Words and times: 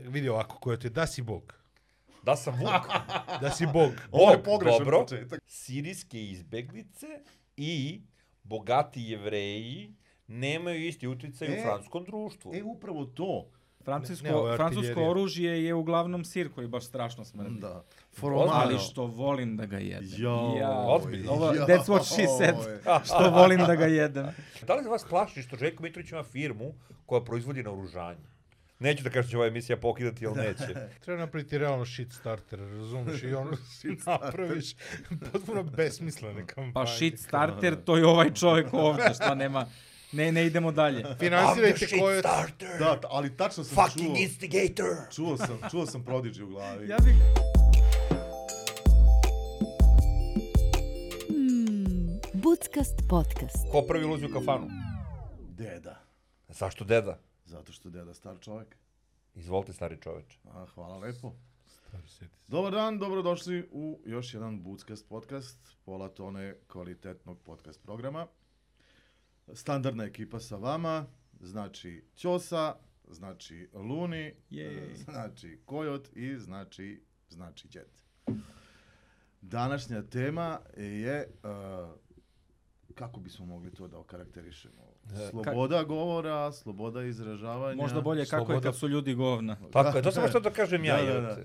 Vidi 0.00 0.28
ovako, 0.28 0.58
ko 0.58 0.72
je 0.72 0.78
ti, 0.78 0.90
da 0.90 1.06
si 1.06 1.22
bog. 1.22 1.54
Da 2.22 2.36
sam 2.36 2.54
Vuk. 2.54 2.88
Da 3.40 3.50
si 3.50 3.66
bog. 3.66 3.90
Ovo 4.12 4.30
je 4.30 4.36
Bog, 4.36 4.44
pogrešan 4.44 4.78
dobro. 4.78 5.00
početak. 5.00 5.40
Sirijske 5.46 6.22
izbeglice 6.22 7.06
i 7.56 8.00
bogati 8.42 9.02
jevreji 9.02 9.94
nemaju 10.26 10.86
isti 10.86 11.06
utjecaj 11.06 11.48
E, 11.48 11.60
u 11.60 11.62
francuskom 11.62 12.04
društvu. 12.04 12.54
E, 12.54 12.62
upravo 12.62 13.04
to. 13.04 13.50
Francusko, 13.84 14.26
Ne, 14.26 14.32
ne, 14.32 14.50
je 14.50 14.56
francusko 14.56 15.02
oružje 15.02 15.64
je 15.64 15.74
uglavnom 15.74 16.24
sir 16.24 16.52
koji 16.52 16.68
baš 16.68 16.84
strašno 16.84 17.24
smrdi. 17.24 17.60
Da. 17.60 17.84
Ali 18.52 18.78
što 18.78 19.06
volim 19.06 19.56
da 19.56 19.66
ga 19.66 19.78
jedem. 19.78 20.08
Jo, 20.16 20.54
Ja, 20.58 20.84
ozbiljno. 20.86 21.32
ovo, 21.32 21.46
joj. 21.46 21.66
that's 21.66 21.84
what 21.84 22.04
she 22.04 22.26
said. 22.38 22.54
što 23.04 23.30
volim 23.30 23.58
da 23.58 23.74
ga 23.74 23.86
jedem. 23.86 24.26
Da 24.66 24.74
li 24.74 24.88
vas 24.88 25.04
plaši 25.04 25.42
što 25.42 25.56
Željko 25.56 25.82
Mitrović 25.82 26.10
ima 26.12 26.22
firmu 26.22 26.74
koja 27.06 27.20
proizvodi 27.20 27.62
naoružanje? 27.62 28.29
Neću 28.80 29.04
da 29.04 29.10
kažem 29.10 29.22
da 29.26 29.30
će 29.30 29.36
ova 29.36 29.46
emisija 29.46 29.76
pokidati, 29.76 30.26
ali 30.26 30.36
neće. 30.36 30.74
Treba 31.04 31.20
napraviti 31.20 31.58
realno 31.58 31.86
shit 31.86 32.12
starter, 32.12 32.58
razumiješ? 32.58 33.22
I 33.22 33.34
ono 33.34 33.50
napraviš 34.06 34.74
potpuno 35.32 35.62
besmislene 35.62 36.46
kampanje. 36.46 36.72
Pa 36.74 36.86
shit 36.86 37.20
starter, 37.20 37.76
to 37.84 37.96
je 37.96 38.06
ovaj 38.06 38.34
čovjek 38.34 38.66
ovdje, 38.72 39.14
šta 39.14 39.34
nema... 39.34 39.66
Ne, 40.12 40.32
ne 40.32 40.46
idemo 40.46 40.72
dalje. 40.72 41.04
Finansirajte 41.18 41.86
koje... 41.98 42.22
Da, 42.78 43.00
ali 43.10 43.36
tačno 43.36 43.64
sam 43.64 43.84
Fucking 43.84 44.06
čuo. 44.06 44.16
instigator. 44.18 44.86
Čuo 45.14 45.36
sam, 45.36 45.58
čuo 45.70 45.86
sam 45.86 46.04
Prodigy 46.04 46.42
u 46.42 46.46
glavi. 46.46 46.88
Ja 46.88 46.96
bih... 47.04 47.14
Hmm, 51.28 52.20
Budskast 52.32 52.94
podcast. 53.08 53.70
Ko 53.72 53.82
prvi 53.82 54.04
ulazi 54.04 54.26
u 54.26 54.28
kafanu? 54.28 54.68
Deda. 55.40 56.00
Zašto 56.48 56.84
deda? 56.84 57.29
Zato 57.50 57.72
što 57.72 57.88
je 57.88 57.92
deda 57.92 58.14
star 58.14 58.36
čovjek. 58.40 58.76
Izvolite, 59.34 59.72
stari 59.72 59.98
čoveč. 60.00 60.38
A, 60.44 60.66
hvala 60.74 60.98
lepo. 60.98 61.32
Dobar 62.48 62.72
dan, 62.72 62.98
dobrodošli 62.98 63.68
u 63.72 64.00
još 64.06 64.34
jedan 64.34 64.62
Budskast 64.62 65.08
podcast, 65.08 65.76
pola 65.84 66.08
tone 66.08 66.56
kvalitetnog 66.66 67.42
podcast 67.42 67.82
programa. 67.82 68.26
Standardna 69.52 70.04
ekipa 70.04 70.40
sa 70.40 70.56
vama, 70.56 71.06
znači 71.40 72.04
Ćosa, 72.16 72.74
znači 73.08 73.68
Luni, 73.72 74.34
Jej. 74.50 74.94
znači 75.04 75.60
Kojot 75.64 76.16
i 76.16 76.38
znači, 76.38 77.02
znači 77.28 77.68
Đet. 77.68 78.04
Današnja 79.40 80.02
tema 80.02 80.60
je, 80.76 81.28
uh, 81.42 81.90
kako 82.94 83.20
bismo 83.20 83.46
mogli 83.46 83.72
to 83.72 83.88
da 83.88 83.98
okarakterišemo? 83.98 84.89
Sloboda 85.30 85.82
govora, 85.82 86.52
sloboda 86.52 87.02
izražavanja. 87.02 87.74
Možda 87.76 88.00
bolje 88.00 88.26
kako 88.26 88.36
je 88.42 88.46
Sloboda- 88.46 88.62
kad 88.62 88.76
su 88.76 88.88
ljudi 88.88 89.14
govna. 89.14 89.56
Tako 89.72 89.96
je, 89.98 90.02
to 90.02 90.12
sam 90.12 90.22
baš 90.22 90.32
to 90.32 90.40
da 90.40 90.50
kažem 90.50 90.84
ja. 90.84 90.96
Da, 90.96 91.12
da, 91.12 91.20
da. 91.20 91.36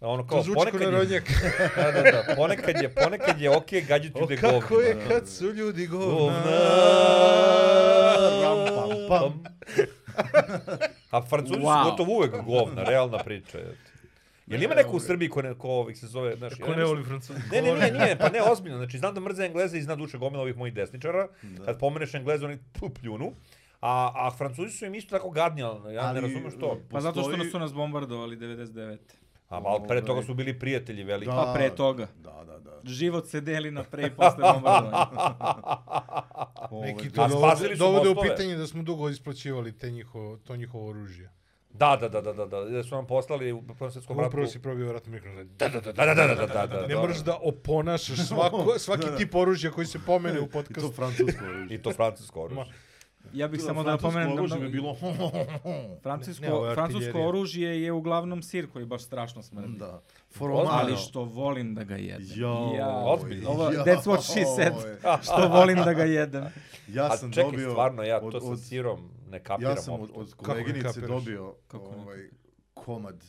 Ono 0.00 0.26
kao, 0.26 0.38
To 0.38 0.42
zvuči 0.44 0.54
kao 0.56 0.64
ponekad 0.72 1.10
je, 1.10 1.22
da, 1.76 1.92
da, 1.92 2.02
da, 2.02 2.34
ponekad 2.36 2.82
je, 2.82 2.88
ponekad 2.88 3.40
je 3.40 3.56
okej 3.56 3.80
okay 3.80 3.86
gađati 3.88 4.18
O, 4.18 4.20
ljude 4.20 4.36
kako 4.36 4.80
je 4.80 4.96
kad 5.08 5.28
su 5.28 5.46
ljudi 5.46 5.86
govna. 5.86 6.42
Ram, 8.42 8.58
pam, 8.68 8.88
pam. 9.08 9.42
A 11.10 11.22
francuzi 11.22 11.60
Wow. 11.60 11.84
su 11.84 11.90
gotovo 11.90 12.16
uvek 12.16 12.44
govna, 12.44 12.82
realna 12.84 13.18
priča. 13.18 13.58
je. 13.58 13.76
Jel 14.50 14.62
ima 14.62 14.74
neko 14.74 14.96
u 14.96 15.00
Srbiji 15.00 15.28
ko, 15.28 15.42
ne, 15.42 15.54
ko 15.54 15.68
ovih 15.68 15.98
se 15.98 16.06
zove, 16.06 16.36
znaš, 16.36 16.52
Ko 16.54 16.74
ne 16.74 16.84
voli 16.84 17.04
francuzi. 17.04 17.40
Ne, 17.52 17.62
ne, 17.62 17.74
nije, 17.74 17.92
nije, 17.92 18.18
pa 18.18 18.28
ne, 18.28 18.42
ozbiljno. 18.42 18.76
Znači, 18.76 18.98
znam 18.98 19.14
da 19.14 19.20
mrze 19.20 19.44
Engleze 19.44 19.78
i 19.78 19.82
zna 19.82 19.96
duše 19.96 20.18
gomila 20.18 20.42
ovih 20.42 20.56
mojih 20.56 20.74
desničara. 20.74 21.28
Kad 21.64 21.78
pomeneš 21.78 22.14
Engleze, 22.14 22.44
oni 22.46 22.58
tu 22.72 22.88
pljunu. 22.88 23.32
A, 23.80 24.12
a 24.14 24.30
Francuzi 24.38 24.70
su 24.70 24.86
im 24.86 24.94
isto 24.94 25.16
tako 25.16 25.30
gadni, 25.30 25.62
ali 25.62 25.94
ja 25.94 26.02
ne 26.02 26.08
Ali, 26.08 26.20
razumem 26.20 26.50
što. 26.50 26.80
Pa 26.90 27.00
zato 27.00 27.22
što 27.22 27.36
nas 27.36 27.50
su 27.50 27.58
nas 27.58 27.72
bombardovali 27.72 28.36
99. 28.36 28.98
A 29.48 29.60
malo 29.60 29.86
pre 29.88 30.00
toga 30.00 30.12
ovaj- 30.12 30.24
su 30.24 30.34
bili 30.34 30.58
prijatelji 30.58 31.04
veliki. 31.04 31.30
Pa 31.30 31.52
pre 31.56 31.70
toga. 31.70 32.06
Da, 32.16 32.44
da, 32.46 32.58
da. 32.58 32.80
Život 32.84 33.26
se 33.28 33.40
deli 33.40 33.70
na 33.70 33.82
pre 33.82 34.06
i 34.06 34.10
posle 34.10 34.52
bombardovanja. 34.52 35.06
Ovaj, 36.70 36.92
Neki 36.92 37.10
to 37.10 37.28
dovode, 37.28 37.74
dovode 37.74 38.08
u 38.08 38.14
pitanje 38.22 38.56
da 38.56 38.66
smo 38.66 38.82
dugo 38.82 39.08
isplaćivali 39.08 39.78
te 39.78 39.90
njihovo, 39.90 40.36
to 40.36 40.56
njihovo 40.56 40.88
oružje. 40.88 41.30
Da, 41.78 41.96
da, 41.96 42.08
da, 42.08 42.20
da, 42.20 42.32
da, 42.32 42.46
da, 42.46 42.60
da 42.60 42.82
su 42.82 42.94
nam 42.94 43.06
poslali 43.06 43.52
u 43.52 43.62
Prvom 43.62 43.90
svjetskom 43.92 44.18
ratu. 44.18 44.28
Upravo 44.28 44.46
si 44.46 44.62
probio 44.62 44.88
vratni 44.88 45.12
mikrofon. 45.12 45.48
Da, 45.58 45.68
da, 45.68 45.80
da, 45.80 45.92
Da, 45.92 46.04
da, 46.06 46.14
da, 46.14 46.34
da, 46.34 46.46
da, 46.46 46.66
da, 46.66 46.86
Ne 46.86 46.96
moraš 46.96 47.18
da 47.18 47.38
oponašaš 47.42 48.18
svako, 48.18 48.78
svaki 48.78 49.06
tip 49.18 49.34
oružja 49.34 49.70
koji 49.70 49.86
se 49.86 49.98
pomene 50.06 50.40
u 50.40 50.44
I 50.44 50.46
to 50.46 50.52
podcastu. 50.52 50.92
francusko 50.92 51.44
oružje. 51.44 51.74
I 51.76 51.82
to 51.82 51.92
francusko 51.92 52.42
oružje. 52.42 52.64
Ja 53.32 53.48
bih 53.48 53.60
samo 53.62 53.82
da 53.82 53.90
napomenem 53.90 54.28
da 54.28 54.34
oružje 54.34 54.56
mnogo- 54.58 54.66
bi 54.66 54.72
bilo... 54.72 54.94
Francusko, 55.98 56.44
Ne, 56.44 56.68
je 56.68 56.74
francusko 56.74 57.18
oružje 57.20 57.82
je 57.82 57.92
uglavnom 57.92 58.42
sir 58.42 58.70
koji 58.70 58.86
baš 58.86 59.02
strašno 59.02 59.42
smrdi. 59.42 59.78
da. 59.78 60.02
Ali 60.68 60.96
što 60.98 61.24
volim 61.24 61.74
da 61.74 61.84
ga 61.84 61.96
jedem. 61.96 62.26
Jo, 62.32 62.72
ja, 62.76 62.88
ozbiljno. 62.98 63.50
ovo, 63.50 63.64
Jo. 63.64 63.80
that's 63.80 64.02
what 64.04 64.22
she 64.22 64.44
said. 64.46 64.72
što 65.24 65.48
volim 65.48 65.76
da 65.76 65.92
ga 65.92 66.04
jedem. 66.04 66.44
Ja 66.88 67.04
A 67.04 67.16
sam 67.16 67.32
čekaj, 67.32 67.50
dobio... 67.50 67.70
stvarno, 67.70 68.02
ja 68.02 68.20
od- 68.20 68.32
to 68.32 68.40
sa 68.40 68.46
od- 68.46 68.60
sirom 68.60 69.10
ne 69.26 69.40
kapiram 69.40 69.72
Ja 69.72 69.76
sam 69.76 69.94
od, 69.94 70.10
od 70.14 70.26
ne 70.28 70.32
koleginice 70.38 71.00
dobio 71.00 71.54
Kako 71.66 71.90
ne 71.90 71.96
ovaj 71.96 72.18
komad 72.74 73.24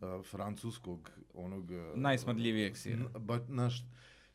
uh, 0.00 0.08
francuskog 0.24 1.10
onog... 1.34 1.70
Uh, 1.70 1.76
Najsmrdljivijeg 1.94 2.76
sira. 2.76 3.04
Ba, 3.10 3.40
naš, 3.48 3.84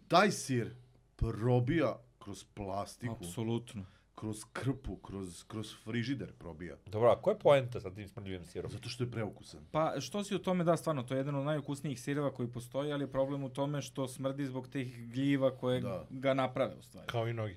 taj 0.08 0.32
sir 0.32 0.76
probija 1.16 1.96
kroz 2.20 2.44
plastiku, 2.46 3.14
Apsolutno. 3.16 3.86
Kroz 4.18 4.44
krpu, 4.54 4.96
kroz, 4.98 5.44
kroz 5.44 5.76
frižider 5.76 6.32
probija. 6.34 6.76
Dobro, 6.86 7.10
a 7.10 7.16
koja 7.16 7.34
je 7.34 7.40
poenta 7.40 7.80
sa 7.80 7.90
tim 7.92 8.08
smrdljivim 8.08 8.46
sirom? 8.46 8.72
Zato 8.72 8.90
što 8.90 9.04
je 9.04 9.12
preukusan. 9.12 9.60
Pa 9.72 9.94
što 10.00 10.24
si 10.24 10.36
u 10.36 10.40
tome, 10.40 10.64
da, 10.64 10.78
stvarno, 10.78 11.04
to 11.04 11.14
je 11.14 11.18
jedan 11.18 11.36
od 11.36 11.46
najukusnijih 11.46 12.02
sireva 12.02 12.32
koji 12.32 12.48
postoji, 12.50 12.92
ali 12.92 13.04
je 13.04 13.08
problem 13.10 13.44
u 13.44 13.50
tome 13.50 13.82
što 13.82 14.08
smrdi 14.08 14.46
zbog 14.46 14.68
tih 14.68 15.10
gljiva 15.10 15.52
koje 15.52 15.82
Da. 15.82 16.06
ga 16.10 16.34
naprave, 16.34 16.76
u 16.76 16.84
stvari. 16.84 17.08
Kao 17.08 17.28
i 17.28 17.34
noge. 17.34 17.56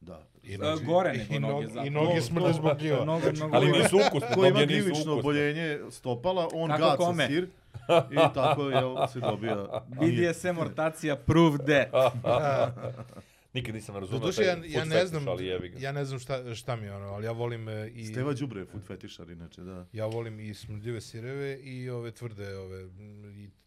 Da. 0.00 0.26
I 0.42 0.58
noge- 0.58 0.84
gore 0.84 1.12
nego 1.12 1.34
i 1.34 1.38
noge, 1.40 1.52
nog- 1.56 1.68
zato. 1.68 1.86
I 1.86 1.90
noge 1.90 2.20
smrde 2.20 2.52
zbog 2.52 2.78
gljiva. 2.78 3.02
Mnogo, 3.02 3.26
mnogo 3.32 3.56
Ali 3.56 3.66
gore. 3.66 3.78
nisu 3.78 3.96
ukusni, 3.98 4.28
Ko 4.34 4.40
ima 4.40 4.50
noge 4.50 4.66
gljivično 4.66 4.92
ukusne. 4.92 5.12
oboljenje 5.12 5.78
stopala, 5.90 6.48
on 6.54 6.70
Kako 6.70 6.82
gaca 6.82 6.96
kome? 6.96 7.26
sir 7.26 7.48
i 8.10 8.34
tako 8.34 8.62
jel, 8.62 9.06
se 9.08 9.20
dobija... 9.20 9.66
BDSM 9.88 10.58
ortacija 10.58 11.16
prove 11.16 11.58
that. 11.58 12.14
Nikad 13.54 13.74
nisam 13.74 13.96
razumio 13.96 14.32
taj 14.32 14.46
ja, 14.46 14.54
food 14.54 14.70
ja 14.70 14.84
ne 14.84 15.06
znam, 15.06 15.28
ali 15.28 15.46
jebi 15.46 15.68
ga. 15.68 15.78
ja 15.78 15.92
ne 15.92 16.04
znam 16.04 16.18
šta, 16.18 16.54
šta 16.54 16.76
mi 16.76 16.86
je 16.86 16.94
ono, 16.94 17.06
ali 17.06 17.26
ja 17.26 17.32
volim 17.32 17.68
e, 17.68 17.90
i... 17.94 18.06
Steva 18.06 18.32
Đubre 18.32 18.60
je 18.60 18.66
food 18.66 18.82
fetišar, 18.86 19.30
inače, 19.30 19.62
da. 19.62 19.86
Ja 19.92 20.06
volim 20.06 20.40
i 20.40 20.54
smrdljive 20.54 21.00
sireve 21.00 21.58
i 21.58 21.90
ove 21.90 22.10
tvrde, 22.10 22.56
ove 22.56 22.88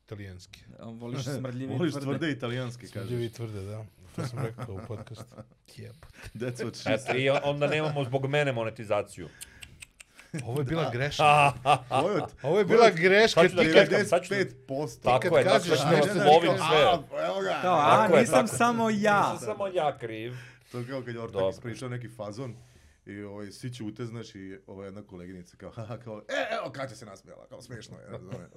italijanske. 0.04 0.60
Voliš 0.80 1.26
smrdljivi 1.40 1.74
i 1.74 1.78
Voliš 1.78 1.94
tvrde. 1.94 2.06
tvrde 2.06 2.32
italijanske, 2.32 2.88
Smrdljive 2.88 3.26
i 3.26 3.30
kažeš. 3.30 3.36
tvrde, 3.36 3.62
da. 3.62 3.86
To 4.16 4.28
sam 4.28 4.40
rekao 4.40 4.76
u 4.76 4.80
podcastu. 4.88 5.36
Jebote. 5.78 6.08
That's 6.36 6.64
what 6.66 6.76
she 6.76 6.94
Eto, 6.94 7.18
i 7.18 7.30
onda 7.30 7.68
nemamo 7.68 8.04
zbog 8.04 8.28
mene 8.28 8.52
monetizaciju. 8.52 9.30
Ovo 10.46 10.62
je 10.62 10.66
bila 10.66 10.90
greška. 10.92 11.54
Kojot? 12.02 12.24
Ovo 12.44 12.60
je 12.60 12.66
bila 12.66 12.90
greška. 12.90 13.42
Sad 13.42 13.50
ću 13.50 13.56
da 13.56 13.64
Ti 13.64 13.72
kad, 13.74 13.90
kažem, 13.90 14.06
sad 14.06 14.24
ću 14.24 14.30
da- 14.30 14.36
95%. 14.36 15.04
Tako 15.04 15.38
je, 15.38 15.44
tako 15.44 15.54
kažeš 15.54 15.80
je, 15.80 15.98
nešto 15.98 16.14
ti 16.14 16.20
lovim 16.20 16.52
sve. 16.58 16.78
A, 16.78 17.00
evo 17.26 17.42
ga. 17.42 17.60
Kao, 17.62 17.78
a, 17.78 18.08
nisam 18.08 18.48
samo 18.48 18.90
ja. 18.90 19.32
Nisam 19.34 19.40
samo 19.40 19.68
ja 19.68 19.98
kriv. 19.98 20.34
To 20.72 20.78
je 20.80 20.88
kao 20.88 21.02
kad 21.02 21.16
je. 21.16 21.22
Ortak 21.22 21.42
ispričao 21.52 21.90
neki 21.90 22.10
fazon 22.10 22.56
i 23.06 23.24
ovaj, 23.24 23.52
svi 23.52 23.74
ćute, 23.74 24.06
znaš, 24.06 24.36
i 24.36 24.58
ova 24.68 24.86
jedna 24.86 25.02
koleginica 25.02 25.58
kao, 25.58 25.72
haha, 25.72 25.98
kao, 25.98 26.18
e, 26.20 26.56
evo, 26.56 26.72
Katja 26.72 26.96
se 26.96 27.06
nasmijala, 27.06 27.48
kao, 27.50 27.62
smiješno 27.62 27.98
je, 27.98 28.06
razumije. 28.10 28.48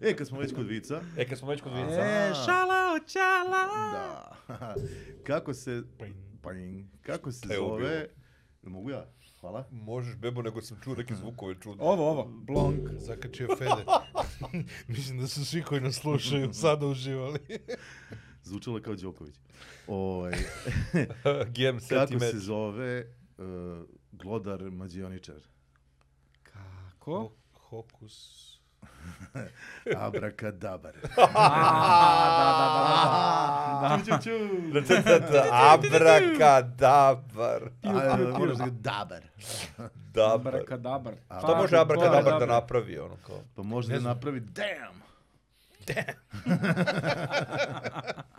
e, 0.10 0.16
kad 0.16 0.26
smo 0.28 0.38
već 0.38 0.54
kod 0.54 0.66
vica, 0.66 1.00
E, 1.16 1.28
kad 1.28 1.38
smo 1.38 1.48
već 1.48 1.60
kod 1.60 1.72
vica. 1.72 2.00
E, 2.00 2.32
šala 2.46 2.98
čala. 3.06 3.66
da, 3.92 4.36
kako 5.26 5.54
se, 5.54 5.82
ping, 6.42 6.86
kako 7.02 7.32
se 7.32 7.48
zove, 7.56 8.06
mogu 8.62 8.90
ja? 8.90 9.06
Hvala. 9.40 9.64
Možeš, 9.70 10.16
bebo, 10.16 10.42
nego 10.42 10.62
sam 10.62 10.80
čuo 10.84 10.94
neke 10.94 11.14
zvukove 11.14 11.54
čudne. 11.60 11.84
Ovo, 11.84 12.10
ovo, 12.10 12.24
blonk. 12.24 12.88
Zakačio 12.98 13.56
Fede. 13.58 13.84
Mislim 14.88 15.18
da 15.18 15.26
su 15.26 15.44
svi 15.44 15.62
koji 15.62 15.80
nas 15.80 15.94
slušaju 15.94 16.52
sada 16.62 16.86
uživali. 16.86 17.38
Zvučalo 18.44 18.76
je 18.76 18.82
kao 18.82 18.94
Đoković. 18.94 19.34
Ovaj, 19.86 20.32
GM 21.54 21.78
kako 21.88 22.18
se 22.18 22.38
zove 22.38 23.04
uh, 23.38 23.44
glodar 24.12 24.70
mađioničar? 24.70 25.40
Kako? 26.42 27.30
Hokus. 27.52 28.49
Abracadabar. 29.96 30.92
da, 31.16 31.26
da, 31.26 32.66
da, 33.82 33.88
da. 33.88 33.98
Ču, 33.98 34.22
ču, 34.24 34.36
Da, 34.72 34.80
da, 34.80 35.18
da, 35.18 35.18
da, 35.20 35.42
Abrakadabar. 35.72 37.62
A, 37.82 38.16
moraš 38.38 38.56
da 38.56 38.64
ga 38.64 38.70
dabar. 38.70 39.22
Dabar. 40.14 40.54
Abracadabar. 40.54 41.14
Šta 41.38 41.54
može 41.54 41.76
abrakadabar 41.78 42.38
da 42.38 42.46
napravi, 42.46 42.98
ono 42.98 43.16
kao? 43.26 43.36
Pa 43.56 43.62
može 43.62 43.88
da 43.88 44.00
napravi 44.00 44.40
damn. 44.40 45.00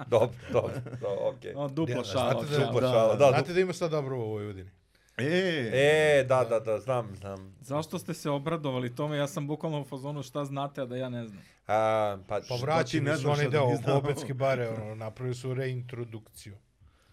Dobro, 0.08 0.38
dobro, 0.52 0.72
dobro, 0.92 1.30
okej. 1.30 1.54
O, 1.56 1.68
duplo 1.68 1.96
Ja, 1.96 2.04
šala. 2.04 2.32
znate 2.32 2.46
da-. 2.50 2.66
Duplo 2.66 2.82
Da, 2.82 2.88
šala, 2.88 3.08
da. 3.10 3.26
da, 3.26 3.32
Znate 3.32 3.54
da 3.54 3.60
ima 3.60 3.74
sad 3.74 3.92
dobro 3.92 4.18
u 4.18 4.30
Vojvodini? 4.30 4.70
E, 5.18 5.72
E, 5.74 6.24
da, 6.24 6.44
da, 6.44 6.60
da, 6.60 6.80
znam, 6.80 7.16
znam. 7.16 7.56
Zašto 7.62 8.00
ste 8.00 8.14
se 8.14 8.30
obradovali 8.30 8.96
tome? 8.96 9.18
Ja 9.18 9.28
sam 9.28 9.48
bukvalno 9.48 9.82
u 9.82 9.84
fazonu 9.84 10.24
šta 10.24 10.46
znate, 10.46 10.82
a 10.82 10.86
da 10.86 10.96
ja 10.98 11.10
ne 11.10 11.28
znam. 11.28 11.44
A, 11.68 12.18
pa, 12.28 12.40
Pa 12.50 12.56
ti 12.56 12.62
vraćeni 12.62 13.06
ne 13.06 13.18
su 13.18 13.30
onaj 13.30 13.46
da 13.46 13.50
deo? 13.50 13.98
Obetske 13.98 14.34
bare, 14.34 14.70
ono, 14.70 14.96
napravili 14.96 15.36
su 15.36 15.54
reintrodukciju. 15.54 16.58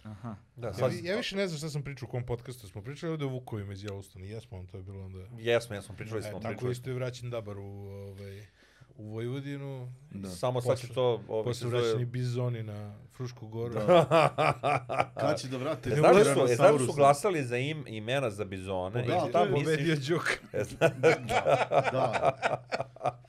Aha. 0.03 0.37
da, 0.57 0.67
Ja, 0.67 0.75
sad, 0.75 0.93
ja 1.03 1.17
više 1.17 1.37
ne 1.37 1.49
znam 1.49 1.59
šta 1.59 1.69
sam 1.69 1.83
pričao 1.83 2.07
u 2.09 2.11
kom 2.11 2.27
podcastu. 2.27 2.69
Smo 2.69 2.83
pričali 2.83 3.13
ovdje 3.13 3.27
o 3.27 3.31
Vukovima 3.31 3.73
iz 3.73 3.83
Yellowstone. 3.83 4.23
Jesmo, 4.23 4.59
on 4.59 4.67
to 4.67 4.77
je 4.77 4.83
bilo 4.83 5.05
onda... 5.05 5.19
jesmo, 5.39 5.75
jesmo, 5.75 5.95
pričali 5.97 6.21
E, 6.21 6.23
smo, 6.23 6.41
tako 6.41 6.53
pričali 6.53 6.73
isto 6.73 6.91
je 6.91 6.95
vraćen 6.95 7.31
Dabar 7.31 7.59
u, 7.59 7.63
ovaj, 7.63 8.47
u 8.99 9.05
Vojvodinu. 9.05 9.93
Da. 10.11 10.29
Samo 10.31 10.61
sad 10.61 10.79
će 10.79 10.89
to... 10.89 11.05
Ovi, 11.29 11.45
Posle 11.45 11.55
se 11.55 11.61
zove- 11.61 11.83
vraćeni 11.83 12.05
bizoni 12.07 12.63
na 12.63 12.95
Frušku 13.13 13.49
goru. 13.49 13.75
Kad 15.21 15.39
će 15.39 15.49
da 15.49 15.57
vrate? 15.57 15.91
Znaš 15.91 16.17
da 16.17 16.25
su, 16.27 16.41
e, 16.43 16.55
znaš 16.57 16.73
da 16.73 16.79
su 16.79 16.93
glasali 16.93 17.45
za 17.45 17.57
im, 17.57 17.85
imena 17.89 18.31
za 18.31 18.45
bizone? 18.45 18.91
Da, 18.97 19.07
I 19.07 19.07
to 19.11 19.27
šta 19.29 19.41
je 19.41 19.51
Pobedio 19.51 19.87
misliš? 19.87 20.09
Đuk. 20.09 20.29
E, 20.53 20.65
zna- 20.65 20.91
Da, 21.93 22.33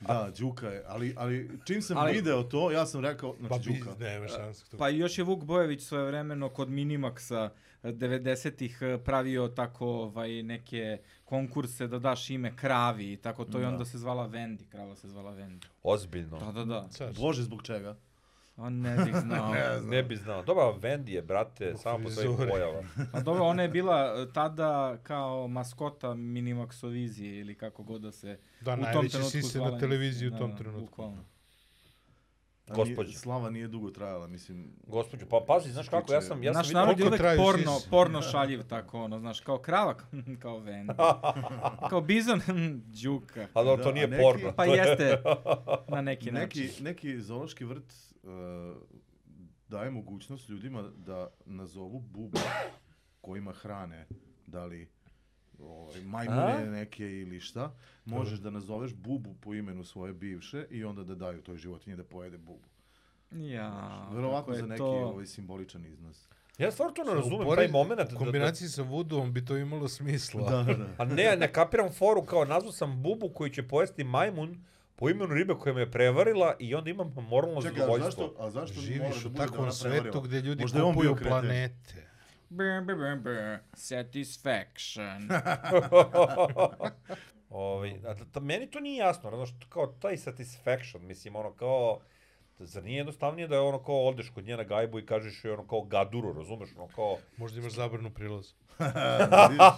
da, 0.02 0.30
Đuka 0.32 0.68
je. 0.68 0.84
Ali, 0.86 1.14
ali 1.16 1.50
čim 1.64 1.82
sam 1.82 1.96
Ali- 1.96 2.12
video 2.12 2.42
to, 2.42 2.70
ja 2.70 2.86
sam 2.86 3.00
rekao, 3.00 3.32
Pa 3.32 3.46
znači 3.46 3.70
bi, 3.70 3.78
Đuka. 3.78 3.90
nema 4.00 4.28
šanse. 4.28 4.64
to- 4.66 4.76
Pa 4.76 4.88
još 4.88 5.18
je 5.18 5.24
Vuk 5.24 5.44
Bojević 5.44 5.82
svojevremeno 5.82 6.48
kod 6.48 6.68
Minimaxa 6.68 7.46
eh, 7.46 7.50
90-ih 7.84 8.78
eh, 8.82 8.98
pravio 8.98 9.48
tako 9.48 9.86
ovaj, 9.88 10.42
neke 10.42 10.98
konkurse 11.24 11.86
da 11.86 11.98
daš 11.98 12.30
ime 12.30 12.56
kravi 12.56 13.12
i 13.12 13.16
tako 13.16 13.44
to 13.44 13.58
i 13.58 13.62
Da. 13.62 13.68
onda 13.68 13.84
se 13.84 13.98
zvala 13.98 14.26
Vendi, 14.26 14.64
krava 14.66 14.96
se 14.96 15.08
zvala 15.08 15.30
Vendi. 15.30 15.66
Ozbiljno. 15.82 16.38
Da, 16.38 16.52
da, 16.54 16.64
da. 16.64 16.88
Bože, 17.12 17.42
zbog 17.42 17.62
čega? 17.62 17.96
A 18.56 18.70
ne 18.86 18.96
bih 18.96 19.14
znao. 19.16 19.54
Ne 19.82 20.02
bi 20.02 20.16
znao. 20.16 20.42
Dobra, 20.42 20.64
Wendy 20.64 21.08
je, 21.08 21.22
brate, 21.22 21.74
samo 21.76 22.04
po 22.04 22.10
svojim 22.10 22.36
pojava. 22.50 22.82
A 23.12 23.20
dobro, 23.20 23.44
ona 23.44 23.62
je 23.62 23.68
bila 23.68 24.14
eh, 24.18 24.32
tada 24.32 24.98
kao 24.98 25.48
maskota 25.48 26.08
Minimaxovizije 26.08 27.40
ili 27.40 27.54
kako 27.54 27.82
god 27.82 28.00
da 28.00 28.12
se 28.12 28.38
Da, 28.60 28.72
u 28.72 28.74
tom 28.74 28.82
najveći 28.82 29.08
trenutku 29.10 29.30
si 29.30 29.42
se 29.42 29.58
zvala. 29.58 29.70
na 29.70 29.78
televiziji 29.78 30.28
u 30.28 30.30
Da, 30.30 30.38
tom 30.38 30.50
da, 30.50 30.56
trenutku. 30.56 30.80
bukvalno. 30.82 31.24
Gospođo. 32.70 33.12
Slava 33.12 33.50
nije 33.50 33.68
dugo 33.68 33.90
trajala, 33.90 34.26
mislim. 34.26 34.72
Gospođo, 34.84 35.26
pa 35.26 35.44
pazi, 35.46 35.72
znaš 35.72 35.88
kako, 35.88 36.12
ja 36.12 36.20
sam, 36.22 36.42
ja 36.42 36.52
sam 36.52 36.58
Naš 36.58 36.66
vidio... 36.66 36.80
narod 36.80 36.98
je 37.00 37.06
uvek 37.06 37.20
porno, 37.38 37.74
sise. 37.74 37.90
porno 37.90 38.22
šaljiv 38.22 38.62
tako, 38.62 39.00
ono, 39.00 39.18
znaš, 39.18 39.40
kao 39.40 39.58
kravak, 39.58 40.04
kao 40.42 40.58
Vendi. 40.58 40.92
kao 41.90 42.00
bizon, 42.00 42.40
đuka. 43.02 43.46
A 43.54 43.62
dobro, 43.64 43.84
to 43.84 43.88
Da, 43.88 43.94
nije 43.94 44.08
neki- 44.08 44.22
porno. 44.22 44.52
Pa 44.52 44.64
to 44.64 44.74
je- 44.74 44.78
jeste, 44.78 45.22
na 45.88 46.00
neki 46.02 46.30
način. 46.30 46.62
Neki, 46.62 46.82
neki 46.82 47.20
zoološki 47.20 47.64
vrt 47.64 47.92
uh, 48.22 48.30
daje 49.68 49.90
mogućnost 49.90 50.48
ljudima 50.48 50.82
da 50.96 51.28
nazovu 51.44 52.00
bubu 52.00 52.38
kojima 53.20 53.52
hrane, 53.52 54.06
da 54.46 54.64
li 54.64 54.88
ovaj, 55.62 56.00
majmune 56.00 56.66
A? 56.68 56.70
neke 56.70 57.04
ili 57.04 57.40
šta, 57.40 57.74
možeš 58.04 58.38
da 58.38 58.50
nazoveš 58.50 58.94
bubu 58.94 59.34
po 59.40 59.54
imenu 59.54 59.84
svoje 59.84 60.12
bivše 60.12 60.66
i 60.70 60.84
onda 60.84 61.04
da 61.04 61.14
daju 61.14 61.42
toj 61.42 61.56
životinji 61.56 61.96
da 61.96 62.04
pojede 62.04 62.38
bubu. 62.38 62.68
Ja, 63.30 64.08
Verovatno 64.12 64.54
za 64.54 64.66
neki 64.66 64.78
to... 64.78 64.86
ovaj 64.86 65.26
simboličan 65.26 65.86
iznos. 65.86 66.28
Ja 66.58 66.70
stvarno 66.70 66.94
to 66.94 67.04
ne 67.04 67.14
razumem, 67.14 67.48
taj 67.56 67.68
moment. 67.68 68.12
U 68.12 68.18
kombinaciji 68.18 68.68
sa 68.68 68.82
vudom 68.82 69.32
bi 69.32 69.44
to 69.44 69.56
imalo 69.56 69.88
smisla. 69.88 70.50
Da, 70.50 70.74
da. 70.74 70.86
A 70.98 71.04
ne, 71.04 71.36
ne 71.36 71.52
kapiram 71.52 71.92
foru, 71.92 72.22
kao 72.22 72.44
nazvao 72.44 72.72
sam 72.72 73.02
bubu 73.02 73.28
koji 73.28 73.50
će 73.50 73.68
pojesti 73.68 74.04
majmun 74.04 74.64
po 74.96 75.10
imenu 75.10 75.34
ribe 75.34 75.54
koja 75.54 75.74
me 75.74 75.80
je 75.80 75.90
prevarila 75.90 76.56
i 76.58 76.74
onda 76.74 76.90
imam 76.90 77.14
moralno 77.30 77.62
Čekaj, 77.62 77.76
a 77.76 77.80
zadovoljstvo. 77.80 78.26
zašto, 78.26 78.42
a 78.42 78.50
zašto 78.50 78.74
mora 78.74 78.86
Živiš 78.86 79.22
da 79.22 79.28
u 79.28 79.32
da 79.32 79.46
takvom 79.46 79.72
svetu 79.72 80.20
gdje 80.20 80.40
ljudi 80.40 80.62
Možda 80.62 80.82
kupuju 80.82 81.16
planete. 81.16 82.09
Brr, 82.50 82.80
brr, 82.80 82.96
brr, 82.96 83.16
brr. 83.16 83.58
Satisfaction. 83.74 85.28
Ovaj, 87.50 87.94
a 88.06 88.14
da, 88.14 88.40
meni 88.40 88.70
to 88.70 88.80
nije 88.80 88.96
jasno, 88.96 89.30
znaš, 89.30 89.50
kao 89.68 89.86
taj 89.86 90.16
satisfaction, 90.16 91.06
mislim, 91.06 91.36
ono 91.36 91.52
kao, 91.52 92.00
zar 92.58 92.84
nije 92.84 92.96
jednostavnije 92.96 93.48
da 93.48 93.54
je 93.54 93.60
ono 93.60 93.82
kao 93.82 94.06
odeš 94.06 94.30
kod 94.30 94.44
nje 94.44 94.56
na 94.56 94.64
gajbu 94.64 94.98
i 94.98 95.06
kažeš 95.06 95.44
joj 95.44 95.52
ono 95.52 95.66
kao 95.66 95.82
gaduru, 95.82 96.32
razumeš, 96.32 96.70
ono 96.76 96.88
kao, 96.88 97.16
Možda 97.36 97.60
imaš 97.60 97.72
zabranu 97.72 98.10
prilaza. 98.10 98.54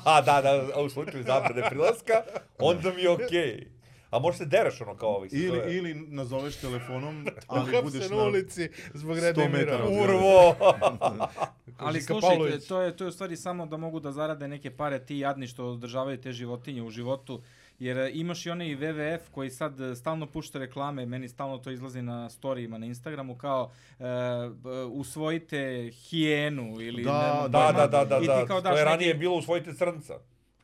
a 0.05 0.21
da, 0.27 0.41
da, 0.43 0.69
a 0.75 0.83
u 0.83 0.91
slučaju 0.91 1.25
zabrane 1.25 1.71
prilaska, 1.71 2.23
onda 2.59 2.93
mi 2.93 3.03
je 3.03 3.11
okej. 3.11 3.82
A 4.13 4.19
možeš 4.19 4.39
se 4.39 4.47
dereš 4.47 4.81
ono 4.81 4.97
kao 4.97 5.09
ovih. 5.11 5.31
se 5.31 5.37
zove- 5.39 5.59
Ili, 5.59 5.91
ili 5.91 6.07
nazoveš 6.09 6.57
telefonom, 6.57 7.27
ali 7.47 7.83
budeš 7.83 8.09
na 8.11 8.17
ulici 8.19 8.69
zbog 8.95 9.17
100 9.17 9.21
Reda 9.23 9.49
metara 9.49 9.85
od 9.85 9.93
Urvo! 9.95 10.55
Ali 11.79 12.03
slušajte, 12.03 12.35
to 12.59 12.81
je, 12.81 12.97
to 12.97 13.05
je 13.05 13.09
u 13.09 13.13
stvari 13.13 13.37
samo 13.37 13.67
da 13.67 13.77
mogu 13.77 14.01
da 14.01 14.13
zarade 14.13 14.49
neke 14.49 14.71
pare 14.73 14.99
ti 14.99 15.19
jadni 15.19 15.47
što 15.47 15.67
održavaju 15.67 16.19
te 16.19 16.33
životinje 16.33 16.83
u 16.83 16.91
životu. 16.91 17.43
Jer 17.79 17.99
e, 17.99 18.11
imaš 18.13 18.47
i 18.47 18.51
onaj 18.51 18.67
WWF 18.69 19.21
koji 19.31 19.51
sad 19.51 19.81
e, 19.81 19.97
stalno 19.97 20.27
pušta 20.27 20.59
reklame, 20.59 21.07
meni 21.07 21.29
stalno 21.29 21.59
to 21.59 21.71
izlazi 21.71 22.03
na 22.03 22.31
storijima 22.31 22.79
na 22.79 22.87
Instagramu, 22.87 23.37
kao 23.37 23.71
e, 23.99 24.05
usvojite 24.93 25.91
hijenu 25.93 26.81
ili... 26.81 27.03
Da, 27.03 27.13
ne, 27.43 27.49
da, 27.49 27.59
pojma, 27.59 27.73
da, 27.73 27.87
da, 27.89 28.05
da, 28.07 28.17
i 28.17 28.21
ti 28.21 28.27
da, 28.27 28.47
kao 28.47 28.57
to 28.57 28.63
daš 28.63 28.71
je 28.71 28.77
neki- 28.77 28.85
ranije 28.87 29.15
bilo 29.15 29.37
usvojite 29.37 29.75
crnca. 29.75 30.15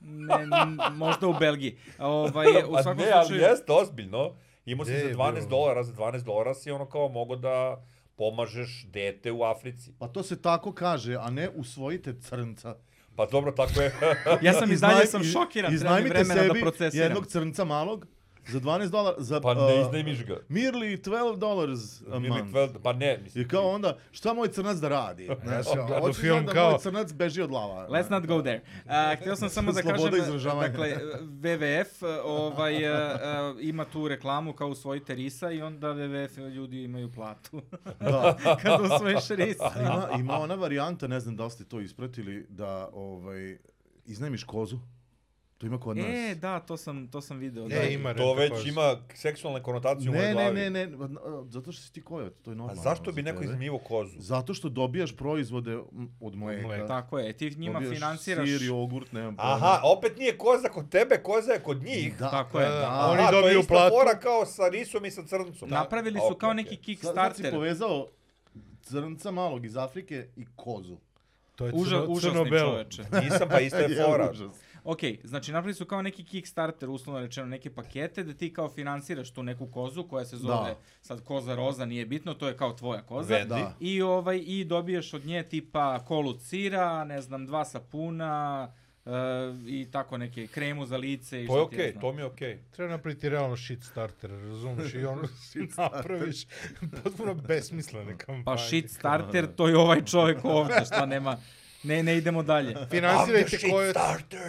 Ne, 0.01 0.47
možda 0.93 1.29
u 1.29 1.35
Belgiji. 1.41 1.79
Ovaj, 1.99 2.47
u 2.69 2.77
svakom 2.83 3.05
ne, 3.05 3.11
ali 3.13 3.27
slučaju... 3.27 3.51
jeste 3.51 3.73
ozbiljno. 3.73 4.35
Imao 4.65 4.85
si 4.85 4.93
za 4.93 4.99
je 4.99 5.15
12 5.15 5.35
bilo? 5.35 5.47
dolara, 5.47 5.83
za 5.83 5.93
12 5.93 6.25
dolara 6.25 6.55
si 6.55 6.71
ono 6.71 6.87
kao 6.89 7.09
mogo 7.09 7.37
da 7.37 7.85
pomažeš 8.17 8.87
dete 8.87 9.33
u 9.33 9.43
Africi. 9.43 9.93
Pa 9.99 10.09
to 10.09 10.23
se 10.23 10.43
tako 10.43 10.73
kaže, 10.73 11.17
a 11.21 11.31
ne 11.31 11.49
usvojite 11.55 12.21
crnca. 12.21 12.77
Pa 13.17 13.27
dobro, 13.27 13.53
tako 13.53 13.81
je. 13.81 13.93
Ja 14.43 14.53
sam 14.53 14.73
iz 14.73 14.81
dalje 14.81 15.07
sam 15.07 15.25
šokiran, 15.25 15.51
treba 15.51 15.71
mi 15.71 15.75
Iznajmite 15.75 16.15
vremena 16.15 16.43
da 16.43 16.49
sebi 16.49 16.61
procesiram. 16.61 17.05
jednog 17.05 17.27
crnca 17.27 17.65
malog 17.65 18.07
za 18.49 18.61
12 18.61 18.89
dolara, 18.89 19.17
za 19.19 19.41
pa 19.41 19.55
ne 19.55 19.75
uh, 19.75 19.81
iznajmiš 19.81 20.25
ga. 20.25 20.37
merely 20.49 20.99
12 21.01 21.39
dollars 21.39 21.81
a 22.03 22.19
month. 22.19 22.45
12 22.45 22.69
Pa 22.83 22.93
ne, 22.93 23.19
mislim. 23.19 23.45
I 23.45 23.49
kao 23.49 23.69
onda, 23.69 23.97
šta 24.11 24.35
moj 24.35 24.49
crnac 24.49 24.77
da 24.77 24.89
radi? 24.89 25.29
Znaš, 25.45 25.67
sam 25.67 25.77
gledao 25.77 26.01
hoćeš 26.01 26.21
film 26.21 26.47
da 26.47 26.53
kao- 26.53 26.71
moj 26.71 26.79
crnac 26.79 27.13
beži 27.13 27.43
od 27.43 27.51
lava. 27.51 27.89
Let's 27.89 28.11
not 28.11 28.27
go 28.27 28.43
there. 28.43 28.61
Uh, 28.85 29.21
htio 29.21 29.37
sam 29.37 29.49
samo 29.49 29.73
da 29.73 29.83
kažem, 29.93 30.11
dakle, 30.61 30.97
WWF 31.23 31.87
uh, 32.03 32.25
ovaj, 32.25 32.75
uh, 32.85 32.99
uh, 33.51 33.57
ima 33.61 33.85
tu 33.85 34.09
reklamu 34.09 34.53
kao 34.53 34.69
usvojite 34.69 35.15
risa 35.15 35.51
i 35.51 35.63
onda 35.63 35.89
WWF 35.89 36.39
ljudi 36.49 36.83
imaju 36.83 37.13
platu 37.13 37.63
Da. 38.01 38.37
kad 38.63 38.81
usvojiš 38.83 39.29
risa. 39.29 39.73
Ima, 39.81 40.09
ima 40.19 40.35
ona 40.35 40.55
varijanta, 40.55 41.07
ne 41.07 41.21
znam 41.21 41.37
da 41.37 41.45
li 41.45 41.51
ste 41.51 41.65
to 41.65 41.81
ispratili, 41.81 42.47
da 42.49 42.89
ovaj, 42.93 43.59
iznajmiš 44.07 44.45
kozu. 44.45 44.79
To 45.59 45.67
ima 45.67 45.81
kod 45.81 45.97
nas. 45.97 46.07
E, 46.09 46.35
da, 46.35 46.61
to 46.61 46.77
sam, 46.77 47.09
to 47.09 47.21
sam 47.21 47.39
video. 47.39 47.69
da. 47.69 47.75
E, 47.77 47.93
ima 47.93 48.15
To 48.15 48.35
već 48.35 48.51
koža. 48.51 48.69
ima 48.69 48.97
seksualne 49.15 49.63
konotacije 49.63 50.11
u 50.11 50.13
mojoj 50.13 50.25
ne, 50.25 50.35
ne, 50.35 50.43
glavi. 50.43 50.71
ne, 50.71 50.87
ne, 50.87 50.97
zato 51.47 51.73
što 51.73 51.83
si 51.83 51.93
ti 51.93 52.03
kojot, 52.03 52.43
to 52.43 52.51
je 52.51 52.53
A 52.53 52.57
normalno. 52.57 52.83
zašto 52.83 53.13
bi 53.13 53.23
za 53.23 53.25
neko 53.25 53.43
iznajmio 53.43 53.79
kozu? 53.79 54.17
Zato 54.19 54.55
što 54.55 54.69
dobijaš 54.69 55.17
proizvode 55.17 55.79
od 56.21 56.35
mleka. 56.35 56.67
Mleka. 56.67 56.87
Tako 56.87 57.19
je, 57.19 57.33
ti 57.33 57.51
njima 57.51 57.73
Dobijaš 57.75 57.95
finansiraš... 57.95 58.49
Sir, 58.49 58.63
jogurt, 58.63 59.13
nemam 59.13 59.37
pojma. 59.37 59.53
Aha, 59.53 59.81
opet 59.87 60.19
nije 60.19 60.39
koza 60.39 60.69
kod 60.69 60.89
tebe, 60.89 61.17
koza 61.19 61.53
je 61.53 61.61
kod 61.61 61.83
njih. 61.83 62.19
Da, 62.19 62.31
Tako 62.31 62.61
je. 62.61 62.69
Da, 62.69 62.75
da, 62.75 62.81
Da. 62.81 63.07
Oni 63.07 63.23
to 63.23 63.37
je 63.37 63.43
dobiju 63.43 63.63
platu. 63.65 63.95
fora 63.95 64.19
kao 64.19 64.47
sa 64.47 64.69
risom 64.69 65.05
i 65.05 65.11
sa 65.11 65.23
crncom. 65.23 65.69
Napravili 65.69 66.19
A, 66.19 66.29
su 66.29 66.35
kao 66.35 66.53
neki 66.53 66.69
Sad, 66.69 66.77
sad 66.77 66.85
si 66.85 66.85
Kickstarter. 66.87 67.51
povezao 67.53 68.07
crnca 68.83 69.31
malog 69.31 69.65
iz 69.65 69.77
Afrike 69.77 70.29
i 70.37 70.47
kozu. 70.57 70.97
To 71.57 71.67
je 71.67 71.73
Uža, 71.75 71.91
crno, 71.91 72.07
užasni 72.07 72.31
crno-belo. 72.31 72.71
čoveče. 72.73 73.03
Nisam, 73.23 73.49
pa 73.49 73.61
ista 73.61 73.79
je 73.79 73.91
Je, 73.91 74.05
fora. 74.05 74.33
Ok, 74.91 74.99
znači 75.25 75.53
napravili 75.53 75.75
su 75.75 75.85
kao 75.85 76.03
neki 76.03 76.25
Kickstarter, 76.25 76.89
uslovno 76.91 77.21
rečeno, 77.21 77.47
neke 77.47 77.71
pakete 77.71 78.25
da 78.25 78.35
ti 78.35 78.53
kao 78.53 78.69
finansiraš 78.69 79.31
tu 79.31 79.43
neku 79.43 79.67
kozu 79.67 80.03
koja 80.09 80.25
se 80.25 80.37
zove, 80.37 80.71
Da. 80.71 80.79
sad 81.03 81.25
koza 81.25 81.55
roza, 81.55 81.85
nije 81.85 82.07
bitno, 82.07 82.35
to 82.35 82.49
je 82.49 82.57
kao 82.57 82.73
tvoja 82.73 83.03
koza. 83.03 83.35
Vendi. 83.35 83.49
Da. 83.49 83.75
I 83.81 84.03
ovaj 84.03 84.43
i 84.47 84.65
dobiješ 84.65 85.15
od 85.15 85.27
nje 85.27 85.43
tipa 85.43 86.05
kolu 86.05 86.39
sira, 86.39 87.05
ne 87.05 87.21
znam, 87.23 87.47
dva 87.47 87.65
sapuna 87.65 88.69
uh, 89.05 89.13
i 89.67 89.89
tako 89.93 90.19
neke 90.19 90.47
kremu 90.47 90.87
za 90.87 90.97
lice 90.97 91.45
i 91.45 91.47
To 91.47 91.55
je 91.57 91.59
ja 91.59 91.63
okej, 91.65 91.91
znam. 91.91 92.01
to 92.01 92.13
mi 92.13 92.21
je 92.21 92.25
okej. 92.27 92.59
Treba 92.71 92.91
napraviti 92.93 93.29
realno 93.29 93.57
shit 93.57 93.83
starter, 93.85 94.31
razumiješ? 94.31 94.95
I 94.95 95.05
ono 95.05 95.27
si 95.53 95.59
napraviš 95.77 96.47
potpuno 97.03 97.35
besmislene 97.35 98.17
kampanje. 98.19 98.45
Pa 98.45 98.59
shit 98.59 98.91
starter, 98.91 99.47
to 99.57 99.69
je 99.69 99.77
ovaj 99.77 100.05
čovjek 100.05 100.45
ovdje, 100.45 100.85
šta 100.85 101.07
nema, 101.07 101.37
ne, 101.83 102.03
ne 102.03 102.17
idemo 102.17 102.43
dalje. 102.43 102.77
Finansirajte 102.91 103.71
koje... 103.71 103.93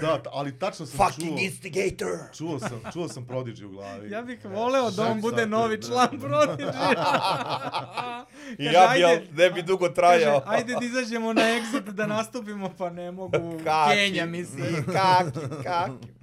Da, 0.02 0.22
ali 0.32 0.60
tačno 0.60 0.86
sam 0.86 1.12
čuo, 1.20 1.38
instigator! 1.40 2.10
čuo 2.38 2.60
sam, 2.60 2.82
čuo 2.94 3.08
sam 3.08 3.26
Prodigy 3.26 3.66
u 3.66 3.70
glavi. 3.70 4.12
Ja 4.12 4.22
bih 4.22 4.40
voleo 4.46 4.92
da 4.92 5.08
on 5.08 5.22
bude 5.22 5.46
novi 5.46 5.82
član 5.82 6.10
Prodigy. 6.12 6.72
I 8.58 8.66
Kaže, 8.66 8.74
ja 8.74 8.88
bi, 8.96 9.04
ajde- 9.06 9.28
ne 9.34 9.50
bi 9.50 9.62
dugo 9.62 9.86
Kaže, 9.86 9.96
trajao. 9.96 10.42
ajde 10.46 10.74
da 10.74 10.86
izađemo 10.86 11.34
na 11.34 11.42
exit 11.42 11.92
da 11.92 12.08
nastupimo, 12.08 12.74
pa 12.78 12.90
ne 12.90 13.12
mogu. 13.12 13.60
Kaki. 13.64 13.96
Kenja, 13.96 14.26
mislim. 14.26 14.86
Kaki, 14.86 15.40
kaki. 15.64 16.19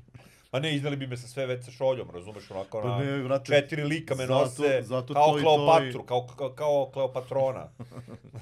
A 0.56 0.60
ne, 0.60 0.75
iznali 0.75 0.96
bi 0.96 1.06
me 1.06 1.16
sa 1.16 1.28
sve 1.28 1.46
već 1.46 1.64
sa 1.64 1.70
šoljom, 1.70 2.10
razumeš, 2.10 2.50
onako 2.50 2.80
Pa 2.82 2.88
na 2.88 2.98
ne, 2.98 3.22
vrate, 3.22 3.44
četiri 3.46 3.84
lika 3.84 4.14
me 4.14 4.26
zato- 4.26 4.40
nose 4.40 4.82
zato 4.82 5.14
kao 5.14 5.32
to 5.32 5.38
i 5.38 5.42
Kleopatru, 5.42 6.02
kao, 6.02 6.26
kao, 6.28 6.50
kao 6.50 6.90
Kleopatrona. 6.92 7.68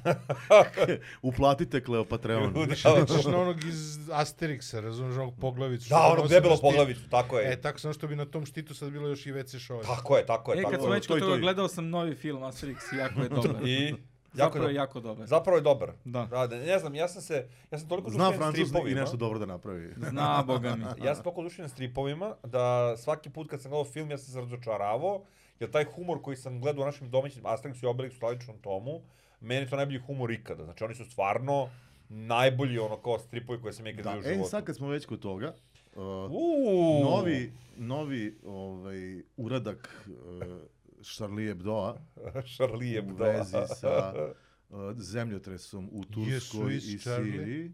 Uplatite 1.22 1.80
Kleopatreon. 1.80 2.52
Da, 2.52 2.60
Ličiš 2.60 2.84
na 3.24 3.38
onog 3.38 3.64
iz 3.64 3.76
Asterixa, 4.08 4.80
razumiješ, 4.80 5.16
onog 5.16 5.34
poglavicu. 5.40 5.88
da, 5.88 6.00
onog 6.02 6.18
na 6.18 6.28
debelo 6.28 6.56
poglavicu, 6.58 7.08
tako 7.10 7.38
je. 7.38 7.52
E, 7.52 7.60
tako 7.60 7.78
samo 7.78 7.94
što 7.94 8.06
bi 8.06 8.16
na 8.16 8.24
tom 8.24 8.46
štitu 8.46 8.74
sad 8.74 8.90
bilo 8.90 9.08
još 9.08 9.26
i 9.26 9.32
WC 9.32 9.58
šolje. 9.58 9.82
Tako 9.82 10.16
je, 10.16 10.26
tako 10.26 10.52
je, 10.52 10.60
E, 10.60 10.64
kad 10.70 10.80
smo 10.80 10.90
već 10.90 11.06
kod 11.06 11.18
to 11.18 11.26
toga, 11.26 11.38
gledao 11.38 11.68
sam 11.68 11.88
novi 11.90 12.14
film 12.14 12.42
Asterix 12.42 12.98
jako 12.98 13.20
je 13.20 13.28
dobar. 13.42 13.68
I 13.68 13.94
jako 14.34 14.52
Zapravo 14.52 14.68
je 14.68 14.74
jako 14.74 15.00
dobar. 15.00 15.26
Zapravo 15.26 15.56
je 15.56 15.62
dobar. 15.62 15.92
Da. 16.04 16.26
Da, 16.26 16.46
da, 16.46 16.56
ne 16.56 16.78
znam, 16.78 16.94
ja 16.94 17.08
sam 17.08 17.22
se, 17.22 17.48
ja 17.70 17.78
sam 17.78 17.88
toliko 17.88 18.10
Zna 18.10 18.24
dušen 18.24 18.38
Francuz 18.38 18.60
i 18.60 18.64
stripovima. 18.66 19.00
nešto 19.00 19.16
dobro 19.16 19.38
da 19.38 19.46
napravi. 19.46 19.94
Zna, 19.96 20.44
boga 20.46 20.76
mi. 20.76 20.84
Ja 21.06 21.14
sam 21.14 21.24
toliko 21.24 21.42
dušen 21.42 21.68
stripovima 21.68 22.34
da 22.42 22.96
svaki 22.96 23.30
put 23.30 23.50
kad 23.50 23.62
sam 23.62 23.70
gledao 23.70 23.84
film 23.92 24.10
ja 24.10 24.18
sam 24.18 24.32
se 24.32 24.40
razočaravao, 24.40 25.22
jer 25.60 25.70
taj 25.70 25.84
humor 25.84 26.22
koji 26.22 26.36
sam 26.36 26.60
gledao 26.60 26.82
u 26.82 26.86
našim 26.86 27.10
domaćim 27.10 27.42
Asterixu 27.42 27.84
i 27.84 27.86
Obelixu, 27.86 28.18
Slavičnom 28.18 28.58
tomu, 28.58 29.00
meni 29.40 29.60
je 29.60 29.70
to 29.70 29.76
najbolji 29.76 29.98
humor 29.98 30.30
ikada. 30.30 30.64
Znači 30.64 30.84
oni 30.84 30.94
su 30.94 31.04
stvarno 31.04 31.68
najbolji 32.08 32.78
ono 32.78 32.96
kao 32.96 33.18
stripovi 33.18 33.62
koje 33.62 33.72
sam 33.72 33.86
ikad 33.86 34.04
Da, 34.04 34.16
u 34.16 34.20
e, 34.20 34.22
životu. 34.22 34.50
sad 34.50 34.64
kad 34.64 34.76
smo 34.76 34.88
već 34.88 35.06
kod 35.06 35.20
toga, 35.20 35.54
uh, 35.94 36.02
Uuu. 36.30 37.04
novi, 37.04 37.52
novi 37.76 38.38
ovaj, 38.46 39.22
uradak 39.36 40.06
uh, 40.06 40.46
Charlie 41.06 41.46
Hebdoa 41.46 42.00
Charlie 42.56 43.00
u 43.00 43.04
Hebdo. 43.04 43.24
vezi 43.24 43.56
sa 43.76 44.14
uh, 44.68 44.78
zemljotresom 44.96 45.88
u 45.92 46.04
Turskoj 46.04 46.40
suis 46.72 46.84
i 46.86 46.98
Charlie? 46.98 47.32
Siriji. 47.32 47.72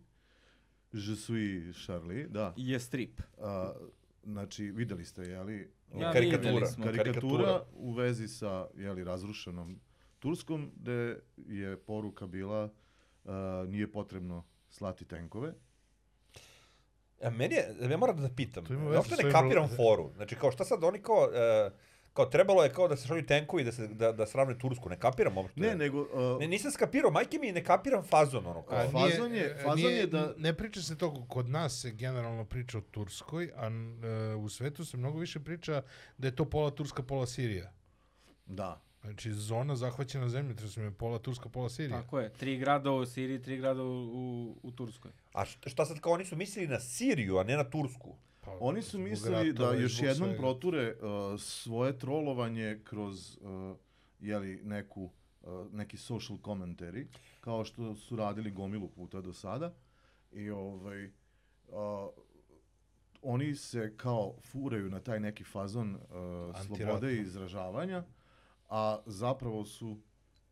Je 0.92 1.16
suis 1.16 1.84
Charlie, 1.84 2.26
da. 2.28 2.54
Je 2.56 2.80
strip. 2.80 3.20
A, 3.38 3.72
znači, 4.24 4.64
videli 4.64 5.04
ste, 5.04 5.22
jeli, 5.22 5.72
Ja, 5.94 6.12
karikatura. 6.12 6.66
karikatura, 6.66 7.04
Karikatura. 7.04 7.62
u 7.72 7.92
vezi 7.92 8.28
sa 8.28 8.66
jeli, 8.74 9.04
razrušenom 9.04 9.80
Turskom, 10.18 10.70
gde 10.76 11.20
je 11.36 11.76
poruka 11.76 12.26
bila 12.26 12.64
uh, 13.24 13.30
nije 13.68 13.92
potrebno 13.92 14.44
slati 14.70 15.04
tenkove. 15.04 15.54
A 17.22 17.30
meni 17.30 17.54
je, 17.54 17.76
ja 17.90 17.96
moram 17.96 18.16
da 18.16 18.28
pitam, 18.28 18.64
ja 18.70 18.78
uopšte 18.96 19.22
ne 19.24 19.30
kapiram 19.30 19.68
foru. 19.68 20.12
Znači, 20.16 20.36
kao 20.36 20.50
šta 20.52 20.64
sad 20.64 20.84
oni 20.84 21.02
kao, 21.02 21.28
e, 21.34 21.70
kao 22.12 22.26
trebalo 22.26 22.62
je 22.62 22.72
kao 22.72 22.88
da 22.88 22.96
se 22.96 23.06
šalju 23.06 23.26
tenkovi 23.26 23.64
da 23.64 23.72
se 23.72 23.88
da, 23.88 24.12
da 24.12 24.26
sravne 24.26 24.58
Tursku, 24.58 24.88
ne 24.88 24.98
kapiram 24.98 25.36
uopšte. 25.36 25.60
Ne, 25.60 25.74
nego... 25.74 26.00
Uh, 26.02 26.40
Ne, 26.40 26.48
nisam 26.48 26.70
skapirao, 26.70 27.10
majke 27.10 27.38
mi, 27.38 27.52
ne 27.52 27.64
kapiram 27.64 28.02
fazon, 28.04 28.46
ono, 28.46 28.62
kao. 28.62 28.78
A 28.78 28.88
fazon 28.90 29.34
je- 29.34 29.44
e, 29.50 29.62
fazon 29.62 29.90
je 29.90 30.06
da- 30.06 30.34
Ne 30.38 30.54
priča 30.54 30.82
se 30.82 30.98
to, 30.98 31.26
kod 31.26 31.48
nas 31.48 31.80
se 31.80 31.90
generalno 31.92 32.44
priča 32.44 32.78
o 32.78 32.82
Turskoj, 32.82 33.50
a 33.56 33.66
e, 33.66 34.34
u 34.34 34.48
svetu 34.48 34.84
se 34.84 34.96
mnogo 34.96 35.18
više 35.18 35.40
priča 35.40 35.82
da 36.18 36.26
je 36.28 36.36
to 36.36 36.44
pola 36.44 36.70
Turska, 36.70 37.02
pola 37.02 37.26
Sirija. 37.26 37.72
da. 38.46 38.80
Znači, 39.02 39.32
zona 39.32 39.76
zahvaćena 39.76 40.28
zemljotresom 40.28 40.84
je 40.84 40.90
pola 40.90 41.18
Turska, 41.18 41.48
pola 41.48 41.68
Sirija. 41.68 42.00
Tako 42.00 42.20
je. 42.20 42.30
Tri 42.30 42.56
grada 42.56 42.90
u 42.90 43.06
Siriji, 43.06 43.42
tri 43.42 43.56
grada 43.56 43.82
u, 43.82 44.04
u, 44.04 44.56
u 44.62 44.70
Turskoj. 44.70 45.10
A 45.32 45.44
šta, 45.44 45.70
šta 45.70 45.84
sad 45.84 46.00
kao 46.00 46.12
oni 46.12 46.24
su 46.24 46.36
mislili 46.36 46.68
na 46.68 46.80
Siriju, 46.80 47.38
a 47.38 47.44
ne 47.44 47.56
na 47.56 47.64
Tursku? 47.64 48.16
Pa, 48.58 48.64
Oni 48.64 48.82
su 48.82 48.98
mislili 48.98 49.52
da 49.52 49.74
još 49.74 50.02
jednom 50.02 50.28
svega. 50.28 50.38
proture 50.38 50.94
uh, 50.94 51.40
svoje 51.40 51.98
trolovanje 51.98 52.80
kroz 52.84 53.38
uh, 53.40 53.76
jeli, 54.20 54.60
neku, 54.64 55.10
uh, 55.42 55.72
neki 55.72 55.96
social 55.96 56.38
commentary, 56.38 57.06
kao 57.40 57.64
što 57.64 57.94
su 57.94 58.16
radili 58.16 58.50
gomilu 58.50 58.88
puta 58.88 59.20
do 59.20 59.32
sada. 59.32 59.74
I 60.32 60.50
ovaj, 60.50 61.04
uh, 61.04 61.12
oni 63.22 63.54
se 63.54 63.96
kao 63.96 64.34
furaju 64.42 64.90
na 64.90 65.00
taj 65.00 65.20
neki 65.20 65.44
fazon 65.44 65.94
uh, 65.94 66.00
slobode 66.66 67.16
izražavanja, 67.16 68.04
a 68.68 68.98
zapravo 69.06 69.64
su, 69.64 69.98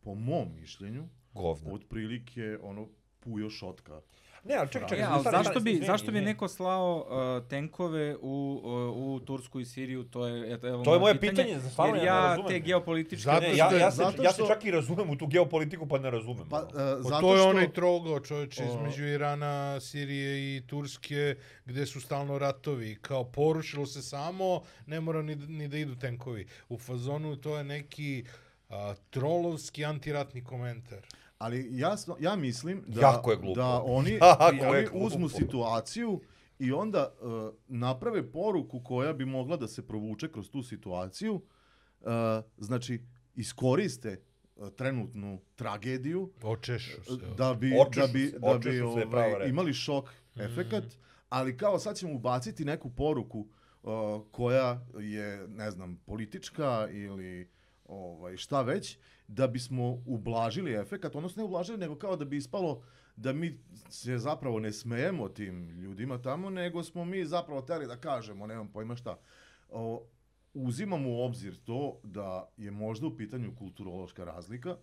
po 0.01 0.15
mom 0.15 0.55
mišljenju, 0.55 1.09
Govna. 1.35 1.73
otprilike 1.73 2.59
ono 2.63 2.89
pujo 3.21 3.51
šotka. 3.51 4.01
Ne, 4.49 4.55
ali 4.55 4.69
čekaj, 4.69 4.89
čekaj. 4.89 5.05
E, 5.05 5.07
ali 5.07 5.23
zašto 5.25 5.43
stani, 5.45 5.61
bi, 5.61 5.71
izvini, 5.71 5.87
zašto 5.87 6.13
bi 6.13 6.21
neko 6.21 6.49
slao 6.49 7.07
uh, 7.41 7.49
tenkove 7.49 8.17
u, 8.17 8.61
uh, 8.65 8.73
u 9.15 9.21
Tursku 9.21 9.61
i 9.61 9.65
Siriju, 9.65 10.05
to 10.05 10.27
je, 10.27 10.55
eto, 10.55 10.69
evo 10.69 10.83
To 10.85 10.95
je 10.95 10.99
moje 10.99 11.15
moje 11.15 11.21
pitanje, 11.23 11.61
za 11.61 11.71
stvarno 11.71 11.95
jer 11.97 12.05
ja 12.05 12.13
ne 12.13 12.19
ja 12.19 12.27
razumem. 12.27 12.49
te 12.49 12.61
geopolitičke... 12.61 13.23
Zato 13.23 13.41
Ne, 13.41 13.49
što 13.49 13.57
ja, 13.57 13.73
ja, 13.75 13.91
se, 13.91 13.97
zato 13.97 14.23
ja 14.23 14.33
se 14.33 14.35
što- 14.35 14.47
čak 14.47 14.65
i 14.65 14.71
razumem 14.71 15.11
u 15.11 15.17
tu 15.17 15.27
geopolitiku, 15.27 15.89
pa 15.89 15.99
ne 15.99 16.11
razumem. 16.11 16.49
Pa, 16.49 16.59
uh, 16.59 16.71
zato 17.01 17.21
to 17.21 17.33
je 17.33 17.39
što... 17.39 17.49
onaj 17.49 17.73
trougao 17.73 18.21
čovječe 18.21 18.63
O- 18.63 18.67
između 18.69 19.05
Irana, 19.05 19.49
Sirije 19.81 20.29
i 20.57 20.63
Turske, 20.63 21.35
gdje 21.65 21.87
su 21.87 22.01
stalno 22.01 22.39
ratovi. 22.39 22.97
Kao 22.97 23.25
porušilo 23.25 23.87
se 23.87 24.03
samo, 24.03 24.63
ne 24.87 25.01
mora 25.01 25.23
ni, 25.23 25.37
ni 25.37 25.69
da 25.69 25.77
idu 25.79 25.97
tenkovi. 25.97 26.47
U 26.69 26.79
fazonu 26.79 27.37
to 27.37 27.57
je 27.57 27.65
neki 27.65 28.25
a, 28.69 28.95
trolovski 29.11 29.85
antiratni 29.85 30.45
komentar. 30.45 30.99
Ali 31.39 31.69
jasno, 31.71 32.17
ja 32.21 32.37
mislim 32.37 32.85
da, 32.87 33.01
Jako 33.01 33.31
je 33.31 33.37
glupo. 33.37 33.61
da 33.61 33.83
oni, 33.83 34.11
Jako 34.41 34.55
je 34.55 34.69
oni 34.69 34.83
glupo. 34.83 35.07
uzmu 35.07 35.29
situaciju 35.29 36.21
i 36.59 36.73
onda 36.73 37.15
uh, 37.21 37.31
naprave 37.69 38.33
poruku 38.33 38.81
koja 38.81 39.13
bi 39.13 39.25
mogla 39.25 39.57
da 39.57 39.69
se 39.69 39.87
provuče 39.87 40.33
kroz 40.33 40.51
tu 40.51 40.63
situaciju. 40.63 41.35
Uh, 42.01 42.09
znači, 42.59 43.01
iskoriste 43.35 44.21
uh, 44.57 44.69
trenutnu 44.69 45.41
tragediju 45.57 46.33
Očešu 46.43 47.05
se. 47.05 47.13
da 47.37 47.55
bi, 47.55 47.75
Očešu 47.81 48.01
da 48.01 48.13
bi, 48.13 48.33
da 48.43 48.59
bi 48.59 48.63
se 48.63 48.77
je 48.77 48.85
ovaj, 48.85 49.49
imali 49.49 49.73
šok 49.75 50.11
efekat, 50.37 50.85
ali 51.29 51.57
kao 51.57 51.79
sad 51.79 51.97
ćemo 51.97 52.15
ubaciti 52.15 52.65
neku 52.65 52.91
poruku 52.91 53.49
uh, 53.83 53.91
koja 54.31 54.87
je, 55.01 55.49
ne 55.49 55.71
znam, 55.71 55.97
politička 56.07 56.89
ili 56.91 57.49
ovaj, 57.89 58.37
šta 58.37 58.63
već, 58.63 58.99
da 59.29 59.47
bismo 59.47 60.03
ublažili 60.07 60.75
efekat, 60.75 61.17
odnosno 61.17 61.43
ne 61.43 61.45
ublažili, 61.45 61.79
nego 61.79 61.97
kao 61.97 62.17
da 62.17 62.25
bi 62.25 62.37
ispalo 62.37 62.83
da 63.17 63.33
mi 63.33 63.61
se 63.89 64.19
zapravo 64.19 64.61
ne 64.61 64.73
smejemo 64.73 65.29
tim 65.29 65.71
ljudima 65.71 66.23
tamo, 66.23 66.51
nego 66.51 66.83
smo 66.83 67.05
mi 67.05 67.25
zapravo 67.25 67.63
teli 67.63 67.87
da 67.87 67.97
kažemo, 67.97 68.47
nemam 68.47 68.69
pojma 68.69 68.97
šta. 68.97 69.19
O, 69.69 70.07
uzimamo 70.55 71.11
u 71.11 71.25
obzir 71.25 71.57
to 71.65 72.01
da 72.03 72.49
je 72.57 72.71
možda 72.71 73.07
u 73.07 73.17
pitanju 73.17 73.57
kulturološka 73.59 74.25
razlika, 74.25 74.77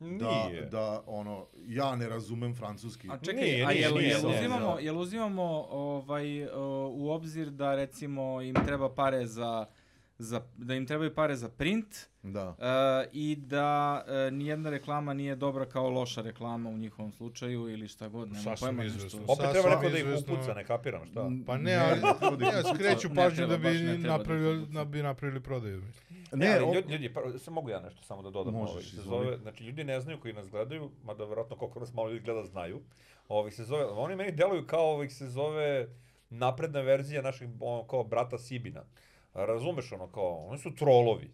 da, 0.00 0.48
Nije. 0.48 0.66
da 0.70 1.02
ono, 1.06 1.46
ja 1.66 1.96
ne 1.96 2.08
razumem 2.08 2.54
francuski. 2.54 3.08
A 3.10 3.18
čekaj, 3.18 3.42
Nije, 3.42 3.66
a 3.66 3.72
jel, 3.72 3.94
nije, 3.94 4.08
jel, 4.08 4.22
nije, 4.22 4.38
uzimamo, 4.38 4.74
da. 4.74 4.80
jel 4.80 4.98
uzimamo 4.98 5.66
ovaj, 5.70 6.44
uh, 6.44 6.50
u 6.90 7.10
obzir 7.10 7.50
da 7.50 7.74
recimo 7.74 8.42
im 8.42 8.54
treba 8.54 8.94
pare 8.94 9.26
za, 9.26 9.66
za 10.18 10.40
da 10.56 10.74
im 10.74 10.86
trebaju 10.86 11.14
pare 11.14 11.36
za 11.36 11.48
print 11.48 11.86
Da. 12.22 12.48
uh, 12.48 13.10
i 13.12 13.36
da 13.36 14.04
uh, 14.06 14.32
nijedna 14.32 14.70
reklama 14.70 15.14
nije 15.14 15.36
dobra 15.36 15.66
kao 15.66 15.90
loša 15.90 16.22
reklama 16.22 16.70
u 16.70 16.76
njihovom 16.78 17.12
slučaju 17.12 17.68
ili 17.68 17.88
šta 17.88 18.08
god, 18.08 18.28
nema 18.28 18.42
Sasvim 18.42 18.66
pojma 18.68 18.84
izvesno. 18.84 19.18
nešto. 19.20 19.32
Opet 19.32 19.50
treba 19.52 19.68
neko 19.68 19.88
da 19.88 19.98
ih 19.98 20.06
upuca, 20.18 20.54
ne 20.54 20.64
kapiram 20.64 21.06
šta. 21.06 21.30
Pa 21.46 21.56
ne, 21.58 21.76
ali 21.76 22.00
ja 22.44 22.74
skreću 22.74 23.08
Ne 23.08 23.14
pažnju 23.14 23.46
da 23.46 23.56
bi 23.58 23.98
napravili, 23.98 24.66
da 24.66 24.84
bi 24.84 25.02
napravili 25.02 25.40
prodaju. 25.40 25.82
Ne, 26.32 26.46
Ne, 26.46 26.58
ali 26.60 26.74
ljudi, 26.74 26.92
ljudi, 26.92 27.12
pa, 27.14 27.20
sad 27.38 27.54
mogu 27.54 27.70
ja 27.70 27.80
nešto 27.80 28.02
samo 28.02 28.22
da 28.22 28.30
dodam. 28.30 28.54
Možeš, 28.54 28.72
ovaj, 28.72 28.82
se 28.82 29.02
zove, 29.02 29.38
znači, 29.38 29.64
ljudi 29.64 29.84
ne 29.84 30.00
znaju 30.00 30.20
koji 30.20 30.34
nas 30.34 30.50
gledaju, 30.50 30.90
mada 31.04 31.24
verovatno 31.24 31.56
koliko 31.56 31.80
nas 31.80 31.92
malo 31.94 32.08
ljudi 32.10 32.24
gleda 32.24 32.44
znaju. 32.44 32.80
Ovaj 33.28 33.50
se 33.50 33.64
zove, 33.64 33.84
oni 33.84 34.16
meni 34.16 34.32
deluju 34.32 34.66
kao 34.66 34.92
ovih 34.94 35.14
se 35.14 35.28
zove 35.28 35.88
napredna 36.30 36.80
verzija 36.80 37.22
naših 37.22 37.48
ono, 37.60 37.86
kao 37.86 38.04
brata 38.04 38.38
Sibina. 38.38 38.84
Razumeš 39.34 39.92
ono 39.92 40.06
kao, 40.06 40.46
oni 40.46 40.58
su 40.58 40.74
trolovi. 40.74 41.30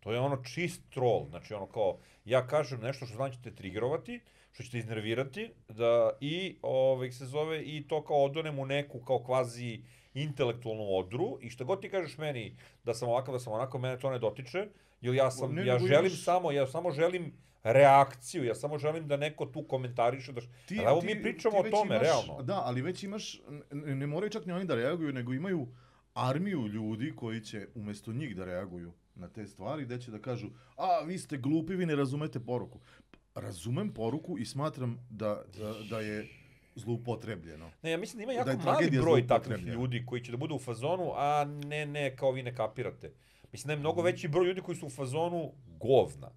To 0.00 0.12
je 0.12 0.20
ono 0.20 0.36
čist 0.44 0.82
troll, 0.90 1.26
znači 1.28 1.54
ono 1.54 1.66
kao, 1.66 1.96
ja 2.24 2.46
kažem 2.46 2.80
nešto 2.80 3.06
što 3.06 3.16
znači 3.16 3.36
ćete 3.36 3.54
triggerovati, 3.54 4.20
što 4.52 4.62
ćete 4.62 4.78
iznervirati, 4.78 5.50
da 5.68 6.10
i 6.20 6.56
ovaj 6.62 7.12
se 7.12 7.26
zove 7.26 7.62
i 7.62 7.88
to 7.88 8.04
kao 8.04 8.24
odonem 8.24 8.58
u 8.58 8.66
neku 8.66 9.00
kao 9.00 9.18
kvazi 9.18 9.80
intelektualnu 10.14 10.96
odru 10.96 11.38
i 11.40 11.50
što 11.50 11.64
god 11.64 11.80
ti 11.80 11.90
kažeš 11.90 12.18
meni 12.18 12.56
da 12.84 12.94
sam 12.94 13.08
ovakav, 13.08 13.32
da 13.34 13.38
sam 13.38 13.52
onako, 13.52 13.78
mene 13.78 13.98
to 13.98 14.10
ne 14.10 14.18
dotiče, 14.18 14.66
jer 15.00 15.14
ja 15.14 15.30
sam, 15.30 15.54
Ne, 15.54 15.66
ja 15.66 15.74
nego 15.74 15.86
želim 15.86 16.06
imaš- 16.06 16.24
samo, 16.24 16.52
ja 16.52 16.66
samo 16.66 16.90
želim 16.90 17.32
reakciju, 17.62 18.44
ja 18.44 18.54
samo 18.54 18.78
želim 18.78 19.08
da 19.08 19.16
neko 19.16 19.46
tu 19.46 19.62
komentariše, 19.62 20.32
da 20.32 20.40
š... 20.40 20.46
Ti, 20.66 20.78
Ali 20.78 20.86
evo 20.88 21.00
ti- 21.00 21.06
mi 21.06 21.22
pričamo 21.22 21.58
o 21.58 21.62
tome, 21.62 21.94
imaš, 21.96 22.02
realno. 22.02 22.42
Da, 22.42 22.62
ali 22.64 22.82
već 22.82 23.02
imaš, 23.02 23.40
ne, 23.70 23.94
ne 23.96 24.06
moraju 24.06 24.30
čak 24.30 24.46
ni 24.46 24.52
oni 24.52 24.64
da 24.64 24.74
reaguju, 24.74 25.12
nego 25.12 25.32
imaju 25.32 25.66
armiju 26.14 26.68
ljudi 26.68 27.12
koji 27.16 27.40
će 27.40 27.68
umjesto 27.74 28.12
njih 28.12 28.36
da 28.36 28.44
reaguju 28.44 28.92
na 29.14 29.28
te 29.28 29.46
stvari, 29.46 29.84
gde 29.84 30.00
će 30.00 30.10
da 30.10 30.18
kažu, 30.18 30.48
a 30.76 31.00
vi 31.06 31.18
ste 31.18 31.36
glupi, 31.36 31.74
vi 31.74 31.86
ne 31.86 31.96
razumete 31.96 32.40
poruku. 32.40 32.78
Razumem 33.34 33.92
poruku 33.92 34.38
i 34.38 34.44
smatram 34.44 35.06
da, 35.10 35.42
da, 35.58 35.74
da 35.90 36.00
je 36.00 36.28
zloupotrebljeno. 36.74 37.70
Ne, 37.82 37.90
ja 37.90 37.96
mislim 37.96 38.18
da 38.18 38.22
ima 38.22 38.44
Da 38.44 38.50
jako 38.50 38.68
je 38.68 38.72
mali 38.72 38.90
broj 38.90 39.26
takvih 39.26 39.66
ljudi 39.66 40.06
koji 40.06 40.24
će 40.24 40.32
da 40.32 40.36
budu 40.36 40.54
u 40.54 40.58
fazonu, 40.58 41.12
a 41.14 41.44
ne, 41.44 41.86
ne, 41.86 42.16
kao 42.16 42.30
vi 42.30 42.42
ne 42.42 42.54
kapirate. 42.54 43.12
Mislim 43.52 43.66
da 43.66 43.72
je 43.72 43.78
mnogo 43.78 44.02
veći 44.02 44.28
broj 44.28 44.46
ljudi 44.46 44.60
koji 44.60 44.76
su 44.76 44.86
u 44.86 44.90
fazonu 44.90 45.52
govna. 45.66 46.30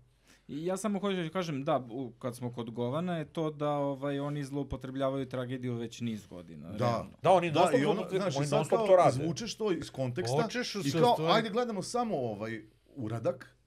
I 0.48 0.66
ja 0.66 0.78
samo 0.78 1.00
hoću 1.00 1.16
da 1.16 1.30
kažem, 1.30 1.64
da, 1.64 1.86
u, 1.90 2.12
kad 2.12 2.36
smo 2.36 2.54
kod 2.54 2.72
Govana, 2.72 3.18
je 3.18 3.26
to 3.26 3.52
da 3.52 3.70
ovaj 3.70 4.20
oni 4.20 4.44
zloupotrebljavaju 4.44 5.30
tragediju 5.30 5.76
već 5.76 6.02
niz 6.02 6.28
godina. 6.28 6.70
Da. 6.70 6.78
realno. 6.78 7.18
Da, 7.24 7.32
oni 7.32 7.52
Da, 7.52 7.70
i 7.82 7.86
ono, 7.86 8.04
to- 8.04 8.18
znaš, 8.18 8.36
i 8.36 8.38
oni 8.38 8.48
sad 8.48 8.70
kao 8.70 8.88
to 8.88 8.96
rade. 8.96 9.10
izvučeš 9.24 9.56
to 9.56 9.72
iz 9.72 9.92
konteksta 9.92 10.42
Hoćeš 10.44 10.76
i 10.76 10.92
kao, 10.92 11.14
stvari- 11.14 11.34
ajde 11.34 11.50
gledamo 11.50 11.82
samo 11.82 12.18
ovaj 12.18 12.62
uradak, 12.88 13.58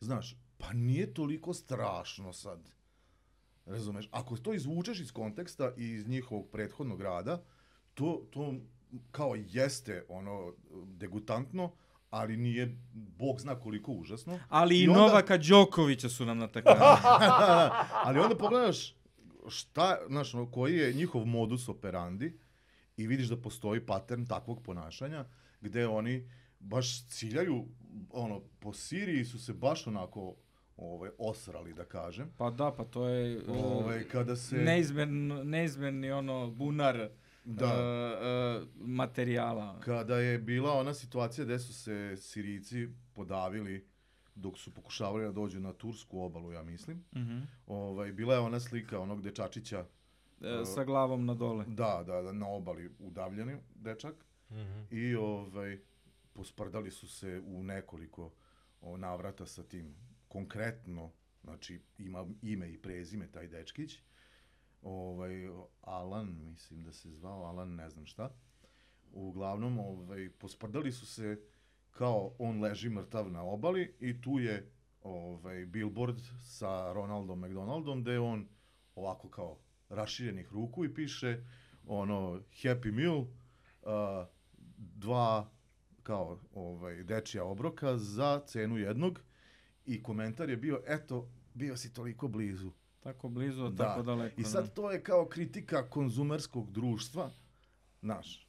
znaš, 0.00 0.36
pa 0.58 0.72
nije 0.72 1.14
toliko 1.14 1.54
strašno 1.54 2.32
sad. 2.32 2.70
Razumeš? 3.66 4.08
Ako 4.12 4.36
to 4.36 4.52
izvučeš 4.54 5.00
iz 5.00 5.12
konteksta 5.12 5.72
i 5.76 5.88
iz 5.88 6.08
njihovog 6.08 6.48
prethodnog 6.48 7.00
rada, 7.00 7.42
to, 7.94 8.26
to 8.30 8.54
kao 9.10 9.34
jeste 9.36 10.04
ono 10.08 10.52
degutantno, 10.86 11.72
ali 12.16 12.36
nije, 12.36 12.76
bog 12.92 13.40
zna 13.40 13.54
koliko 13.54 13.92
užasno. 13.92 14.38
Ali 14.48 14.76
i, 14.76 14.82
I 14.82 14.88
onda- 14.88 15.00
Novaka 15.00 15.36
Đokovića 15.38 16.08
su 16.08 16.24
nam 16.26 16.38
natakali. 16.38 16.76
ali 18.04 18.18
onda 18.18 18.36
pogledaš 18.36 18.94
šta, 19.48 19.98
znaš, 20.08 20.34
ono, 20.34 20.50
koji 20.50 20.76
je 20.76 20.92
njihov 20.92 21.24
modus 21.24 21.68
operandi 21.68 22.38
i 22.96 23.06
vidiš 23.06 23.26
da 23.26 23.36
postoji 23.36 23.80
pattern 23.80 24.26
takvog 24.26 24.62
ponašanja 24.62 25.24
gde 25.60 25.86
oni 25.86 26.30
baš 26.58 27.06
ciljaju, 27.06 27.64
ono, 28.10 28.40
po 28.60 28.72
Siriji 28.72 29.24
su 29.24 29.38
se 29.38 29.52
baš 29.52 29.86
onako 29.86 30.34
ovaj, 30.76 31.10
osrali, 31.18 31.74
da 31.74 31.84
kažem. 31.84 32.30
pa 32.38 32.50
da, 32.50 32.72
pa 32.72 32.84
to 32.84 33.08
je 33.08 33.40
Ovaj, 33.48 34.04
kada 34.04 34.36
se... 34.36 34.56
neizmjerno, 34.56 35.44
neizmjerni 35.44 36.10
ono 36.10 36.50
bunar 36.50 37.08
Da. 37.48 37.66
uh, 37.66 38.62
uh, 38.62 38.68
materijala. 38.88 39.80
Kada 39.80 40.18
je 40.18 40.38
bila 40.38 40.72
ona 40.72 40.94
situacija 40.94 41.44
gde 41.44 41.58
su 41.58 41.74
se 41.74 42.16
Sirijci 42.16 42.88
podavili 43.12 43.86
dok 44.34 44.58
su 44.58 44.74
pokušavali 44.74 45.24
da 45.24 45.32
dođu 45.32 45.60
na 45.60 45.72
tursku 45.72 46.20
obalu, 46.20 46.52
ja 46.52 46.62
mislim. 46.62 47.04
Mhm. 47.16 47.38
Ovaj, 47.66 48.12
bila 48.12 48.34
je 48.34 48.40
ona 48.40 48.60
slika 48.60 49.00
onog 49.00 49.22
dečačića, 49.22 49.84
E, 50.40 50.64
sa 50.64 50.84
glavom 50.84 51.24
na 51.26 51.34
dole. 51.34 51.64
da, 51.68 52.02
da, 52.06 52.22
da, 52.22 52.32
na 52.32 52.48
obali 52.48 52.90
udavljeni 52.98 53.56
dečak. 53.74 54.14
Mhm. 54.50 54.80
I 54.90 55.14
ovaj, 55.14 55.78
posprdali 56.32 56.90
su 56.90 57.08
se 57.08 57.42
u 57.46 57.62
nekoliko 57.62 58.32
o, 58.80 58.96
navrata 58.96 59.46
sa 59.46 59.62
tim. 59.62 59.94
Konkretno, 60.28 61.12
znači 61.42 61.80
ima 61.98 62.26
ime 62.42 62.72
i 62.72 62.78
prezime 62.78 63.26
taj 63.32 63.48
dečkić. 63.48 63.98
Ovaj, 64.86 65.48
Alan, 65.80 66.36
mislim 66.44 66.82
da 66.82 66.92
se 66.92 67.10
zvao, 67.10 67.44
Alan 67.44 67.74
ne 67.74 67.90
znam 67.90 68.06
šta. 68.06 68.30
Uglavnom, 69.12 69.78
ovaj, 69.78 70.30
posprdali 70.38 70.92
su 70.92 71.06
se 71.06 71.40
kao 71.90 72.34
on 72.38 72.60
leži 72.60 72.90
mrtav 72.90 73.30
na 73.30 73.42
obali 73.42 73.96
i 74.00 74.20
tu 74.20 74.38
je 74.38 74.72
ovaj, 75.02 75.66
billboard 75.66 76.20
sa 76.42 76.92
Ronaldom 76.92 77.40
McDonaldom 77.40 78.02
gde 78.02 78.18
on 78.18 78.48
ovako 78.94 79.28
kao 79.28 79.58
raširenih 79.88 80.52
ruku 80.52 80.84
i 80.84 80.94
piše 80.94 81.44
ono 81.86 82.40
Happy 82.62 82.92
Meal, 82.92 83.18
uh, 83.18 83.28
dva 84.76 85.50
kao 86.02 86.40
ovaj 86.54 87.04
dečija 87.04 87.44
obroka 87.44 87.98
za 87.98 88.40
cenu 88.46 88.78
jednog 88.78 89.20
i 89.84 90.02
komentar 90.02 90.50
je 90.50 90.56
bio 90.56 90.82
eto 90.86 91.28
bio 91.54 91.76
si 91.76 91.94
toliko 91.94 92.28
blizu. 92.28 92.70
Tako 93.06 93.28
blizu, 93.28 93.68
Da. 93.68 93.84
tako 93.84 94.02
daleko. 94.02 94.40
I 94.40 94.44
sad 94.44 94.72
to 94.72 94.90
je 94.90 95.02
kao 95.02 95.26
kritika 95.26 95.82
konzumerskog 95.82 96.70
društva, 96.72 97.30
znaš. 98.00 98.46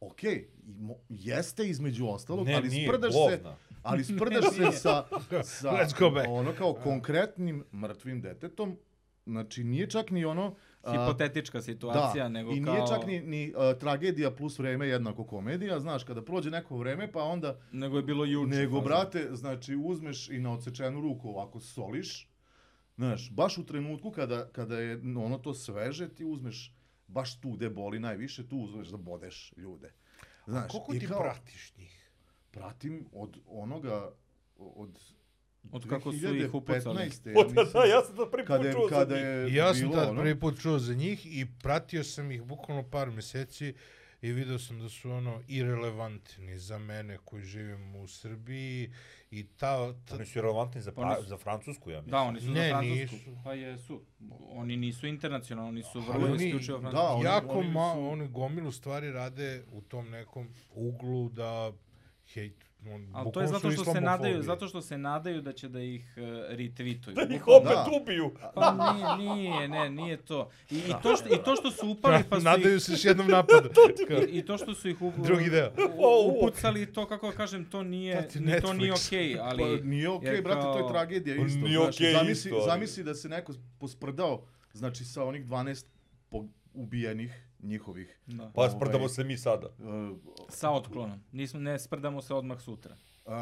Okej, 0.00 0.48
i 0.62 0.72
mo- 0.72 0.98
jeste 1.08 1.64
između 1.64 2.06
ostalog, 2.06 2.46
Ne, 2.46 2.54
ali 2.54 2.68
nije, 2.68 2.88
sprdaš 2.88 3.12
Bog 3.14 3.30
se, 3.30 3.40
ali 3.82 4.04
sprdaš 4.16 4.44
se 4.46 4.72
sa, 4.72 5.04
sa 5.44 5.70
Let's 5.70 5.98
go 5.98 6.10
back. 6.10 6.26
ono 6.28 6.52
kao 6.52 6.74
konkretnim 6.74 7.64
mrtvim 7.72 8.20
detetom, 8.20 8.76
znači 9.26 9.64
nije 9.64 9.90
čak 9.90 10.10
ni 10.10 10.24
ono. 10.24 10.54
Hipotetička 10.82 11.62
situacija, 11.62 12.22
da, 12.22 12.28
nego 12.28 12.52
i 12.52 12.62
kao... 12.64 12.74
nije 12.74 12.86
čak 12.88 13.06
ni, 13.06 13.20
ni 13.20 13.52
uh, 13.52 13.78
tragedija 13.78 14.30
plus 14.30 14.58
vreme 14.58 14.88
jednako 14.88 15.24
komedija, 15.24 15.80
znaš, 15.80 16.04
kada 16.04 16.22
prođe 16.22 16.50
neko 16.50 16.76
vreme, 16.76 17.12
pa 17.12 17.22
onda, 17.22 17.58
Nego 17.72 17.96
je 17.96 18.02
bilo 18.02 18.24
juče. 18.24 18.50
nego, 18.50 18.80
brate, 18.80 19.28
znači, 19.32 19.76
uzmeš 19.76 20.28
i 20.28 20.38
na 20.38 20.52
odsečenu 20.52 21.00
ruku 21.00 21.28
ovako 21.28 21.60
soliš, 21.60 22.28
znaš, 22.96 23.30
baš 23.30 23.58
u 23.58 23.64
trenutku 23.64 24.10
kada, 24.10 24.48
kada 24.48 24.78
je 24.78 24.94
ono 25.16 25.38
to 25.38 25.54
sveže, 25.54 26.08
ti 26.08 26.24
uzmeš 26.24 26.74
baš 27.06 27.40
tu 27.40 27.50
gde 27.50 27.70
boli 27.70 27.98
najviše, 27.98 28.48
tu 28.48 28.56
uzmeš 28.58 28.88
da 28.88 28.96
bodeš 28.96 29.52
ljude. 29.56 29.92
Znaš, 30.46 30.70
Koliko 30.70 30.94
i 30.94 30.98
ti 30.98 31.06
kao, 31.06 31.20
pratiš 31.20 31.74
njih? 31.76 32.10
Pratim 32.50 33.06
od 33.12 33.38
onoga, 33.46 34.10
od 34.56 34.98
Od 35.72 35.88
kako 35.88 36.12
su 36.12 36.36
ih 36.36 36.54
upucali. 36.54 36.96
2015. 36.98 37.26
O, 37.28 37.40
ja 37.40 37.44
da, 37.44 37.48
mislim, 37.52 37.72
da, 37.74 37.84
ja 37.86 38.02
sam 38.02 38.16
to 38.16 38.30
prvi 38.30 38.42
put 38.42 38.48
kada, 38.48 38.66
je- 38.66 38.72
čuo 38.72 38.82
za 38.82 38.88
kada 38.90 39.14
njih. 39.14 39.24
je 39.24 39.48
I 39.48 39.54
ja 39.54 39.74
sam 39.74 39.92
tad 39.92 40.08
ono- 40.08 40.20
prvi 40.20 40.40
put 40.40 40.60
čuo 40.60 40.78
za 40.78 40.94
njih 40.94 41.26
i 41.28 41.46
pratio 41.62 42.04
sam 42.04 42.30
ih 42.30 42.42
bukvalno 42.42 42.82
par 42.84 43.10
meseci 43.10 43.74
i 44.22 44.32
video 44.32 44.58
sam 44.58 44.80
da 44.80 44.88
su 44.88 45.10
ono 45.10 45.42
irelevantni 45.48 46.58
za 46.58 46.78
mene 46.80 47.18
koji 47.18 47.42
živim 47.44 47.96
u 47.96 48.08
Srbiji 48.08 48.92
i 49.30 49.46
ta, 49.46 49.76
ta 49.94 50.14
Oni 50.14 50.26
su 50.26 50.40
relevantni 50.40 50.80
za, 50.80 50.92
Oni 50.92 51.06
pra, 51.06 51.16
su- 51.16 51.28
za 51.28 51.36
Francusku, 51.36 51.90
ja 51.90 51.96
mislim. 51.96 52.10
Da, 52.10 52.18
oni 52.18 52.40
su 52.40 52.46
Ne, 52.48 52.62
za 52.62 52.68
Francusku. 52.70 53.16
nisu. 53.16 53.30
Pa 53.44 53.54
jesu. 53.54 54.02
Oni 54.42 54.76
nisu 54.76 55.06
internacionalni, 55.06 55.68
oni 55.70 55.82
su 55.84 56.00
vrlo 56.02 56.26
oni- 56.26 56.46
isključivo 56.46 56.78
da, 56.78 56.82
francuski. 56.82 57.14
oni- 57.14 57.24
jako 57.26 57.48
oni 57.48 57.68
ma, 57.68 57.92
su- 57.94 58.00
oni 58.02 58.28
gomilu 58.28 58.72
stvari 58.72 59.12
rade 59.12 59.64
u 59.68 59.80
tom 59.82 60.10
nekom 60.10 60.48
uglu 60.70 61.28
da 61.28 61.72
hejt, 62.26 62.64
on, 62.84 63.08
Ali 63.12 63.32
to 63.32 63.40
je 63.40 63.46
zato 63.46 63.70
što 63.70 63.84
se 63.84 64.00
nadaju, 64.00 64.42
zato 64.42 64.68
što 64.68 64.82
se 64.82 64.98
nadaju 64.98 65.42
da 65.42 65.52
će 65.52 65.68
da 65.68 65.80
ih 65.80 66.14
uh, 66.16 66.22
retweetuju. 66.50 67.14
Da 67.14 67.24
njih 67.24 67.40
Bukvalno- 67.40 67.56
opet 67.58 67.72
Da. 67.72 67.86
ubiju. 67.94 68.30
Pa 68.54 68.92
nije, 68.94 69.16
nije, 69.18 69.68
ne, 69.68 69.90
nije 69.90 70.16
to. 70.18 70.50
I, 70.70 70.76
i, 70.78 70.92
to, 71.02 71.16
što, 71.16 71.28
I 71.28 71.38
to 71.44 71.56
što 71.56 71.70
su 71.70 71.88
upali, 71.88 72.22
pa 72.30 72.38
su 72.38 72.44
Nadaju 72.44 72.76
ih, 72.76 72.82
se 72.82 72.92
još 72.92 73.04
jednom 73.04 73.26
napadu. 73.28 73.68
I, 74.28 74.38
i 74.38 74.42
to 74.42 74.58
što 74.58 74.74
su 74.74 74.88
ih 74.88 75.02
u, 75.02 75.12
Drugi 75.18 75.50
deo. 75.50 75.70
u- 75.98 76.38
upucali, 76.38 76.86
to 76.88 77.06
kako 77.06 77.26
da 77.26 77.32
kažem, 77.34 77.64
to 77.64 77.82
nije, 77.82 78.28
ni 78.36 78.60
to 78.60 78.72
nije 78.72 78.92
okej, 78.94 79.36
ali... 79.40 79.78
Pa 79.78 79.84
nije 79.84 80.08
okej, 80.08 80.30
jer 80.30 80.42
brate, 80.42 80.62
to 80.62 80.78
je 80.78 80.88
tragedija 80.88 81.36
Pa 81.36 81.46
isto. 81.46 81.58
nije 81.58 81.78
okej 81.80 82.12
zamisli, 82.12 82.50
isto, 82.50 82.64
zamisli 82.64 83.04
da 83.04 83.14
se 83.14 83.28
neko 83.28 83.52
posprdao, 83.78 84.42
znači 84.72 85.04
sa 85.04 85.24
onih 85.24 85.46
12 85.46 85.84
po, 86.30 86.44
ubijenih 86.74 87.46
njihovih. 87.62 88.18
Da. 88.26 88.44
Pa 88.46 88.60
Ovaj- 88.60 88.70
sprdamo 88.70 89.08
se 89.08 89.24
mi 89.24 89.36
sada. 89.36 89.66
Uh, 89.68 90.16
Sa 90.48 90.70
otklonom. 90.70 91.20
Nismo, 91.32 91.60
ne 91.60 91.78
sprdamo 91.78 92.22
se 92.22 92.34
odmah 92.34 92.60
sutra. 92.60 92.96
uh, 93.24 93.32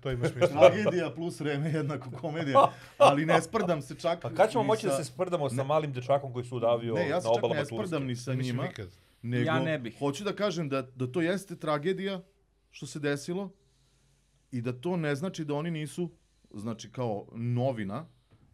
To 0.00 0.10
ima 0.10 0.28
smisla. 0.28 0.48
tragedija 0.60 1.10
plus 1.10 1.40
vreme 1.40 1.70
jednako 1.70 2.10
komedija, 2.12 2.68
ali 2.98 3.26
ne 3.26 3.42
sprdam 3.42 3.82
se 3.82 3.94
čak 3.96 4.20
Pa 4.20 4.30
kad 4.30 4.50
ćemo 4.50 4.64
moći 4.64 4.86
da 4.86 4.92
sa- 4.92 4.98
se 4.98 5.04
sprdamo 5.04 5.50
sa 5.50 5.64
malim 5.64 5.92
dečakom 5.92 6.32
koji 6.32 6.44
su 6.44 6.56
udavio 6.56 6.94
Ne, 6.94 7.08
ja 7.08 7.20
se 7.20 7.28
na 7.28 7.34
čak 7.34 7.38
obalama 7.38 7.60
ne 7.60 7.66
sprdam 7.66 7.82
Turske? 7.82 8.04
ni 8.04 8.16
sa 8.16 8.34
njima, 8.34 8.68
nego 9.22 9.44
Ja 9.44 9.60
ne 9.60 9.78
bih. 9.78 9.98
hoću 9.98 10.24
da 10.24 10.32
kažem 10.34 10.68
da, 10.68 10.82
da 10.84 11.06
to 11.06 11.20
jeste 11.20 11.56
tragedija 11.56 12.22
što 12.70 12.86
se 12.86 12.98
desilo 13.00 13.50
i 14.50 14.60
da 14.60 14.72
to 14.72 14.96
ne 14.96 15.14
znači 15.14 15.44
da 15.44 15.54
oni 15.54 15.70
nisu, 15.70 16.10
znači 16.50 16.90
kao 16.90 17.26
novina, 17.32 18.06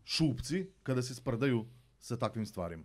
šupci, 0.05 0.71
kada 0.83 1.03
se 1.03 1.15
sprdaju 1.15 1.67
sa 1.99 2.17
takvim 2.17 2.47
stvarima. 2.47 2.85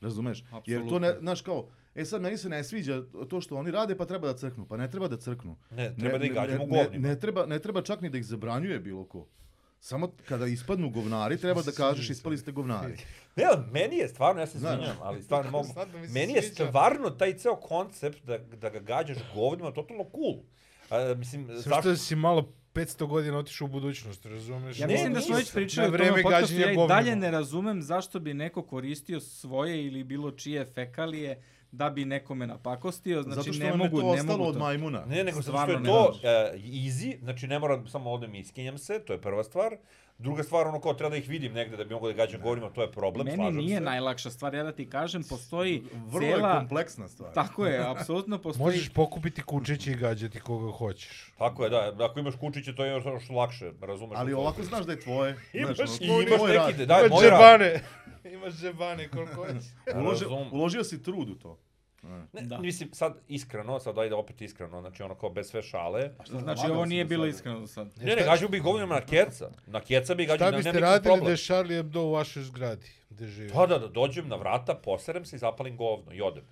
Razumeš? 0.00 0.44
Jer 0.66 0.88
to 0.88 0.98
ne, 0.98 1.14
znaš 1.20 1.40
kao, 1.40 1.68
e 1.94 2.04
sad 2.04 2.22
meni 2.22 2.36
se 2.38 2.48
ne 2.48 2.64
sviđa 2.64 3.02
to 3.30 3.40
što 3.40 3.56
oni 3.56 3.70
rade, 3.70 3.96
pa 3.96 4.04
treba 4.06 4.26
da 4.26 4.38
crknu. 4.38 4.66
Pa 4.66 4.76
ne 4.76 4.90
treba 4.90 5.08
da 5.08 5.16
crknu. 5.16 5.56
Ne, 5.70 5.96
treba 5.96 6.18
da 6.18 6.24
ih 6.24 6.32
gađamo 6.32 6.66
ne, 6.66 6.84
govnima. 6.84 7.08
ne, 7.08 7.18
treba, 7.18 7.46
ne 7.46 7.58
treba 7.58 7.82
čak 7.82 8.00
ni 8.00 8.10
da 8.10 8.18
ih 8.18 8.26
zabranjuje 8.26 8.80
bilo 8.80 9.04
ko. 9.04 9.26
Samo 9.80 10.12
kada 10.28 10.46
ispadnu 10.46 10.90
govnari, 10.90 11.38
treba 11.44 11.62
da 11.62 11.72
kažeš 11.72 12.10
ispali 12.10 12.38
ste 12.38 12.52
govnari. 12.52 12.96
Ne, 13.36 13.44
meni 13.72 13.96
je 13.96 14.08
stvarno, 14.08 14.40
ja 14.40 14.46
se 14.46 14.58
izvinjam, 14.58 14.96
ali 15.02 15.22
stvarno 15.22 15.50
mogu. 15.58 15.68
Meni 16.08 16.32
je 16.32 16.42
stvarno 16.42 17.10
taj 17.10 17.38
ceo 17.38 17.56
koncept 17.56 18.24
da, 18.24 18.38
da 18.38 18.70
ga 18.70 18.78
gađaš 18.78 19.18
govnima 19.34 19.70
totalno 19.70 20.04
cool. 20.04 20.42
A, 20.90 21.14
mislim, 21.14 21.46
Sve 21.46 21.56
zašto? 21.56 21.80
što 21.80 21.96
si 21.96 22.16
malo 22.16 22.52
500 22.74 23.06
godina 23.06 23.38
otišao 23.38 23.64
u 23.64 23.68
budućnost, 23.68 24.26
razumeš? 24.26 24.80
Ja 24.80 24.86
mislim 24.86 25.14
da 25.14 25.20
smo 25.20 25.36
već 25.36 25.52
pričali 25.52 25.88
o 25.88 25.98
tome 25.98 26.22
podcastu, 26.22 26.54
ja 26.54 26.72
i 26.72 26.76
dalje 26.88 27.16
ne 27.16 27.30
razumem 27.30 27.82
zašto 27.82 28.20
bi 28.20 28.34
neko 28.34 28.62
koristio 28.62 29.20
svoje 29.20 29.86
ili 29.86 30.04
bilo 30.04 30.30
čije 30.30 30.64
fekalije 30.64 31.42
da 31.72 31.90
bi 31.90 32.04
nekome 32.04 32.46
napakostio, 32.46 33.22
znači 33.22 33.36
Zato 33.36 33.52
što 33.52 33.64
ne 33.64 33.76
mogu, 33.76 34.00
to 34.00 34.06
ne 34.06 34.12
ostalo 34.12 34.38
mogu 34.38 34.48
od 34.48 34.54
to. 34.54 34.60
majmuna. 34.60 35.04
Ne, 35.06 35.24
nego 35.24 35.42
zato 35.42 35.58
što 35.62 35.72
je 35.72 35.84
to 35.84 36.08
uh, 36.08 36.20
easy, 36.64 37.18
znači 37.22 37.46
ne 37.46 37.58
moram 37.58 37.88
samo 37.88 38.10
odem 38.10 38.34
i 38.34 38.38
iskenjam 38.40 38.78
se, 38.78 39.00
to 39.06 39.12
je 39.12 39.20
prva 39.20 39.44
stvar. 39.44 39.76
Druga 40.18 40.42
stvar, 40.42 40.66
ono 40.66 40.80
kao 40.80 40.94
treba 40.94 41.10
da 41.10 41.16
ih 41.16 41.28
vidim 41.28 41.52
negde 41.52 41.76
da 41.76 41.84
bi 41.84 41.94
mogo 41.94 42.06
da 42.08 42.12
gađam 42.12 42.40
govorima, 42.40 42.70
to 42.70 42.82
je 42.82 42.92
problem, 42.92 43.24
Meni 43.26 43.36
slažem 43.36 43.56
nije 43.56 43.78
se. 43.78 43.84
najlakša 43.84 44.30
stvar, 44.30 44.54
ja 44.54 44.62
da 44.62 44.72
ti 44.72 44.90
kažem, 44.90 45.22
postoji 45.22 45.82
Vrlo 45.92 46.26
je 46.26 46.34
cijela... 46.34 46.58
kompleksna 46.58 47.08
stvar. 47.08 47.32
Tako 47.32 47.66
je, 47.66 47.84
apsolutno 47.92 48.38
postoji... 48.38 48.64
Možeš 48.64 48.88
pokupiti 48.88 49.42
kučiće 49.42 49.92
i 49.92 49.94
gađati 49.94 50.40
koga 50.40 50.72
hoćeš. 50.72 51.32
Tako 51.38 51.64
je, 51.64 51.70
da, 51.70 51.94
ako 52.00 52.20
imaš 52.20 52.34
kučiće, 52.40 52.74
to 52.74 52.84
je 52.84 52.90
još 52.90 53.04
još 53.04 53.30
lakše, 53.30 53.72
razumeš? 53.80 54.18
Ali 54.18 54.32
ovako 54.34 54.62
znaš 54.62 54.86
da 54.86 54.92
je 54.92 55.00
tvoje. 55.00 55.36
Imaš, 55.52 55.76
znaš, 55.76 55.90
i 56.00 56.10
ono, 56.10 56.22
imaš 56.22 56.36
tvoj 56.36 56.52
rad. 56.52 56.66
neki, 56.66 56.86
da, 56.86 56.98
Imaš 56.98 57.10
moj 57.10 57.30
rad. 57.30 57.60
Imaš 58.34 58.54
džebane 58.54 59.08
koliko 59.08 59.34
hoćeš. 59.34 59.64
Uloži, 59.94 60.24
Razum. 60.24 60.48
uložio 60.52 60.84
si 60.84 61.02
trud 61.02 61.30
u 61.30 61.34
to. 61.34 61.58
Ne, 62.02 62.42
Da. 62.42 62.58
Mislim, 62.58 62.88
sad 62.92 63.14
iskreno, 63.28 63.80
sad 63.80 63.98
ajde 63.98 64.14
opet 64.14 64.40
iskreno, 64.40 64.80
znači 64.80 65.02
ono 65.02 65.14
kao 65.14 65.30
bez 65.30 65.50
sve 65.50 65.62
šale. 65.62 66.10
Znači, 66.26 66.62
Lagao 66.62 66.76
ovo 66.76 66.84
si 66.84 66.88
nije 66.88 67.04
bilo 67.04 67.26
iskreno 67.26 67.66
sad. 67.66 67.88
Ne, 67.96 68.16
ne, 68.16 68.22
gađu 68.24 68.48
bi 68.48 68.60
govorim 68.60 68.88
na 68.88 69.00
keca. 69.00 69.50
Na 69.66 69.80
keca 69.80 70.14
bi 70.14 70.26
gađu, 70.26 70.36
Šta 70.36 70.44
ne, 70.44 70.50
ne, 70.50 70.56
biste 70.56 70.70
nikakav 70.72 70.92
radili 70.92 71.02
problem. 71.04 71.24
da 71.24 71.30
je 71.30 71.36
Charlie 71.36 71.76
Hebdo 71.76 72.02
u 72.02 72.12
vašoj 72.12 72.42
zgradi? 72.42 72.86
Gde 73.10 73.26
živi? 73.26 73.50
Pa 73.52 73.66
da, 73.66 73.78
da 73.78 73.88
dođem 73.88 74.28
na 74.28 74.36
vrata, 74.36 74.74
poserem 74.74 75.24
se 75.24 75.36
i 75.36 75.38
zapalim 75.38 75.76
govno 75.76 76.12
i 76.12 76.20
odem. 76.22 76.44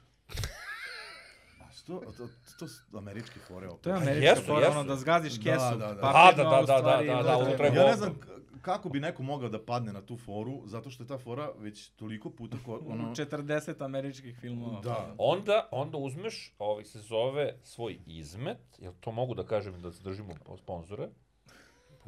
A 1.89 2.13
što, 2.13 2.27
to, 2.27 2.29
to 2.59 2.69
su 2.69 2.83
američke 2.95 3.41
fore 3.41 3.69
opet. 3.69 3.83
To 3.83 3.91
je 3.91 3.97
američka 3.97 4.25
jesu, 4.25 4.43
fora, 4.43 4.61
jesu. 4.61 4.71
ono 4.73 4.85
da 4.85 4.97
zgaziš 4.97 5.33
Da, 5.35 5.43
kesu. 5.45 5.65
da, 5.71 5.87
da. 5.87 5.95
Da, 5.95 6.33
da, 6.37 6.45
da, 6.45 6.63
da, 6.63 6.79
stvari 6.79 7.07
da, 7.07 7.13
da, 7.15 7.31
Ja 7.31 7.39
ne 7.61 7.71
govno. 7.71 7.97
znam 7.97 8.15
k- 8.15 8.27
kako 8.63 8.89
bi 8.89 9.01
neko 9.01 9.23
mogao 9.23 9.49
da 9.49 9.61
padne 9.61 9.93
na 9.93 10.03
tu 10.03 10.17
foru, 10.17 10.63
zato 10.65 10.91
što 10.91 11.03
je 11.03 11.09
ta 11.09 11.19
fora 11.19 11.51
već 11.59 11.89
toliko 11.89 12.31
puta 12.31 12.57
ko, 12.65 12.81
ono... 12.87 13.05
40 13.15 13.85
američkih 13.85 14.37
filmova. 14.37 14.81
Da. 14.81 15.15
Onda, 15.19 15.69
onda 15.71 15.99
uzmeš, 15.99 16.55
ovaj 16.59 16.85
se 16.85 16.99
zove 17.01 17.55
svoj 17.63 17.99
izmet, 18.07 18.59
jel 18.79 18.93
to 19.01 19.13
mogu 19.13 19.35
da 19.35 19.43
kažem 19.45 19.83
da 19.83 19.91
zadržimo 19.91 20.33
sponzore? 20.57 21.09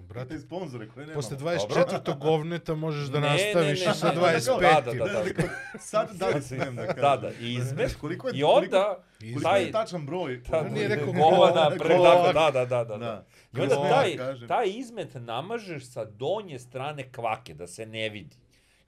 Brate, 0.03 0.29
Te 0.29 0.41
sponzore 0.41 0.89
koje 0.89 1.07
nemamo. 1.07 1.19
posle 1.19 1.37
24. 1.37 2.19
govneta 2.19 2.75
možeš 2.75 3.09
da 3.09 3.21
nastaviš 3.21 3.85
ne, 3.85 3.91
i 3.91 3.95
sa 3.95 4.13
ne, 4.13 4.21
25. 4.21 4.61
Da, 4.61 4.81
da, 4.81 4.93
da, 4.93 5.05
da. 5.05 5.79
Sad 5.79 6.17
da 6.17 6.43
smem 6.43 6.77
da 6.77 6.87
kažem. 6.87 7.03
Da, 7.03 7.17
da, 7.17 7.31
i 7.41 7.55
izmet. 7.55 7.97
Koliko 8.01 8.29
je, 8.29 8.35
I 8.37 8.45
onda, 8.45 9.05
koliko, 9.21 9.41
taj, 9.41 9.63
je 9.63 9.73
tačan 9.73 10.07
broj? 10.07 10.43
ta, 10.51 10.69
nije 10.69 10.89
rekao 10.89 11.13
govana, 11.13 11.53
golak, 11.53 11.79
pre, 11.79 11.97
da, 11.99 12.33
da, 12.33 12.51
da, 12.51 12.65
da, 12.65 12.85
da. 12.85 12.97
Da. 12.97 13.25
I 13.57 13.61
onda 13.61 13.75
taj, 13.89 14.17
taj 14.49 14.67
izmet 14.69 15.15
namažeš 15.15 15.87
sa 15.87 16.05
donje 16.05 16.59
strane 16.59 17.13
kvake, 17.13 17.55
da 17.55 17.67
se 17.67 17.87
ne 17.87 18.09
vidi. 18.09 18.37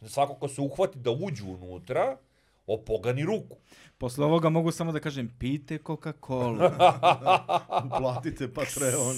Svako 0.06 0.34
ko 0.34 0.48
se 0.48 0.60
uhvati 0.60 0.98
da 0.98 1.10
uđu 1.10 1.46
unutra, 1.46 2.16
opogani 2.66 3.24
ruku. 3.24 3.56
Posle 3.98 4.24
ovoga 4.24 4.48
mogu 4.48 4.70
samo 4.70 4.92
da 4.92 5.00
kažem, 5.00 5.36
pijte 5.38 5.78
Coca-Cola. 5.78 6.70
Uplatite 7.86 8.54
Patreon. 8.54 9.16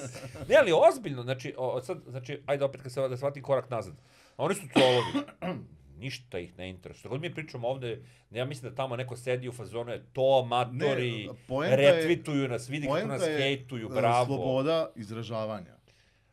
Ne, 0.48 0.56
ali 0.56 0.72
ozbiljno, 0.88 1.22
znači, 1.22 1.54
o, 1.58 1.80
sad, 1.80 1.98
znači, 2.06 2.42
ajde 2.46 2.64
opet 2.64 2.82
kad 2.82 2.92
se 2.92 3.00
da 3.02 3.16
shvatim 3.16 3.42
korak 3.42 3.70
nazad. 3.70 3.94
Oni 4.36 4.54
su 4.54 4.62
trolovi. 4.68 5.26
Ništa 5.98 6.38
ih 6.38 6.58
ne 6.58 6.70
interesuje. 6.70 7.10
Kad 7.12 7.20
mi 7.20 7.34
pričamo 7.34 7.68
ovde, 7.68 8.02
ja 8.30 8.44
mislim 8.44 8.70
da 8.70 8.76
tamo 8.76 8.96
neko 8.96 9.16
sedi 9.16 9.48
u 9.48 9.52
fazonu, 9.52 9.92
je 9.92 10.04
to 10.12 10.40
amatori, 10.40 11.26
Ne, 11.26 11.34
poenta 11.48 11.74
je- 11.74 11.92
retvituju 11.92 12.48
nas, 12.48 12.68
vidi 12.68 12.86
kako 12.88 13.06
nas 13.06 13.22
je, 13.22 13.36
hejtuju, 13.38 13.86
e, 13.86 13.94
bravo. 13.94 14.26
Sloboda 14.26 14.90
izražavanja. 14.96 15.76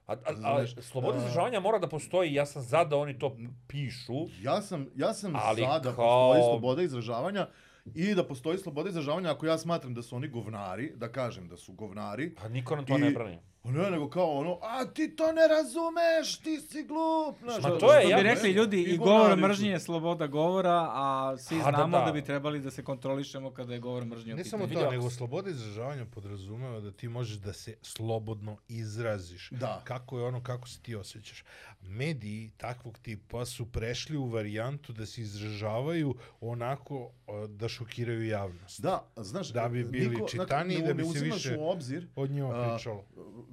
A, 0.07 0.13
a, 0.13 0.15
a, 0.25 0.33
Znaš, 0.35 0.75
sloboda 0.81 1.13
a- 1.13 1.17
izražavanja 1.17 1.59
mora 1.59 1.79
da 1.79 1.87
postoji, 1.89 2.33
ja 2.33 2.45
sam 2.45 2.61
za 2.61 2.83
da 2.83 2.97
oni 2.97 3.19
to 3.19 3.37
pišu. 3.67 4.13
Ja 4.41 4.61
sam, 4.61 4.87
ja 4.95 5.13
sam 5.13 5.33
Ali 5.35 5.61
za 5.61 5.79
da 5.79 5.95
kao- 5.95 6.29
postoji 6.29 6.43
sloboda 6.43 6.81
izražavanja 6.81 7.47
i 7.87 8.15
da 8.15 8.23
postoji 8.23 8.57
sloboda 8.57 8.89
izražavanja 8.89 9.31
ako 9.31 9.45
ja 9.45 9.57
smatram 9.57 9.93
da 9.93 10.01
su 10.01 10.15
oni 10.15 10.27
govnari, 10.29 10.91
da 10.95 11.07
kažem 11.09 11.47
da 11.47 11.57
su 11.57 11.73
govnari. 11.73 12.35
Pa 12.35 12.47
niko 12.49 12.75
nam 12.75 12.85
to 12.85 12.97
I- 12.97 13.01
ne 13.01 13.11
brani. 13.11 13.37
Ne, 13.67 13.91
nego 13.91 14.09
kao 14.09 14.31
ono, 14.31 14.59
a 14.61 14.85
ti 14.85 15.15
to 15.15 15.25
ne 15.25 15.41
razumeš, 15.47 16.37
ti 16.37 16.59
si 16.61 16.83
glup. 16.83 17.37
Znaš, 17.39 17.63
Ma 17.63 17.69
ono, 17.69 17.77
to 17.77 17.93
je, 17.93 18.01
Što 18.01 18.09
ja- 18.09 18.17
bi 18.17 18.23
rekli 18.23 18.51
ljudi, 18.51 18.81
i 18.83 18.97
govor 18.97 19.37
mržnje 19.37 19.69
je 19.69 19.79
sloboda 19.79 20.27
govora, 20.27 20.89
a 20.89 21.07
svi 21.39 21.55
A, 21.55 21.59
da, 21.61 21.71
znamo 21.71 21.97
da, 21.99 22.05
da. 22.05 22.11
bi 22.11 22.21
trebali 22.21 22.59
da 22.59 22.71
se 22.71 22.83
kontrolišemo 22.83 23.51
kada 23.51 23.73
je 23.73 23.79
govor 23.79 24.05
mržnje 24.05 24.33
u 24.33 24.37
Ne 24.37 24.43
samo 24.43 24.67
to, 24.67 24.91
nego 24.91 25.09
sloboda 25.09 25.49
izražavanja 25.49 26.05
podrazumeva 26.05 26.79
da 26.79 26.91
ti 26.91 27.07
možeš 27.09 27.37
da 27.37 27.53
se 27.53 27.75
slobodno 27.81 28.57
izraziš. 28.67 29.49
Da. 29.51 29.81
Kako 29.83 30.17
je 30.19 30.25
ono, 30.25 30.43
kako 30.43 30.67
se 30.67 30.79
ti 30.79 30.95
osjećaš. 30.95 31.43
Mediji 31.81 32.51
takvog 32.57 32.97
tipa 32.97 33.45
su 33.45 33.65
prešli 33.65 34.17
u 34.17 34.25
varijantu 34.25 34.93
da 34.93 35.05
se 35.05 35.21
izražavaju 35.21 36.15
onako 36.41 37.11
da 37.49 37.67
šokiraju 37.67 38.27
javnost. 38.27 38.81
Da, 38.81 39.07
znaš, 39.17 39.47
Da 39.49 39.69
bi 39.69 39.83
bili 39.83 40.09
niko- 40.09 40.27
čitani 40.27 40.73
i 40.73 40.81
da 40.81 40.93
bi 40.93 41.03
se 41.05 41.19
više 41.19 41.57
u 41.57 41.69
obzir 41.69 42.07
Od 42.15 42.31
njima 42.31 42.49
A, 42.49 42.69
pričalo. 42.69 43.03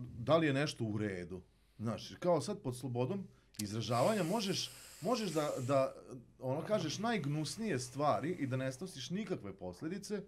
Da 0.08 0.36
li 0.36 0.46
je 0.46 0.52
nešto 0.52 0.84
u 0.84 0.98
redu. 0.98 1.42
Znaš, 1.78 2.12
kao 2.14 2.40
sad 2.40 2.58
pod 2.58 2.76
slobodom 2.76 3.28
izražavanja 3.58 4.22
možeš, 4.24 4.70
možeš 5.00 5.30
da, 5.30 5.50
da 5.58 5.94
ono 6.38 6.62
kažeš 6.62 6.98
najgnusnije 6.98 7.78
stvari 7.78 8.30
i 8.30 8.46
da 8.46 8.56
ne 8.56 8.72
snosiš 8.72 9.10
nikakve 9.10 9.52
posljedice, 9.52 10.22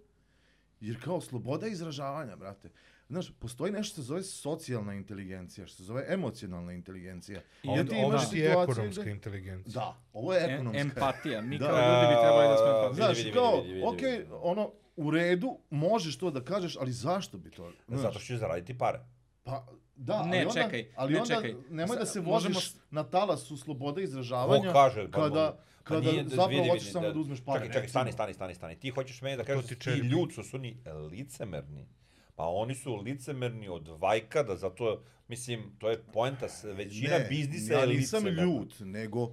jer 0.81 1.03
kao 1.03 1.21
sloboda 1.21 1.67
izražavanja, 1.67 2.37
brate. 2.37 2.71
Znaš, 3.09 3.33
postoji 3.33 3.73
nešto 3.73 3.87
što 3.87 4.03
se 4.03 4.03
zove 4.03 4.23
socijalna 4.23 4.95
inteligencija, 4.95 5.67
što 5.67 5.77
se 5.77 5.83
zove 5.83 6.05
emocionalna 6.09 6.73
inteligencija. 6.73 7.41
I 7.63 7.69
Ovo, 7.69 7.77
Jer 7.77 7.89
ti 7.89 7.95
ovo 7.97 8.09
imaš 8.09 8.31
ti 8.31 8.39
je 8.39 8.51
ekonomska 8.53 9.03
gde- 9.03 9.11
inteligencija. 9.11 9.73
Da, 9.75 9.97
ovo 10.13 10.35
je 10.35 10.41
E- 10.41 10.55
ekonomska. 10.55 10.81
empatija. 10.81 11.41
Mi 11.43 11.59
Da. 11.59 11.67
kao 11.67 11.77
ljudi 11.77 12.07
bi 12.07 12.21
trebali 12.21 12.49
da 12.49 12.57
smo 12.57 12.67
A, 12.67 12.71
empatijni. 12.71 12.95
Znaš, 12.97 13.17
Vidi, 13.17 13.25
vidi, 13.25 13.35
kao, 13.35 13.57
vidi, 13.57 13.73
vidi, 13.73 13.87
okej, 13.87 14.11
vidi. 14.13 14.31
ono, 14.33 14.71
u 14.97 15.11
redu, 15.11 15.59
možeš 15.71 16.19
to 16.19 16.31
da 16.31 16.41
kažeš, 16.43 16.77
ali 16.77 16.93
zašto 16.93 17.39
bi 17.39 17.51
to? 17.51 17.73
Znaš, 17.89 18.01
Zato 18.01 18.13
što 18.15 18.27
će 18.27 18.39
zaraditi 18.39 18.79
pare. 18.79 19.01
Pa, 19.47 19.67
da, 19.97 20.23
Ne, 20.23 20.39
ali 20.39 20.47
onda, 20.49 20.53
čekaj, 20.55 20.87
ali 20.97 21.13
ne, 21.13 21.21
onda 21.21 21.35
čekaj. 21.35 21.55
nemoj 21.71 21.97
da 21.97 22.07
se 22.07 22.21
možemo 22.23 22.55
voziš 22.55 22.71
s- 22.71 22.77
na 22.91 23.05
talasu 23.05 23.57
slobode 23.57 24.03
izražavanja, 24.03 24.73
kaže? 24.73 25.05
Pa 25.05 25.19
kada. 25.19 25.57
Pa 25.79 25.85
kada 25.85 26.01
nije- 26.03 26.25
zapravo 26.25 26.49
vidi, 26.49 26.69
hoćeš 26.69 26.83
vidi, 26.83 26.93
samo 26.93 27.09
da, 27.09 27.19
uzmeš 27.19 27.41
pare. 27.41 27.59
Čekaj, 27.61 27.73
čekaj, 27.73 27.89
stani, 27.89 28.13
stani, 28.13 28.35
stani, 28.35 28.55
stani. 28.55 28.77
Ti 28.77 28.91
hoćeš 28.91 29.23
meni 29.23 29.37
da 29.37 29.45
kažeš 29.45 29.63
ti 29.63 29.75
da 29.75 29.79
ti 29.79 29.85
čerpi. 29.85 30.01
ljud 30.01 30.33
su, 30.33 30.43
su 30.43 30.57
oni 30.57 30.77
licemerni. 31.11 31.87
Pa 32.35 32.45
oni 32.45 32.75
su 32.75 32.95
licemerni 32.97 33.69
od 33.69 33.89
vajkada, 33.91 34.57
zato, 34.57 34.99
mislim, 35.29 35.77
to 35.79 35.91
je 35.91 36.03
poenta, 36.05 36.47
većina 36.67 37.11
Ne, 37.11 37.27
biznisa 37.27 37.73
ja 37.73 37.81
je 37.81 37.87
nisam 37.89 38.19
licemerna. 38.19 38.43
ljut, 38.45 38.75
nego 38.81 39.23
uh, 39.23 39.33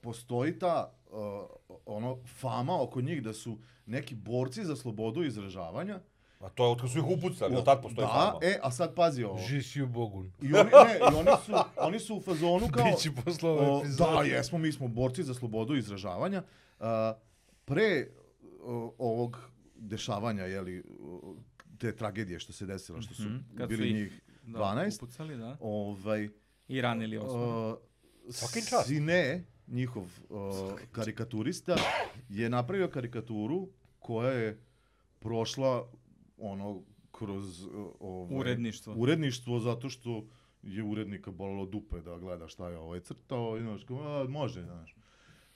postoji 0.00 0.58
ta 0.58 0.92
uh, 1.06 1.18
ono 1.86 2.18
fama 2.30 2.82
oko 2.82 3.00
njih 3.00 3.22
da 3.22 3.32
su 3.32 3.56
neki 3.86 4.14
borci 4.14 4.64
za 4.64 4.76
slobodu 4.76 5.24
izražavanja. 5.24 6.00
A 6.40 6.48
to 6.48 6.64
je 6.64 6.70
od 6.70 6.80
kad 6.80 6.90
su 6.90 6.98
ih 6.98 7.04
upucali, 7.06 7.56
od 7.56 7.64
tad 7.64 7.82
postoji 7.82 8.06
da, 8.06 8.12
fama. 8.12 8.38
e, 8.42 8.58
a 8.62 8.70
sad 8.70 8.94
pazi 8.94 9.24
ovo. 9.24 9.38
Žisiju 9.38 9.86
Bogun. 9.86 10.32
I 10.42 10.54
oni, 10.54 10.70
ne, 10.86 10.98
i 11.02 11.14
oni 11.16 11.30
su, 11.46 11.52
oni 11.78 11.98
su 12.00 12.16
u 12.16 12.20
fazonu 12.20 12.68
kao... 12.68 12.84
Biće 12.86 13.10
posle 13.24 13.50
ove 13.50 13.78
epizode. 13.80 14.12
da, 14.12 14.22
jesmo, 14.24 14.58
mi 14.58 14.72
smo 14.72 14.88
borci 14.88 15.22
za 15.22 15.34
slobodu 15.34 15.76
izražavanja. 15.76 16.42
A, 16.80 17.14
pre 17.64 18.06
o, 18.62 18.94
ovog 18.98 19.38
dešavanja, 19.76 20.44
jeli, 20.44 20.82
te 21.78 21.96
tragedije 21.96 22.40
što 22.40 22.52
se 22.52 22.66
desilo, 22.66 23.02
što 23.02 23.14
su 23.14 23.22
Mhm, 23.22 23.36
kad 23.58 23.68
bili 23.68 23.82
su 23.82 23.86
ih, 23.86 23.94
njih 23.94 24.20
Da, 24.42 24.58
12, 24.58 24.96
Upucali, 24.96 25.36
da. 25.36 25.56
ovaj, 25.60 26.28
I 26.68 26.80
ranili 26.80 27.18
osnovu. 27.18 27.42
o, 27.42 27.78
Svaki 28.30 28.60
čast. 28.60 28.86
Sine, 28.86 29.44
njihov 29.66 30.04
o, 30.30 30.70
karikaturista, 30.92 31.76
je 32.28 32.50
napravio 32.50 32.88
karikaturu 32.88 33.68
koja 33.98 34.30
je 34.30 34.60
prošla 35.18 35.88
ono 36.36 36.82
kroz 37.12 37.64
o, 37.64 37.96
ovaj, 38.00 38.38
Uredništvo. 38.40 38.94
uredništvo 38.96 39.60
zato 39.60 39.88
što 39.88 40.26
je 40.62 40.82
urednika 40.82 41.30
bolelo 41.30 41.66
dupe 41.66 42.00
da 42.00 42.18
gleda 42.18 42.48
šta 42.48 42.68
je 42.68 42.78
ovaj 42.78 43.00
crtao 43.00 43.58
i 43.58 43.60
znaš, 43.60 43.84
kao, 43.84 44.20
a, 44.20 44.28
može, 44.28 44.62
znaš. 44.62 44.96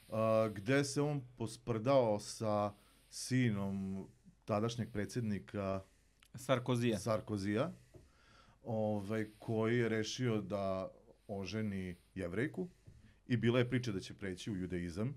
A, 0.09 0.51
gde 0.55 0.85
se 0.85 1.03
on 1.03 1.23
posprdao 1.37 2.21
sa 2.21 2.75
sinom 3.11 4.07
tadašnjeg 4.45 4.93
predsjednika 4.93 5.83
Sarkozija. 6.35 6.99
Sarkozija, 6.99 7.73
ovaj, 8.63 9.27
koji 9.39 9.79
je 9.79 9.89
rešio 9.89 10.41
da 10.41 10.91
oženi 11.29 11.97
jevrejku 12.15 12.69
i 13.27 13.37
bila 13.37 13.59
je 13.59 13.71
priča 13.71 13.93
da 13.93 14.01
će 14.01 14.15
preći 14.15 14.51
u 14.51 14.57
judaizam, 14.57 15.15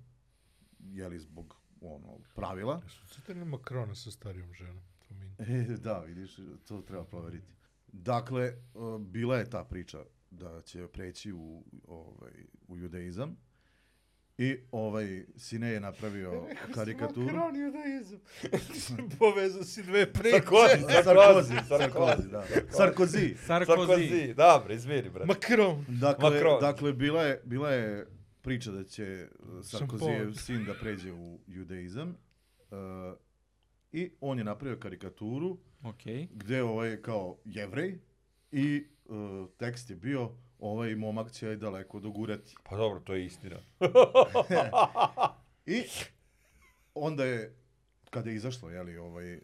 jeli 0.79 1.19
zbog 1.19 1.55
ono, 1.81 2.19
pravila. 2.35 2.81
Su 2.87 3.07
crtali 3.07 3.45
Makrona 3.45 3.95
sa 3.95 4.11
starijom 4.11 4.53
ženom? 4.53 4.92
Mi... 5.19 5.53
E, 5.53 5.77
da, 5.77 5.99
vidiš, 5.99 6.39
to 6.67 6.81
treba 6.81 7.03
proveriti. 7.03 7.47
Dakle, 7.87 8.53
uh, 8.73 9.01
bila 9.01 9.37
je 9.37 9.49
ta 9.49 9.63
priča 9.63 10.03
da 10.31 10.61
će 10.61 10.87
preći 10.87 11.31
u, 11.33 11.63
ovaj, 11.87 12.33
u 12.67 12.77
judaizam 12.77 13.37
i 14.37 14.57
ovaj 14.71 15.25
Sine 15.37 15.69
je 15.69 15.79
napravio 15.79 16.47
karikaturu. 16.75 17.25
Makron 17.25 17.55
judaizam. 17.55 18.19
Povezao 19.19 19.63
si 19.63 19.83
dve 19.83 20.13
priče. 20.13 20.37
Sarkozy, 20.37 21.03
Sarkozy, 21.03 21.59
Sarkozy, 21.69 22.29
da. 22.31 22.43
Sarkozy, 22.71 24.33
dobro, 24.33 24.73
izvini, 24.73 25.09
bre. 25.09 25.25
Makron. 25.25 25.85
Dakle, 25.87 26.29
Macron. 26.29 26.61
dakle 26.61 26.93
bila, 26.93 27.23
je, 27.23 27.41
bila 27.45 27.71
je 27.71 28.07
priča 28.41 28.71
da 28.71 28.83
će 28.83 29.27
Sarkozyjev 29.61 30.19
povod. 30.19 30.37
sin 30.37 30.65
da 30.65 30.73
pređe 30.73 31.13
u 31.13 31.39
judaizam 31.47 32.09
uh, 32.09 33.17
i 33.93 34.11
on 34.21 34.37
je 34.37 34.43
napravio 34.43 34.79
karikaturu 34.79 35.57
Okej. 35.83 36.27
gde 36.31 36.55
je 36.55 36.63
ovaj 36.63 37.01
kao 37.01 37.37
jevrej 37.45 37.99
i 38.51 38.85
uh, 39.05 39.49
tekst 39.57 39.89
je 39.89 39.95
bio 39.95 40.31
ovaj 40.59 40.95
momak 40.95 41.31
će 41.31 41.55
daleko 41.55 41.99
dogurati. 41.99 42.55
Pa 42.63 42.77
dobro, 42.77 42.99
to 42.99 43.13
je 43.13 43.25
istina. 43.25 43.57
I 45.65 45.83
onda 46.93 47.25
je, 47.25 47.55
kada 48.09 48.29
je 48.29 48.35
izašlo, 48.35 48.69
jeli, 48.69 48.97
ovaj, 48.97 49.35
uh, 49.35 49.41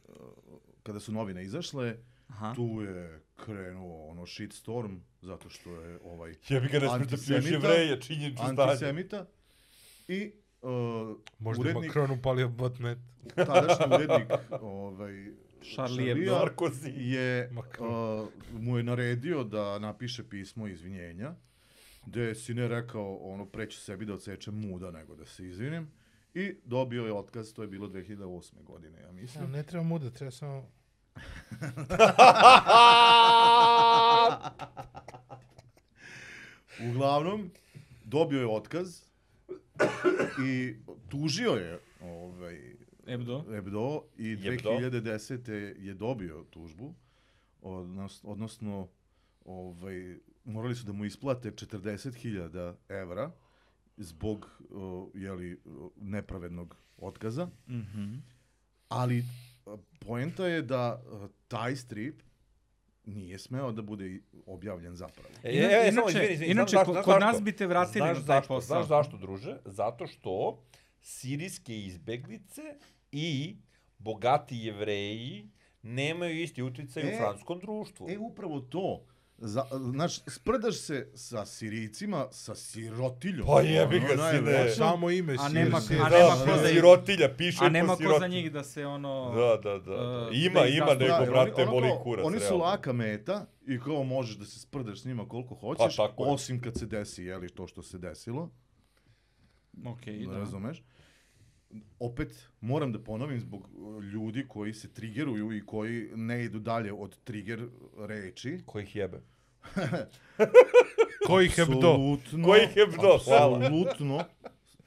kada 0.83 0.99
su 0.99 1.11
novine 1.11 1.43
izašle, 1.43 1.97
Aha. 2.27 2.53
tu 2.55 2.81
je 2.81 3.21
krenuo 3.35 4.07
ono 4.07 4.25
shitstorm, 4.25 4.95
zato 5.21 5.49
što 5.49 5.81
je 5.81 5.99
ovaj 6.03 6.33
ga 6.33 6.69
pljuješ 6.69 6.91
Antisemita. 6.91 7.49
jevreje, 7.49 8.01
činjenično 8.01 8.45
antisemita 8.45 9.25
i 10.07 10.31
uh, 10.61 11.17
Možda 11.39 11.61
urednik, 11.61 11.85
Macron 11.85 12.11
upalio 12.11 12.49
botnet. 12.49 12.97
tadašnji 13.35 13.85
urednik 13.95 14.27
ovaj, 14.61 15.25
Charlie 15.73 16.15
Hebdo. 16.15 16.49
Je, 16.85 17.51
uh, 17.79 18.27
mu 18.61 18.77
je 18.77 18.83
naredio 18.83 19.43
da 19.43 19.79
napiše 19.79 20.29
pismo 20.29 20.67
izvinjenja, 20.67 21.35
gde 22.05 22.35
si 22.35 22.53
ne 22.53 22.67
rekao, 22.67 23.15
ono, 23.15 23.45
preću 23.45 23.79
sebi 23.79 24.05
da 24.05 24.13
odsečem 24.13 24.59
muda 24.59 24.91
nego 24.91 25.15
da 25.15 25.25
se 25.25 25.45
izvinim. 25.45 25.91
I 26.33 26.55
dobio 26.65 27.05
je 27.05 27.13
otkaz, 27.13 27.53
to 27.53 27.61
je 27.61 27.67
bilo 27.67 27.87
2008. 27.87 28.63
godine, 28.63 28.99
ja 28.99 29.05
Ja, 29.05 29.11
mislim. 29.11 29.51
ne 29.51 29.63
treba 29.63 29.83
muda, 29.83 30.09
treba 30.09 30.31
samo... 30.31 30.69
Uglavnom, 36.89 37.51
dobio 38.03 38.39
je 38.39 38.47
otkaz 38.47 39.08
i 40.45 40.75
tužio 41.09 41.51
je 41.51 41.79
ovaj, 42.01 42.75
Hebdo. 43.05 43.43
Hebdo 43.43 44.01
i 44.17 44.35
Hebdo. 44.35 44.69
2010. 44.71 45.49
je 45.77 45.93
dobio 45.93 46.43
tužbu, 46.43 46.93
odnos, 47.61 48.21
odnosno 48.23 48.87
ovaj, 49.45 50.17
morali 50.45 50.75
su 50.75 50.85
da 50.85 50.91
mu 50.91 51.05
isplate 51.05 51.51
40.000 51.51 52.75
evra 52.89 53.31
zbog 53.97 54.49
uh, 54.69 54.81
jeli, 55.13 55.59
nepravednog 55.95 56.75
otkaza, 56.97 57.49
Mhm. 57.67 58.15
ali 58.89 59.23
uh, 59.65 59.79
poenta 59.99 60.47
je 60.47 60.61
da 60.61 61.03
uh, 61.03 61.29
taj 61.47 61.75
strip 61.75 62.21
nije 63.05 63.39
smeo 63.39 63.71
da 63.71 63.81
bude 63.81 64.19
objavljen 64.45 64.95
zapravo. 64.95 65.29
E, 65.43 65.49
e, 65.49 65.51
e, 65.51 65.89
Inače- 65.89 66.09
izvini, 66.09 66.33
izvini, 66.33 66.51
inače, 66.51 66.69
znaš 66.69 66.79
zašto- 66.79 66.93
kod 66.93 67.03
znaš 67.03 67.19
nas 67.19 67.31
zašto? 67.31 67.41
bi 67.41 67.51
te 67.51 67.67
vratili 67.67 67.93
znaš 67.97 68.07
na 68.09 68.13
taj 68.15 68.23
zašto, 68.25 68.47
posao. 68.47 68.75
Znaš 68.75 68.87
zašto, 68.87 69.17
druže? 69.17 69.57
Zato 69.65 70.07
što 70.07 70.63
sirijske 71.01 71.79
izbeglice 71.79 72.61
i 73.11 73.57
bogati 73.97 74.57
jevreji 74.57 75.49
nemaju 75.81 76.41
isti 76.41 76.61
utjecaj 76.61 77.03
E, 77.03 77.05
u 77.05 77.17
francuskom 77.17 77.59
društvu. 77.59 78.09
E, 78.09 78.17
upravo 78.17 78.59
to. 78.59 79.05
Za, 79.41 79.65
znaš, 79.91 80.19
sprdaš 80.27 80.75
se 80.75 81.11
sa 81.15 81.45
Sirijcima, 81.45 82.27
sa 82.31 82.55
sirotiljom. 82.55 83.47
Pa 83.47 83.61
jebi 83.61 83.99
ga, 83.99 84.05
Ono, 84.13 84.29
sine. 84.29 84.41
najveće. 84.43 84.71
Samo 84.71 85.09
ime 85.09 85.35
A 85.35 85.49
si. 85.49 85.53
nema- 85.55 85.77
a 85.77 85.79
Da, 85.99 86.09
nema 86.09 86.35
da, 86.35 86.45
ko 86.45 86.51
da. 86.51 86.57
za 86.57 86.67
sirotilja, 86.67 87.29
piše 87.29 87.57
A 87.61 87.69
nema 87.69 87.95
ko 87.95 88.19
za 88.19 88.27
njih 88.27 88.51
da 88.51 88.63
se 88.63 88.85
ono... 88.85 89.31
Da, 89.31 89.69
da, 89.69 89.79
da. 89.79 89.95
da. 89.95 90.21
uh, 90.21 90.35
Ima, 90.35 90.59
da 90.59 90.65
ima 90.67 90.85
nego, 90.87 91.31
brate, 91.31 91.61
ono 91.61 91.71
boli 91.71 91.89
kurac. 92.03 92.25
Oni 92.25 92.37
su 92.37 92.43
realno. 92.43 92.63
laka 92.63 92.93
meta 92.93 93.45
i 93.63 93.79
kao 93.79 94.03
možeš 94.03 94.35
da 94.35 94.45
se 94.45 94.59
sprdaš 94.59 95.01
s 95.01 95.05
njima 95.05 95.27
koliko 95.27 95.55
hoćeš, 95.55 95.95
Pa 95.95 96.13
osim 96.17 96.61
kad 96.61 96.77
se 96.77 96.85
desi, 96.85 97.23
jeli, 97.23 97.49
to 97.49 97.67
što 97.67 97.81
se 97.83 97.97
desilo, 97.97 98.49
Okej, 99.85 100.19
da. 100.19 100.31
da. 100.31 100.37
razumeš. 100.39 100.83
Opet, 101.99 102.49
moram 102.61 102.91
da 102.91 103.03
ponovim 103.03 103.39
zbog 103.39 103.69
uh, 103.73 104.03
ljudi 104.03 104.45
koji 104.47 104.73
se 104.73 104.93
trigeruju 104.93 105.53
i 105.53 105.65
koji 105.65 106.09
ne 106.15 106.43
idu 106.43 106.59
dalje 106.59 106.93
od 106.93 107.19
trigger 107.23 107.67
reči. 107.97 108.61
Ko 108.65 108.79
ih 108.79 108.95
jebe? 108.95 109.21
Ko 111.27 111.41
ih 111.41 111.55
hebdo? 111.55 111.77
Apsolutno, 111.77 112.47
Ko 112.47 112.55
ih 112.55 112.69
hebdo, 112.69 113.17
hvala. 113.25 113.57
Apsolutno 113.57 114.23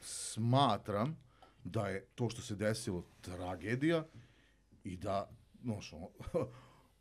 smatram 0.00 1.16
da 1.64 1.88
je 1.88 2.06
to 2.14 2.30
što 2.30 2.42
se 2.42 2.56
desilo 2.56 3.04
tragedija 3.20 4.04
i 4.84 4.96
da, 4.96 5.30
znaš, 5.62 5.92
ono, 5.92 6.08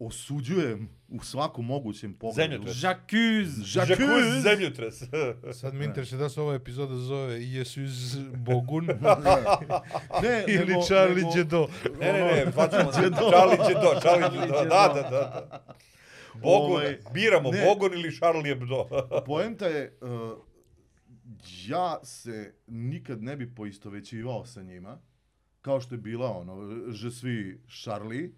osuđujem 0.02 0.90
u 1.10 1.24
svakom 1.24 1.66
mogućem 1.66 2.14
pogledu. 2.14 2.36
Zemljotres. 2.44 2.76
J'accuse! 2.76 3.64
Žakuz 3.64 4.42
zemljotres. 4.44 5.04
Sad 5.60 5.74
mi 5.74 5.86
interesuje 5.86 6.20
da 6.20 6.30
se 6.30 6.42
ova 6.42 6.56
epizoda 6.56 6.96
zove 6.96 7.44
Jesus 7.44 8.18
Bogun 8.38 8.86
Ne, 10.24 10.44
ili 10.56 10.66
nego- 10.66 10.82
Charlie 10.82 11.16
nego- 11.16 11.34
Djedo. 11.34 11.68
Ne, 12.00 12.14
ne, 12.14 12.20
ne, 12.20 12.42
Ono- 12.44 12.52
bacimo 12.52 12.92
Đedo. 12.94 13.30
Charlie 13.30 13.58
Đedo, 13.68 14.00
Charlie 14.02 14.30
Đedo, 14.32 14.54
da, 14.54 14.64
da, 14.88 15.02
da. 15.02 15.10
da. 15.10 15.66
Bogon, 16.34 16.72
Ovaj, 16.72 16.98
biramo 17.14 17.52
ne. 17.52 17.66
Bogon 17.66 17.94
ili 17.94 18.16
Charlie 18.16 18.46
Hebdo. 18.46 18.88
Poenta 19.26 19.66
je, 19.68 19.98
uh, 20.02 20.38
ja 21.68 22.00
se 22.04 22.54
nikad 22.68 23.24
ne 23.24 23.36
bi 23.36 23.56
poistovećivao 23.56 24.46
sa 24.46 24.62
njima, 24.62 24.98
kao 25.62 25.82
što 25.82 25.96
je 25.96 26.00
bila 26.00 26.32
ono, 26.32 26.56
že 26.90 27.12
svi 27.12 27.62
Charlie, 27.84 28.30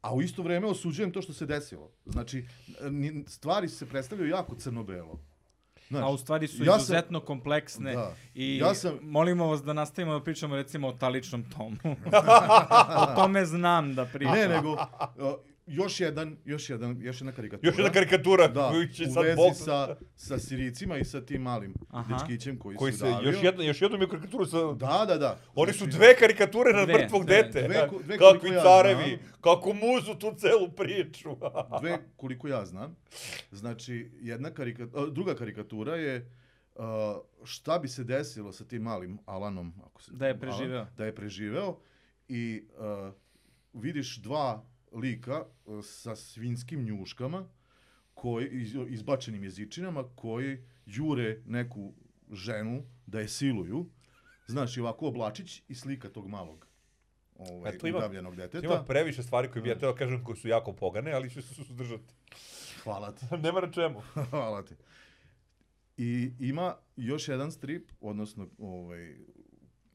a 0.00 0.14
u 0.14 0.22
isto 0.22 0.42
vrijeme 0.42 0.66
osuđujem 0.66 1.12
to 1.12 1.22
što 1.22 1.32
se 1.32 1.46
desilo. 1.46 1.90
Znači, 2.06 2.46
stvari 3.28 3.68
se 3.68 3.86
predstavljaju 3.86 4.30
jako 4.30 4.54
crno-belo. 4.56 5.18
Znaš, 5.88 6.02
A 6.02 6.08
u 6.08 6.18
stvari 6.18 6.48
su 6.48 6.56
ja 6.58 6.72
sam- 6.72 6.78
izuzetno 6.78 7.20
kompleksne 7.20 7.92
Da. 7.92 8.14
i 8.34 8.56
Ja 8.56 8.74
sam- 8.74 8.98
molimo 9.02 9.46
vas 9.46 9.62
da 9.62 9.72
nastavimo 9.72 10.12
da 10.12 10.24
pričamo 10.24 10.56
recimo 10.56 10.88
o 10.88 10.92
taličnom 10.92 11.44
tomu. 11.50 11.76
o 12.98 13.14
tome 13.14 13.44
znam 13.44 13.94
da 13.94 14.04
pričam. 14.04 14.34
Ne, 14.34 14.48
nego, 14.48 14.76
još 15.68 16.00
jedan, 16.00 16.36
još 16.44 16.70
jedan, 16.70 16.96
još 17.00 17.20
jedna 17.20 17.32
karikatura. 17.32 17.68
Još 17.68 17.78
jedna 17.78 17.92
karikatura 17.92 18.48
Da, 18.48 18.68
koju 18.70 18.88
će 18.88 19.04
u 19.04 19.06
sad 19.06 19.24
vezi 19.24 19.36
Bog... 19.36 19.52
sa, 19.56 19.96
sa 20.16 20.38
Siricima 20.38 20.96
i 20.96 21.04
sa 21.04 21.20
tim 21.20 21.42
malim 21.42 21.74
Aha. 21.90 22.16
dečkićem 22.16 22.58
koji, 22.58 22.76
Koji 22.76 22.92
se 22.92 22.98
se, 22.98 23.04
udavio. 23.06 23.26
još 23.26 23.42
jedna, 23.42 23.64
još 23.64 23.82
jednu 23.82 23.98
mi 23.98 24.08
karikaturu 24.08 24.46
sa... 24.46 24.56
Da, 24.66 25.04
da, 25.04 25.16
da. 25.16 25.38
Oni 25.54 25.72
su 25.72 25.78
Znači, 25.78 25.92
dve 25.92 26.16
karikature 26.16 26.72
na 26.72 26.84
Dve, 26.84 26.94
mrtvog 26.94 27.24
dve. 27.24 27.36
dete. 27.36 27.62
Dve 27.62 27.88
ko- 27.88 27.98
dve 27.98 28.18
Kakvi 28.18 28.38
koliko 28.40 28.46
ja 28.48 28.62
carevi, 28.62 29.08
znam. 29.16 29.32
kako 29.40 29.72
muzu 29.72 30.14
tu 30.14 30.34
celu 30.34 30.68
priču. 30.70 31.36
dve, 31.80 31.98
koliko 32.16 32.48
ja 32.48 32.66
znam. 32.66 32.96
Znači, 33.52 34.10
jedna 34.14 34.50
karikatura, 34.50 35.06
druga 35.06 35.34
karikatura 35.34 35.96
je 35.96 36.30
uh, 36.74 36.82
šta 37.44 37.78
bi 37.78 37.88
se 37.88 38.04
desilo 38.04 38.52
sa 38.52 38.64
tim 38.64 38.82
malim 38.82 39.18
Alanom, 39.26 39.72
ako 39.84 40.02
se 40.02 40.10
Da 40.14 40.26
je 40.26 40.32
Alan, 40.32 40.40
preživeo. 40.40 40.86
da 40.96 41.04
je 41.04 41.14
preživeo 41.14 41.78
i 42.28 42.62
uh, 42.70 43.12
vidiš 43.74 44.16
dva 44.16 44.64
lika 44.92 45.44
uh, 45.64 45.84
sa 45.84 46.16
svinskim 46.16 46.82
njuškama 46.82 47.48
koji 48.14 48.48
iz, 48.48 48.76
izbačenim 48.88 49.44
jezičinama 49.44 50.04
koji 50.14 50.58
jure 50.86 51.42
neku 51.46 51.94
ženu 52.30 52.82
da 53.06 53.20
je 53.20 53.28
siluju. 53.28 53.90
Znači 54.46 54.80
ovako 54.80 55.06
oblačić 55.06 55.62
i 55.68 55.74
slika 55.74 56.08
tog 56.08 56.28
malog 56.28 56.66
ovaj, 57.34 57.74
E, 57.74 57.78
tu 57.78 57.86
ima- 57.86 57.98
udavljenog 57.98 58.36
deteta. 58.36 58.66
Ima 58.66 58.84
previše 58.84 59.22
stvari 59.22 59.50
koje 59.50 59.62
bi 59.62 59.68
ja 59.68 59.78
teo 59.78 59.94
kažem 59.94 60.24
koje 60.24 60.36
su 60.36 60.48
jako 60.48 60.72
pogane, 60.72 61.12
ali 61.12 61.30
ću 61.30 61.42
se 61.42 61.54
suzdržati. 61.54 62.14
Hvala 62.82 63.12
ti. 63.14 63.26
Nema 63.44 63.60
na 63.60 63.70
čemu. 63.70 64.00
Hvala 64.30 64.64
ti. 64.64 64.74
I 65.96 66.32
ima 66.38 66.76
još 66.96 67.28
jedan 67.28 67.52
strip, 67.52 67.90
odnosno 68.00 68.48
ovaj, 68.58 69.16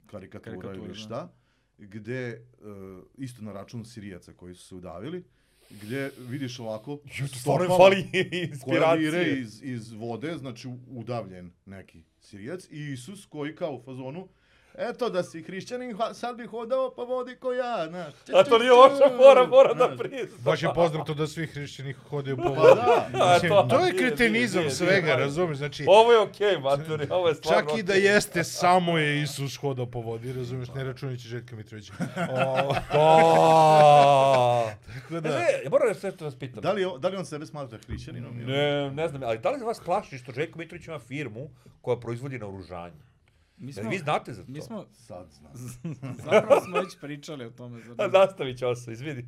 karikatura, 0.05 0.55
Karikatura, 0.55 0.85
ili 0.85 0.95
šta, 0.95 1.33
gde, 1.77 2.41
uh, 2.61 3.03
isto 3.17 3.41
na 3.41 3.51
račun 3.51 3.85
Sirijaca 3.85 4.33
koji 4.33 4.55
su 4.55 4.67
se 4.67 4.75
udavili, 4.75 5.23
gde 5.69 6.11
vidiš 6.17 6.59
ovako 6.59 6.99
Ju, 7.17 7.27
stvarno 7.27 7.77
fali 7.77 7.95
vire 8.13 8.47
inspiracije. 8.47 9.39
iz, 9.39 9.63
iz 9.63 9.91
vode, 9.91 10.37
znači 10.37 10.69
udavljen 10.87 11.51
neki 11.65 12.03
Sirijac, 12.19 12.67
i 12.71 12.91
Isus 12.93 13.25
koji 13.25 13.55
kao 13.55 13.75
u 13.75 13.81
fazonu, 13.85 14.27
eto 14.75 15.09
da 15.09 15.23
si 15.23 15.41
hrišćanin, 15.41 15.97
sad 16.13 16.35
bih 16.37 16.47
hodao 16.47 16.91
po 16.91 17.05
vodi 17.05 17.35
ko 17.35 17.53
ja, 17.53 17.87
znaš. 17.89 18.13
A 18.33 18.43
to 18.43 18.57
nije 18.57 18.71
loša 18.71 19.09
fora, 19.17 19.47
mora 19.47 19.73
da 19.73 19.95
prizna. 19.97 20.37
Baš 20.39 20.63
je 20.63 20.69
poznato 20.75 21.13
da 21.13 21.27
svi 21.27 21.47
hrišćani 21.47 21.93
hodaju 21.93 22.37
po 22.37 22.43
Pa 22.43 22.49
vodi. 22.51 22.81
da, 22.81 23.07
A, 23.15 23.33
Mislim, 23.33 23.51
to- 23.51 23.67
to 23.69 23.79
je 23.79 23.93
kretenizam 23.93 24.69
svega, 24.69 25.15
razumiješ? 25.15 25.57
Znači, 25.57 25.85
Ovo 25.87 26.11
je 26.11 26.19
okej, 26.19 26.57
maturi, 26.59 27.07
ovo 27.09 27.27
je 27.27 27.35
stvarno 27.35 27.69
čak 27.69 27.79
i 27.79 27.83
da 27.83 27.93
jeste, 27.93 28.43
samo 28.43 28.97
je 28.97 29.21
Isus 29.21 29.57
hodao 29.57 29.85
po 29.85 30.01
vodi, 30.01 30.33
razumiješ? 30.33 30.69
Ne 30.69 30.83
računajući 30.83 31.27
Željka 31.27 31.55
Mitrovića. 31.55 31.93
O, 32.29 32.73
Pa. 32.91 34.71
tako 34.93 35.19
da, 35.19 35.29
ja 35.29 35.69
moram 35.71 35.95
sve 35.95 36.11
to 36.11 36.25
vas 36.25 36.35
pitam. 36.35 36.61
Da 36.61 36.71
li, 36.71 36.85
da 36.99 37.07
li 37.07 37.17
on 37.17 37.25
sebe 37.25 37.45
smatra 37.45 37.77
hrišćaninom? 37.87 38.37
Ne, 38.37 38.91
ne 38.91 39.07
znam, 39.07 39.23
ali 39.23 39.37
da 39.37 39.49
li 39.49 39.63
vas 39.63 39.79
plaši 39.79 40.17
što 40.17 40.31
Željko 40.31 40.59
Mitrović 40.59 40.87
ima 40.87 40.99
firmu 40.99 41.49
koja 41.81 41.97
proizvodi 41.97 42.39
naoružanje? 42.39 43.12
Mi 43.57 43.73
smo, 43.73 43.89
vi 43.89 43.97
znate 43.97 44.33
za 44.33 44.43
to? 44.43 44.51
mi 44.51 44.61
smo, 44.61 44.85
Sad 44.91 45.31
znam. 45.31 45.53
zapravo 46.25 46.61
smo 46.61 46.79
već 46.79 46.99
pričali 47.01 47.45
o 47.45 47.49
tome. 47.49 47.81
Zar 47.85 47.95
A 48.01 48.07
nastavit 48.07 48.57
ću 48.59 48.75
se, 48.75 48.91
izvidi. 48.91 49.27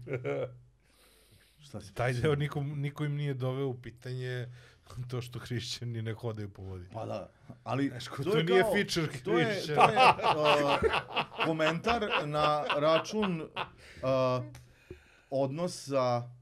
Šta 1.65 1.81
si 1.81 1.93
taj 1.93 2.13
deo 2.13 2.35
niko, 2.35 2.63
niko 2.63 3.05
im 3.05 3.15
nije 3.15 3.33
doveo 3.33 3.67
u 3.67 3.81
pitanje 3.81 4.47
to 5.07 5.21
što 5.21 5.39
hrišćani 5.39 6.01
ne 6.01 6.13
hodaju 6.13 6.49
po 6.49 6.61
vodi. 6.61 6.85
Pa 6.93 7.05
da, 7.05 7.29
ali 7.63 7.87
Znaš, 7.87 8.07
ko, 8.07 8.23
to, 8.23 8.31
to 8.31 8.37
je 8.37 8.43
nije 8.43 8.61
kao, 8.61 8.73
feature 8.73 9.07
to 9.23 9.39
je, 9.39 9.45
hrišćana. 9.45 10.13
to 10.33 10.57
je 10.57 10.63
uh, 10.65 10.79
komentar 11.45 12.05
na 12.25 12.63
račun 12.77 13.41
uh, 13.41 13.47
odnosa 15.29 16.17
uh, 16.17 16.34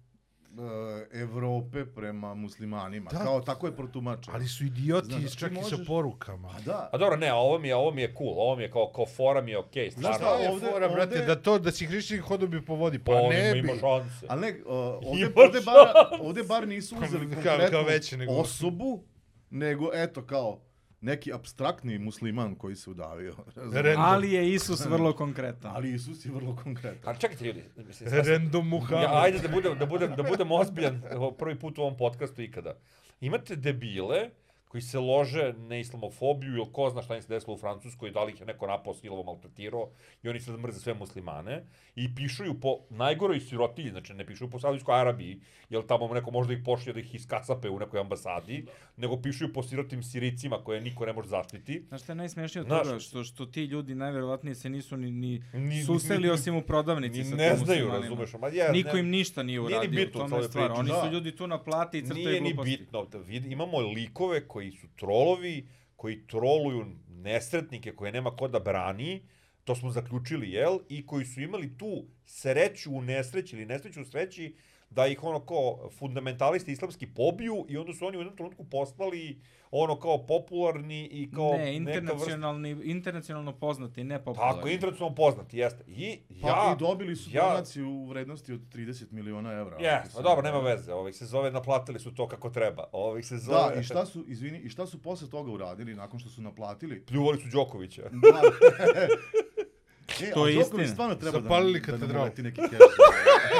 Evrope 1.14 1.86
prema 1.86 2.34
muslimanima. 2.36 3.10
Da. 3.12 3.18
Kao 3.18 3.42
tako 3.42 3.68
je 3.68 3.76
protumačeno. 3.76 4.36
Ali 4.36 4.48
su 4.48 4.64
idioti 4.66 5.08
Znaš, 5.08 5.24
ti 5.24 5.38
čak 5.38 5.52
i 5.52 5.56
sa 5.56 5.62
možeš- 5.62 5.88
porukama. 5.88 6.50
Pa 6.50 6.60
da. 6.62 6.90
A 6.92 6.98
dobro, 6.98 7.18
ne, 7.18 7.34
ovo 7.34 7.60
mi 7.60 7.68
je, 7.68 7.76
ovo 7.76 7.92
mi 7.92 8.02
je 8.02 8.14
cool, 8.14 8.30
ovo 8.32 8.56
mi 8.56 8.64
je 8.64 8.72
kao, 8.72 8.92
kao 8.92 9.06
fora 9.08 9.42
mi 9.42 9.52
je 9.52 9.58
okej, 9.60 9.90
Znaš 9.92 10.16
stvarno. 10.16 10.36
šta, 10.36 10.44
je 10.44 10.52
ovde- 10.52 10.68
fora, 10.68 10.90
brate, 10.90 11.16
ovde- 11.16 11.26
da 11.26 11.36
to, 11.38 11.60
da 11.60 11.72
si 11.72 11.86
hrišćan 11.86 12.20
hodao 12.20 12.48
bi 12.48 12.62
po 12.62 12.76
vodi, 12.76 13.00
pa 13.00 13.12
Pa 13.14 13.22
ne 13.30 13.52
bi. 13.54 13.60
ima 13.60 13.74
šanse. 13.74 14.26
Ali 14.30 14.42
ne, 14.42 14.52
uh, 14.60 14.74
ovdje, 15.02 15.26
Ima 15.26 15.32
ovdje, 15.38 15.62
bar, 15.62 15.88
ovdje 16.20 16.44
bar 16.44 16.68
nisu 16.68 16.96
uzeli 16.98 17.26
Kao- 17.26 17.34
konkretnu 17.36 17.68
kao 17.72 17.84
veće 17.84 18.18
nego- 18.18 18.34
osobu, 18.34 19.04
nego 19.52 19.90
eto 19.94 20.22
kao 20.24 20.60
neki 21.04 21.34
abstraktni 21.34 21.98
musliman 22.00 22.56
koji 22.56 22.76
se 22.76 22.90
udavio. 22.90 23.36
Ali 23.98 24.32
je 24.32 24.54
Isus 24.54 24.86
vrlo 24.86 25.14
konkretan. 25.14 25.72
Ali 25.76 25.94
Isus 25.94 26.26
je 26.26 26.32
vrlo 26.32 26.56
konkretan. 26.64 27.16
A 27.16 27.20
čekajte 27.20 27.46
ljudi, 27.46 27.64
mislim, 27.88 28.10
Random 28.12 28.68
Muhammed. 28.68 29.04
Ja, 29.04 29.22
ajde 29.22 29.40
da 29.40 29.48
budem, 29.48 29.78
da 29.78 29.86
budem, 29.86 30.16
da 30.16 30.24
budem 30.24 30.52
ozbiljan 30.52 31.02
prvi 31.40 31.60
put 31.60 31.78
u 31.78 31.82
ovom 31.82 31.98
podcastu 31.98 32.42
ikada. 32.42 32.76
Imate 33.22 33.56
debile 33.56 34.30
koji 34.74 34.82
se 34.82 35.00
lože 35.00 35.54
na 35.58 35.78
islamofobiju 35.78 36.54
ili 36.54 36.66
ko 36.72 36.90
zna 36.90 37.02
šta 37.02 37.16
im 37.16 37.22
se 37.22 37.28
desilo 37.28 37.54
u 37.54 37.58
Francuskoj, 37.58 38.12
da 38.12 38.24
li 38.24 38.32
ih 38.32 38.40
je 38.40 38.46
neko 38.46 38.68
napao, 38.68 38.94
silovo, 38.94 39.24
maltretirao 39.24 39.90
i 40.24 40.30
oni 40.30 40.40
sad 40.40 40.60
mrze 40.60 40.80
sve 40.80 40.94
muslimane 40.94 41.64
i 41.96 42.16
pišuju 42.16 42.60
po 42.60 42.78
najgoroj 42.90 43.40
sirotilji, 43.40 43.92
znači 43.92 44.14
ne 44.14 44.26
pišuju 44.26 44.50
po 44.50 44.60
Saudijskoj 44.60 44.96
Arabiji, 44.96 45.40
jer 45.70 45.86
tamo 45.86 46.08
neko 46.08 46.32
možda 46.32 46.54
ih 46.54 46.60
pošlje 46.66 46.94
da 46.94 47.00
ih 47.00 47.16
iskasape 47.16 47.70
u 47.70 47.80
nekoj 47.80 48.00
ambasadi, 48.00 48.66
nego 48.98 49.22
pišuju 49.22 49.54
po 49.54 49.64
sirotim 49.64 50.04
siricima 50.04 50.58
koje 50.58 50.82
niko 50.82 51.06
ne 51.06 51.14
može 51.14 51.30
zaštiti. 51.30 51.86
Znaš 51.88 52.04
šta 52.04 52.12
je 52.12 52.16
najsmešnije 52.16 52.62
od 52.62 52.68
toga? 52.68 53.00
Što, 53.00 53.24
što 53.24 53.46
ti 53.46 53.64
ljudi 53.64 53.96
najverovatnije 53.96 54.56
se 54.56 54.70
nisu 54.70 54.98
ni, 54.98 55.12
ni, 55.12 55.44
Ni- 55.54 55.84
susreli 55.84 56.30
osim 56.30 56.56
u 56.56 56.62
prodavnici 56.62 57.18
Ni 57.18 57.26
sa 57.26 57.36
ne 57.36 57.56
znaju, 57.56 57.88
razumeš? 57.88 58.34
Ma 58.34 58.48
ja, 58.48 58.72
Niko 58.72 58.94
ne- 58.94 59.00
im 59.00 59.10
ništa 59.10 59.44
nije 59.44 59.60
Nije 59.60 59.70
ni 59.70 59.76
uradio, 59.78 60.06
bitno 60.06 60.26
u 60.26 60.30
tome 60.30 60.42
je 60.42 60.50
stvar. 60.50 60.72
Oni 60.72 60.90
su 60.90 61.14
ljudi 61.14 61.36
tu 61.36 61.48
na 61.48 61.60
plati 61.60 61.98
i 61.98 62.02
crtaju 62.02 62.26
Nije 62.26 62.42
ni 62.42 62.54
gluposti. 62.54 62.78
bitno. 62.78 63.08
Vid, 63.20 63.46
imamo 63.46 63.80
likove 63.80 64.48
koji 64.48 64.63
su 64.72 64.88
trolovi, 64.96 65.68
koji 65.96 66.28
troluju 66.28 66.86
nesretnike 67.08 67.96
koje 67.96 68.12
nema 68.12 68.36
ko 68.36 68.48
da 68.48 68.60
brani, 68.60 69.22
to 69.64 69.76
smo 69.76 69.92
zaključili, 69.92 70.52
jel? 70.52 70.80
I 70.90 71.06
koji 71.06 71.26
su 71.26 71.42
imali 71.42 71.78
tu 71.78 72.06
sreću 72.26 72.92
u 72.92 73.02
nesreći 73.02 73.56
ili 73.56 73.66
nesreću 73.66 74.02
u 74.02 74.06
sreći 74.06 74.56
da 74.94 75.08
ih 75.08 75.24
ono 75.24 75.40
kao 75.40 75.90
fundamentalisti 75.90 76.72
islamski 76.72 77.08
pobiju 77.08 77.66
i 77.70 77.78
onda 77.78 77.94
su 77.94 78.06
oni 78.06 78.18
u 78.18 78.22
jednom 78.22 78.36
trenutku 78.36 78.64
postali 78.64 79.42
ono 79.72 80.00
kao 80.00 80.26
popularni 80.26 81.06
i 81.06 81.32
kao 81.32 81.52
ne, 81.52 81.58
neka 81.58 81.72
vrsta... 81.72 82.00
internacionalni, 82.00 82.70
internacionalno 82.84 83.52
poznati, 83.54 84.04
ne 84.04 84.24
popularni. 84.24 84.56
Tako, 84.56 84.68
internacionalno 84.68 85.16
poznati, 85.16 85.58
jeste. 85.58 85.84
I 85.88 86.20
Pa 86.42 86.48
ja... 86.48 86.76
i 86.76 86.80
dobili 86.80 87.16
su 87.16 87.30
ja- 87.34 87.42
donaciju 87.44 87.90
u 87.90 88.06
vrednosti 88.06 88.54
od 88.54 88.60
30 88.62 89.12
miliona 89.12 89.52
evra. 89.52 89.78
Jes, 89.78 90.06
ako 90.06 90.16
pa 90.16 90.22
dobro, 90.22 90.42
nema 90.44 90.60
veze. 90.60 90.94
Ovih 90.94 91.16
se 91.16 91.26
zove, 91.26 91.52
naplatili 91.52 92.00
su 92.00 92.16
to 92.16 92.28
kako 92.28 92.50
treba. 92.50 92.90
Ovih 92.92 93.26
se 93.26 93.38
zove... 93.38 93.74
Da, 93.76 93.80
i 93.80 93.84
šta 93.84 94.06
su, 94.06 94.26
izvini, 94.28 94.60
i 94.60 94.70
šta 94.70 94.86
su 94.86 95.02
posle 95.02 95.30
toga 95.30 95.52
uradili 95.52 95.96
nakon 95.96 96.20
što 96.20 96.30
su 96.30 96.42
naplatili? 96.42 97.06
Pljuvali 97.06 97.38
su 97.38 97.48
Đokovića. 97.50 98.02
Da. 98.14 98.42
e, 100.28 100.32
To 100.34 100.48
je 100.48 100.60
istina. 100.60 100.88
stvarno 100.88 101.16
treba 101.16 101.42
Zapalili 101.42 101.80
da, 101.80 101.86
da 101.86 101.92
katedralu. 101.92 102.24
uleti 102.24 102.44
neki 102.44 102.62
keš. 102.62 102.80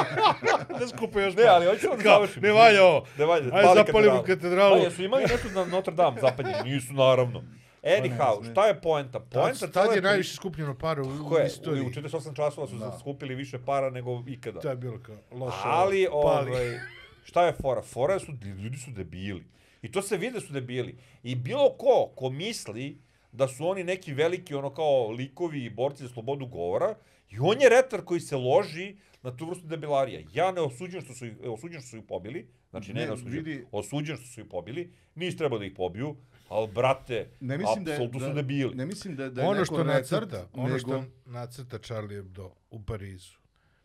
Ne 0.80 0.88
skupo 0.88 1.20
još 1.20 1.34
Ne, 1.34 1.44
ali 1.44 1.66
hoću 1.66 1.86
da 1.86 2.02
Kao, 2.02 2.12
završim. 2.14 2.42
ne 2.42 2.52
valja 2.52 2.84
ovo. 2.84 3.06
Ne 3.18 3.24
valja, 3.24 3.44
Ajde, 3.44 3.62
pali 3.62 3.76
zapalimo 3.76 4.22
katedralu. 4.22 4.76
Pa, 4.76 4.82
jesu 4.82 5.02
imali 5.02 5.22
nešto 5.22 5.48
na 5.50 5.64
Notre 5.66 5.94
Dame 5.94 6.20
zapaljeni? 6.20 6.70
Nisu, 6.70 6.92
naravno. 6.92 7.42
Anyhow, 7.82 8.50
šta 8.52 8.66
je 8.66 8.80
poenta? 8.80 9.20
Poenta 9.20 9.58
Tad, 9.60 9.72
tad 9.72 9.96
je 9.96 10.02
najviše 10.02 10.34
skupljeno 10.34 10.74
para 10.74 11.02
u, 11.02 11.38
je? 11.38 11.46
istoriji. 11.46 11.82
U 11.82 11.90
48 11.90 12.36
časova 12.36 12.66
su 12.66 12.74
Da. 12.76 12.96
skupili 13.00 13.34
više 13.34 13.58
para 13.58 13.90
nego 13.90 14.22
ikada. 14.26 14.60
To 14.60 14.70
je 14.70 14.76
bilo 14.76 14.98
kao 14.98 15.16
loše. 15.32 15.56
Ali, 15.64 16.06
pali. 16.12 16.50
ovaj, 16.50 16.78
šta 17.24 17.46
je 17.46 17.52
fora? 17.52 17.82
Fora 17.82 18.18
su, 18.18 18.32
ljudi 18.54 18.76
su 18.76 18.90
debili. 18.90 19.44
I 19.82 19.92
to 19.92 20.02
se 20.02 20.16
vidi 20.16 20.32
da 20.32 20.40
su 20.40 20.52
debili. 20.52 20.98
I 21.22 21.34
bilo 21.34 21.70
ko, 21.70 22.12
ko 22.16 22.30
misli 22.30 22.98
da 23.32 23.48
su 23.48 23.68
oni 23.68 23.84
neki 23.84 24.12
veliki, 24.12 24.54
ono 24.54 24.70
kao 24.70 25.10
likovi 25.10 25.64
i 25.64 25.70
borci 25.70 26.02
za 26.02 26.08
slobodu 26.08 26.46
govora, 26.46 26.94
i 27.30 27.36
on 27.40 27.60
je 27.60 27.68
retar 27.68 28.00
koji 28.02 28.20
se 28.20 28.36
loži 28.36 28.96
na 29.24 29.32
tu 29.32 29.46
vrstu 29.46 29.66
debilarija. 29.66 30.20
Ja 30.32 30.52
ne 30.52 30.60
osuđujem 30.60 31.04
što 31.04 31.14
su, 31.14 31.26
ih- 31.26 31.36
osuđujem 31.42 31.80
što 31.80 31.90
su 31.90 31.96
ih 31.96 32.04
pobili, 32.08 32.40
znači 32.70 32.92
ne, 32.92 33.00
Ne, 33.00 33.06
ne 33.06 33.12
osuđujem, 33.12 33.44
vidi- 33.44 33.64
osuđujem 33.72 34.18
što 34.18 34.26
su 34.26 34.40
ih 34.40 34.46
pobili, 34.46 34.82
nisi 35.14 35.36
trebao 35.36 35.58
da 35.58 35.64
ih 35.64 35.72
pobiju, 35.72 36.16
ali 36.48 36.68
brate, 36.68 37.28
Ne 37.40 37.58
mislim 37.58 37.84
apsolutno 37.84 38.20
da, 38.20 38.26
su 38.26 38.34
debili. 38.34 38.74
ne 38.74 38.86
mislim 38.86 39.16
da, 39.16 39.30
da 39.30 39.40
je 39.40 39.46
ono 39.46 39.54
neko 39.54 39.64
što 39.66 39.84
nacrta, 39.84 40.48
ono 40.54 40.78
što 40.78 41.04
nacrta 41.26 41.78
Charlie 41.78 42.16
Hebdo 42.16 42.54
u 42.70 42.82
Parizu, 42.82 43.38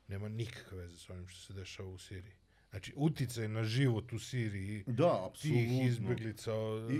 nema 0.07 0.29
nikakve 0.29 0.77
veze 0.77 0.97
s 0.97 1.09
onim 1.09 1.27
što 1.27 1.41
se 1.41 1.53
dešava 1.53 1.89
u 1.89 1.97
Siriji. 1.97 2.33
Znači, 2.69 2.93
uticaj 2.95 3.47
na 3.47 3.63
život 3.63 4.13
u 4.13 4.19
Siriji, 4.19 4.83
Da, 4.87 5.25
apsolutno. 5.25 5.37
tih 5.61 5.85
izbjeglica, 5.85 6.51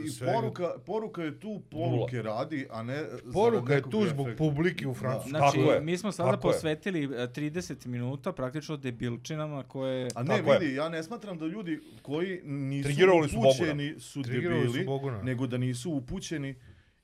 I 0.06 0.10
svega. 0.10 0.34
poruka, 0.34 0.74
poruka 0.80 1.24
je 1.24 1.40
tu, 1.40 1.62
poruke 1.62 2.22
radi, 2.22 2.68
a 2.72 2.84
ne 2.84 3.04
Poruka 3.34 3.74
je 3.74 3.82
tu 3.82 4.06
zbog 4.06 4.28
efekta. 4.28 4.38
publike 4.40 4.88
u 4.88 4.94
Francuskoj. 4.94 5.30
Znači, 5.30 5.58
Tako 5.58 5.72
je, 5.72 5.82
mi 5.82 5.98
smo 5.98 6.12
sada 6.12 6.32
tako 6.32 6.48
je. 6.48 6.54
posvetili 6.54 7.04
e, 7.04 7.08
30 7.08 7.88
minuta 7.88 8.32
praktično 8.34 8.78
debilčinama 8.78 9.64
koje... 9.64 10.08
A 10.16 10.24
ne, 10.24 10.38
Tako 10.38 10.54
je. 10.54 10.60
vidi, 10.60 10.74
ja 10.74 10.90
ne 10.90 11.04
smatram 11.04 11.38
da 11.38 11.46
ljudi 11.46 11.80
koji 12.02 12.42
nisu 12.44 12.90
su 13.30 13.40
upućeni 13.40 13.94
su, 13.94 14.00
su 14.02 14.22
debili, 14.22 14.86
Boguna. 14.86 15.22
nego 15.22 15.48
da 15.48 15.58
nisu 15.58 15.92
upućeni 15.92 16.56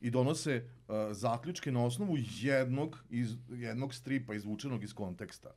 i 0.01 0.09
donose 0.09 0.55
uh, 0.79 0.95
zaključke 1.11 1.71
na 1.71 1.85
osnovu 1.85 2.15
jednog, 2.33 3.03
iz, 3.09 3.29
jednog 3.49 3.93
stripa 3.93 4.35
izvučenog 4.35 4.83
iz 4.83 4.93
konteksta. 4.93 5.49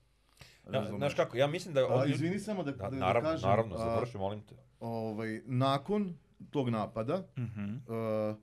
Ja, 0.70 0.84
znaš 0.88 1.14
kako, 1.14 1.36
ja 1.36 1.46
mislim 1.46 1.74
da... 1.74 1.80
A, 1.80 1.86
ovi 1.86 2.00
ljudi- 2.02 2.14
izvini 2.14 2.38
samo 2.38 2.62
da, 2.62 2.72
Da, 2.72 2.90
naravno, 2.90 3.30
kažem. 3.30 3.48
naravno, 3.50 3.74
a, 3.74 3.78
završi, 3.78 4.18
molim 4.18 4.40
te. 4.40 4.54
ovaj, 4.80 5.40
nakon 5.44 6.14
tog 6.50 6.68
napada, 6.68 7.22
Mhm. 7.36 7.64
uh, 7.64 8.36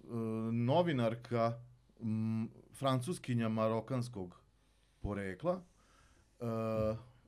uh, 0.00 0.16
novinarka 0.54 1.60
m, 2.00 2.48
francuskinja 2.72 3.48
marokanskog 3.50 4.40
porekla 5.00 5.60
uh, 6.40 6.46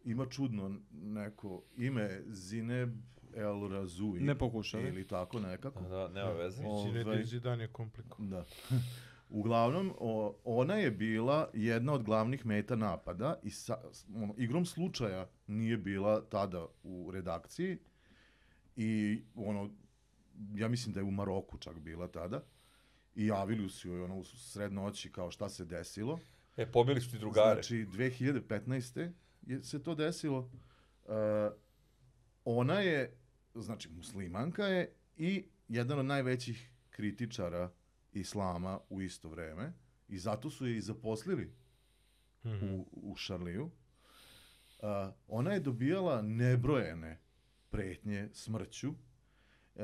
ima 0.04 0.26
čudno 0.26 0.74
neko 0.92 1.62
ime 1.76 2.20
Zineb 2.26 2.90
El 3.34 3.68
Razoui 3.68 4.20
Ne 4.20 4.34
pokušali. 4.36 4.84
ili 4.84 5.06
tako 5.06 5.40
nekako. 5.40 5.80
Da, 5.80 6.08
nema 6.10 6.30
veze. 6.30 6.62
Ovaj- 6.64 7.24
Zidane 7.24 7.64
je 7.64 7.68
komplikovan. 7.68 8.30
Da. 8.30 8.44
Uglavnom, 9.30 9.92
o, 9.98 10.36
ona 10.44 10.74
je 10.74 10.90
bila 10.90 11.50
jedna 11.54 11.92
od 11.92 12.02
glavnih 12.02 12.46
meta 12.46 12.76
napada 12.76 13.40
i 13.42 13.50
sa, 13.50 13.78
ono, 14.14 14.34
igrom 14.38 14.66
slučaja 14.66 15.28
nije 15.46 15.76
bila 15.76 16.28
tada 16.28 16.66
u 16.82 17.10
redakciji 17.10 17.78
i 18.76 19.22
ono, 19.34 19.70
ja 20.54 20.68
mislim 20.68 20.92
da 20.92 21.00
je 21.00 21.04
u 21.04 21.10
Maroku 21.10 21.58
čak 21.58 21.78
bila 21.78 22.08
tada 22.08 22.42
i 23.14 23.26
javili 23.26 23.68
su 23.68 23.88
joj 23.88 24.02
ono 24.02 24.16
u 24.16 24.24
sred 24.24 24.72
noći 24.72 25.12
kao 25.12 25.30
šta 25.30 25.48
se 25.48 25.64
desilo. 25.64 26.18
E, 26.56 26.72
pobili 26.72 27.00
su 27.00 27.10
ti 27.10 27.18
drugare. 27.18 27.62
Znači, 27.62 27.86
2015. 27.86 29.10
je 29.46 29.62
se 29.62 29.82
to 29.82 29.94
desilo. 29.94 30.38
Uh, 30.38 31.12
ona 32.44 32.80
je, 32.80 33.16
znači, 33.54 33.90
muslimanka 33.90 34.64
je 34.66 34.92
i 35.16 35.44
jedan 35.68 35.98
od 35.98 36.06
najvećih 36.06 36.70
kritičara 36.90 37.70
islama 38.12 38.80
u 38.90 39.02
isto 39.02 39.28
vreme 39.28 39.72
i 40.08 40.18
zato 40.18 40.50
su 40.50 40.66
je 40.66 40.76
i 40.76 40.80
zaposlili 40.80 41.52
Mhm. 42.44 42.66
u, 42.66 42.86
u 42.92 43.16
Šarliju. 43.16 43.64
Uh, 43.64 44.88
ona 45.28 45.52
je 45.52 45.60
dobijala 45.60 46.22
nebrojene 46.22 47.18
pretnje 47.70 48.28
smrću. 48.32 48.88
Uh, 48.88 49.82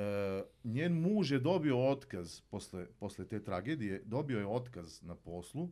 njen 0.65 0.93
muž 0.95 1.33
je 1.33 1.39
dobio 1.39 1.81
otkaz 1.81 2.41
posle, 2.41 2.87
posle 2.91 3.29
te 3.29 3.45
tragedije, 3.45 4.03
dobio 4.05 4.39
je 4.39 4.47
otkaz 4.47 5.03
na 5.03 5.15
poslu 5.15 5.71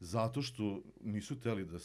zato 0.00 0.42
što 0.42 0.82
nisu 1.00 1.40
teli 1.40 1.64
da, 1.64 1.78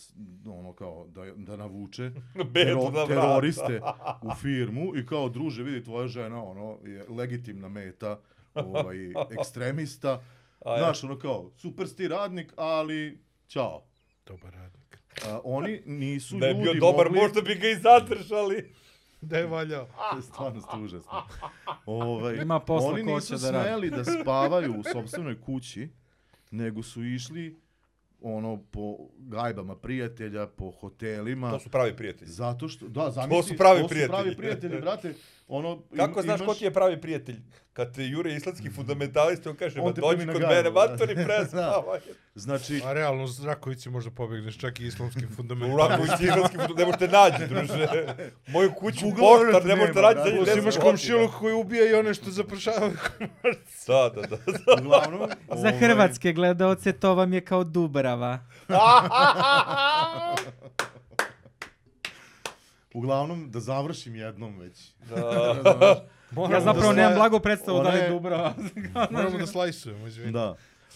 ono 0.52 0.74
kao, 0.74 1.08
da, 1.08 1.26
da 1.36 1.56
navuče 1.56 2.12
vrata. 2.92 3.08
teroriste 3.08 3.82
u 4.24 4.36
firmu 4.36 4.96
i 4.96 5.06
kao 5.06 5.30
druže 5.30 5.64
vidi 5.64 5.84
tvoja 5.84 6.08
žena 6.08 6.44
ono 6.44 6.80
je 6.84 7.06
legitimna 7.10 7.70
meta 7.70 8.20
ovaj 8.65 8.98
ekstremista 9.39 10.24
A 10.65 10.78
znaš 10.78 11.04
ono 11.04 11.20
kao 11.20 11.52
super 11.58 11.88
si 11.88 11.96
ti 11.96 12.08
radnik 12.08 12.54
ali 12.56 13.20
ćao 13.48 13.84
Dobar 14.26 14.54
radnik. 14.54 14.98
A, 15.26 15.39
oni 15.43 15.82
nisu 15.86 16.38
Da 16.38 16.46
je 16.46 16.54
ljudi 16.54 16.63
bio 16.63 16.74
dobar, 16.74 17.06
mogli... 17.06 17.22
možda 17.22 17.41
bi 17.41 17.56
ga 17.56 17.67
i 17.67 17.76
zadržali. 17.76 18.74
Da 19.22 19.38
je 19.38 19.46
valjao. 19.46 19.88
Stvarno 20.32 20.62
ste 20.62 20.78
užasni. 20.78 21.12
Ovaj, 21.86 22.36
Ima 22.36 22.60
posla 22.60 22.89
oni 22.89 23.04
ko 23.04 23.15
nisu 23.15 23.34
hoće 23.34 23.43
da 23.43 23.52
radi. 23.52 23.65
smeli 23.67 23.89
da 23.89 24.04
spavaju 24.04 24.80
u 24.80 24.84
sopstvenoj 24.84 25.41
kući, 25.41 25.89
nego 26.52 26.84
su 26.84 27.04
išli 27.04 27.60
ono 28.22 28.63
po 28.72 28.98
gajbama 29.17 29.76
prijatelja, 29.76 30.48
po 30.48 30.72
hotelima. 30.72 31.52
To 31.52 31.60
su 31.60 31.70
pravi 31.70 31.96
prijatelji. 31.96 32.32
Zato 32.32 32.67
što, 32.70 32.88
da, 32.88 33.12
zamisli, 33.12 33.43
su 33.43 33.58
pravi 33.58 33.82
to 33.82 33.88
prijatelji. 33.88 34.17
su 34.17 34.24
pravi 34.24 34.36
prijatelji, 34.38 34.82
brate. 34.82 35.13
Ono, 35.48 35.80
Kako 35.96 36.20
im- 36.20 36.24
znaš 36.24 36.40
ko 36.40 36.44
imaš- 36.44 36.58
ti 36.58 36.66
je 36.66 36.74
pravi 36.74 37.02
prijatelj? 37.02 37.36
Kad 37.74 37.96
te 37.96 38.08
jure 38.08 38.34
islamski 38.34 38.70
fundamentalist, 38.70 39.48
on 39.48 39.56
kaže, 39.56 39.80
On 39.80 39.86
ma 39.88 39.94
te 39.94 40.02
dođi 40.02 40.26
kod 40.26 40.28
gajbu, 40.28 40.48
mene, 40.48 40.64
da. 40.64 40.72
matori, 40.72 41.16
prespavaj. 41.26 42.00
Znači, 42.36 42.82
A 42.86 42.94
realno, 42.94 43.24
uz 43.24 43.46
Rakovici 43.46 43.90
možda 43.90 44.12
pobegneš 44.12 44.58
čak 44.58 44.80
i 44.80 44.88
islamskim 44.88 45.28
U 45.32 45.36
fundamentalom. 45.36 45.90
Raković 45.90 46.12
islamski 46.22 46.58
fundamentalist, 46.58 46.78
ne 46.78 46.86
možete 46.86 47.08
naći, 47.08 47.48
druže. 47.48 47.88
Moju 48.54 48.72
kuću 48.74 49.06
poštar 49.20 49.66
ne 49.66 49.76
možete 49.76 50.02
naći 50.02 50.16
da. 50.16 50.24
za 50.24 50.30
njih 50.30 50.38
Plus 50.38 50.50
10 50.50 50.58
imaš 50.58 50.78
komšiluk 50.78 51.32
koji 51.32 51.54
ubija 51.54 51.90
i 51.90 51.94
one 51.94 52.14
što 52.14 52.32
zapršavaju. 52.32 52.98
Da, 53.88 54.10
da, 54.16 54.22
da. 54.22 54.38
uglavnom... 54.82 55.30
Za 55.48 55.56
ovaj, 55.58 55.80
hrvatske 55.80 56.34
gledaoce 56.34 56.94
to 56.94 57.16
vam 57.16 57.34
je 57.34 57.42
kao 57.42 57.64
Dubrava. 57.64 58.40
Uglavnom, 62.98 63.52
da 63.52 63.60
završim 63.60 64.15
jednom 64.15 64.60
već. 64.60 64.91
Da. 65.10 65.15
Moramo 66.31 66.56
Ja 66.56 66.62
zapravo 66.62 66.93
da 66.93 66.93
nemam 66.93 67.13
blago 67.15 67.39
predstavu 67.39 67.83
da 67.83 67.89
li 67.89 68.00
je 68.00 68.10
Dubrava. 68.10 68.54
Moramo 69.12 69.37
da 69.37 69.48
slajsujemo, 69.48 70.08
izvini. 70.08 70.31
Da. 70.31 70.56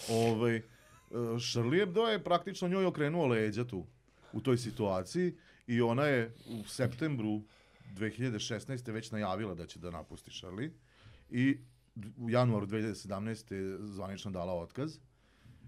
Ovaj, 0.09 0.55
e, 0.55 0.61
Charlie 1.51 1.79
Hebdo 1.79 2.07
je 2.07 2.23
praktično 2.23 2.67
njoj 2.67 2.85
okrenuo 2.85 3.27
leđa 3.27 3.65
tu, 3.65 3.85
u 4.33 4.41
toj 4.41 4.57
situaciji 4.57 5.35
i 5.67 5.81
ona 5.81 6.05
je 6.05 6.35
u 6.47 6.63
septembru 6.67 7.41
2016. 7.95 8.91
već 8.91 9.11
najavila 9.11 9.55
da 9.55 9.65
će 9.65 9.79
da 9.79 9.91
napusti 9.91 10.31
Charlie 10.31 10.71
i 11.29 11.57
u 12.17 12.29
januaru 12.29 12.67
2017. 12.67 13.53
je 13.53 13.77
zvanično 13.87 14.31
dala 14.31 14.53
otkaz, 14.53 14.97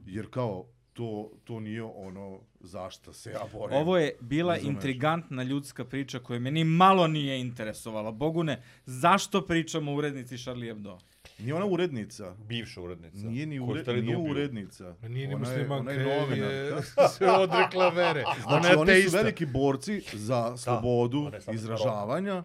jer 0.06 0.30
kao 0.30 0.66
to, 0.94 1.32
to 1.44 1.60
nije 1.60 1.84
ono 1.84 2.40
zašta 2.60 3.14
se 3.14 3.32
ja 3.32 3.40
borim. 3.54 3.78
Ovo 3.78 3.98
je 3.98 4.16
bila 4.22 4.54
Razumeš. 4.54 4.76
intrigantna 4.76 5.44
ljudska 5.44 5.86
priča 5.86 6.20
koja 6.20 6.40
me 6.40 6.52
ni 6.52 6.64
malo 6.64 7.08
nije 7.08 7.40
interesovala. 7.42 8.12
Bogune, 8.12 8.62
zašto 8.86 9.42
pričamo 9.42 9.92
o 9.92 9.96
urednici 9.96 10.38
Charlie 10.38 10.68
Hebdo? 10.68 10.98
Nije 11.40 11.54
ona 11.54 11.66
urednica. 11.66 12.36
Bivša 12.38 12.82
urednica. 12.82 13.18
Nije 13.20 13.46
ni 13.46 13.60
da 13.86 13.94
nije 13.94 14.18
ubiju. 14.18 14.32
urednica. 14.32 14.96
Nije 15.02 15.28
ni 15.28 15.36
Ona 15.36 15.50
je- 15.50 15.58
muslimanka, 15.58 15.92
ona 15.92 16.36
je 16.36 16.72
se 17.18 17.28
odrekla 17.28 17.90
vere. 17.90 18.24
Ona 18.26 18.36
Znači, 18.62 18.68
je 18.68 18.78
oni 18.78 19.02
su 19.02 19.18
veliki 19.18 19.46
borci 19.46 20.02
za 20.14 20.58
slobodu 20.58 21.20
ona 21.20 21.42
samo 21.42 21.56
izražavanja 21.56 22.44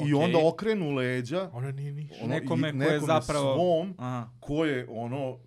i 0.00 0.14
Okej. 0.14 0.14
onda 0.14 0.38
okrenu 0.44 0.90
leđa 0.90 1.50
Ona 1.52 1.72
nije 1.72 1.92
ništa. 1.92 2.16
ono, 2.24 2.34
Nekome 2.34 2.68
i 2.68 2.72
ko 2.72 2.84
je 2.84 3.00
zapravo- 3.00 3.54
svom, 3.54 3.94
Aha. 3.98 4.28
ko 4.40 4.64
je 4.64 4.86
ono, 4.90 5.38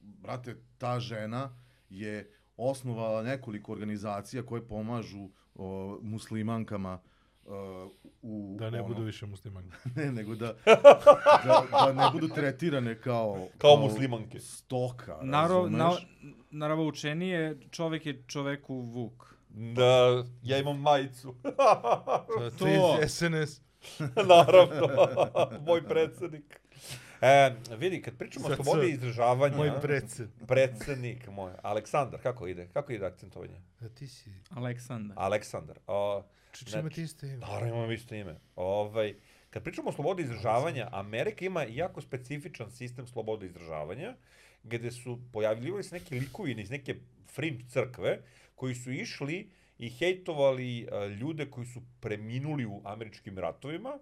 brate, 0.00 0.56
ta 0.78 1.00
žena 1.00 1.56
je 1.90 2.30
osnovala 2.56 3.22
nekoliko 3.22 3.72
organizacija 3.72 4.42
koje 4.42 4.68
pomažu 4.68 5.28
o, 5.54 5.98
muslimankama 6.02 6.98
o, 7.46 7.90
u 8.22 8.56
Da 8.58 8.70
ne 8.70 8.78
ono, 8.80 8.88
budu 8.88 9.02
više 9.02 9.26
muslimanka. 9.26 9.76
ne, 9.96 10.12
nego 10.12 10.34
da, 10.34 10.54
da, 11.44 11.62
da 11.70 11.92
ne 11.92 12.10
budu 12.12 12.28
tretirane 12.34 13.00
kao 13.00 13.48
Kao 13.58 13.76
muslimanke. 13.76 14.40
stoka, 14.40 15.18
Narov, 15.22 15.70
na, 15.70 15.78
razumeš? 15.78 16.08
naravno 16.50 16.84
učenije, 16.86 17.58
čovjek 17.70 18.06
je 18.06 18.22
čoveku 18.26 18.74
vuk. 18.74 19.36
Da, 19.48 20.24
ja 20.42 20.58
imam 20.58 20.80
majicu. 20.80 21.34
To, 22.38 22.50
To. 22.58 23.08
SNS. 23.08 23.60
Naravno, 24.28 24.88
moj 25.66 25.88
predsjednik. 25.88 26.60
E, 27.20 27.54
vidi, 27.76 28.02
kad 28.02 28.18
pričamo 28.18 28.48
o 28.48 28.56
slobodi 28.56 28.90
izražavanja... 28.90 29.56
Moj 29.56 29.70
predsed. 29.82 30.28
Predsjednik 30.46 31.28
moj. 31.28 31.52
Aleksandar, 31.62 32.22
kako 32.22 32.46
ide? 32.46 32.68
Kako 32.72 32.92
ide 32.92 33.06
akcentovanje? 33.06 33.60
Da 33.80 33.88
ti 33.88 34.08
si... 34.08 34.30
Aleksandar. 34.50 35.16
Aleksandar. 35.20 35.78
O, 35.86 36.22
Čiče 36.52 36.78
ima 36.78 36.90
ti 36.90 37.02
isto 37.02 37.26
ime. 37.26 37.36
Naravno 37.36 37.68
imamo 37.68 37.92
isto 37.92 38.14
ime. 38.14 38.34
Ovaj, 38.56 39.14
kad 39.50 39.62
pričamo 39.62 39.88
o 39.88 39.92
slobodi 39.92 40.22
izražavanja, 40.22 40.88
Amerika 40.92 41.44
ima 41.44 41.62
jako 41.62 42.00
specifičan 42.00 42.70
sistem 42.70 43.06
slobode 43.06 43.46
izražavanja, 43.46 44.14
gdje 44.62 44.90
su 44.92 45.18
pojavljivali 45.32 45.84
se 45.84 45.94
neki 45.94 46.20
likovi 46.20 46.52
iz 46.60 46.70
neke 46.70 46.94
fringe 47.34 47.64
crkve, 47.68 48.18
koji 48.54 48.74
su 48.74 48.92
išli 48.92 49.50
i 49.78 49.90
hejtovali 49.90 50.88
a, 50.92 51.06
ljude 51.06 51.50
koji 51.50 51.66
su 51.66 51.82
preminuli 52.00 52.66
u 52.66 52.82
američkim 52.84 53.38
ratovima, 53.38 53.98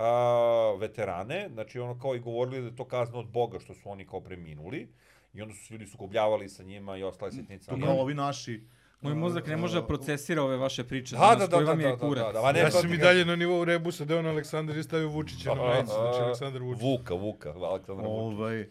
a, 0.00 0.76
veterane, 0.80 1.48
znači 1.52 1.80
ono 1.80 1.98
kao 1.98 2.14
i 2.14 2.20
govorili 2.20 2.60
da 2.60 2.66
je 2.66 2.76
to 2.76 2.84
kazna 2.84 3.18
od 3.18 3.26
Boga 3.26 3.58
što 3.58 3.74
su 3.74 3.90
oni 3.90 4.06
kao 4.06 4.20
preminuli, 4.20 4.88
i 5.34 5.42
onda 5.42 5.54
su 5.54 5.66
se 5.66 5.74
ljudi 5.74 5.86
sukobljavali 5.86 6.48
sa 6.48 6.62
njima 6.62 6.96
i 6.96 7.02
ostale 7.02 7.32
sitnice. 7.32 7.70
To 7.70 7.78
kao 7.84 8.00
ovi 8.00 8.14
naši... 8.14 8.64
Moj 9.00 9.14
mozak 9.14 9.46
ne 9.46 9.56
može 9.56 9.80
da 9.80 9.86
procesira 9.86 10.42
ove 10.42 10.56
vaše 10.56 10.84
priče. 10.84 11.16
Da, 11.16 11.20
danas, 11.20 11.38
da, 11.38 11.56
da, 11.56 11.62
da, 11.64 11.70
vam 11.70 11.78
da, 11.78 11.86
je 11.86 11.90
da, 11.90 11.98
kurac. 11.98 12.32
da, 12.32 12.52
ne, 12.52 12.60
Ja 12.60 12.70
sam 12.70 12.92
i 12.92 12.96
dalje 12.96 13.24
na 13.24 13.36
nivou 13.36 13.64
rebusa, 13.64 14.04
da 14.04 14.14
je 14.14 14.20
on 14.20 14.26
Aleksandar 14.26 14.76
je 14.76 14.82
stavio 14.82 15.08
Vučića 15.08 15.54
na 15.54 15.62
majicu, 15.62 15.92
znači 15.92 16.22
Aleksandar 16.22 16.62
Vučić. 16.62 16.82
Vuka, 16.82 17.14
Vuka, 17.14 17.50
Aleksandar 17.50 18.06
Vučić. 18.06 18.38
Ovaj, 18.38 18.68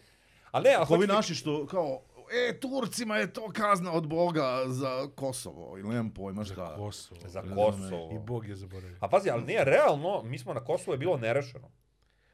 Ali 0.51 0.63
ne, 0.63 0.75
a 0.75 0.81
Ako 0.81 0.93
ovi 0.93 1.07
naši 1.07 1.35
što 1.35 1.65
kao, 1.65 2.01
e, 2.31 2.59
Turcima 2.59 3.17
je 3.17 3.33
to 3.33 3.51
kazna 3.51 3.91
od 3.91 4.07
Boga 4.07 4.43
za 4.67 5.07
Kosovo, 5.09 5.77
ili 5.77 5.89
nemam 5.89 6.09
pojma 6.09 6.43
Za 6.43 6.53
šta. 6.53 6.75
Kosovo. 6.75 7.21
Za. 7.25 7.41
Kosovo. 7.45 8.09
I 8.13 8.19
Bog 8.19 8.47
je 8.47 8.55
zaboravio. 8.55 8.97
A 8.99 9.07
pazi, 9.07 9.29
ali 9.29 9.43
nije 9.43 9.63
realno, 9.65 10.23
mi 10.23 10.39
smo 10.39 10.53
na 10.53 10.59
Kosovu 10.59 10.93
je 10.93 10.97
bilo 10.97 11.17
nerešeno. 11.17 11.71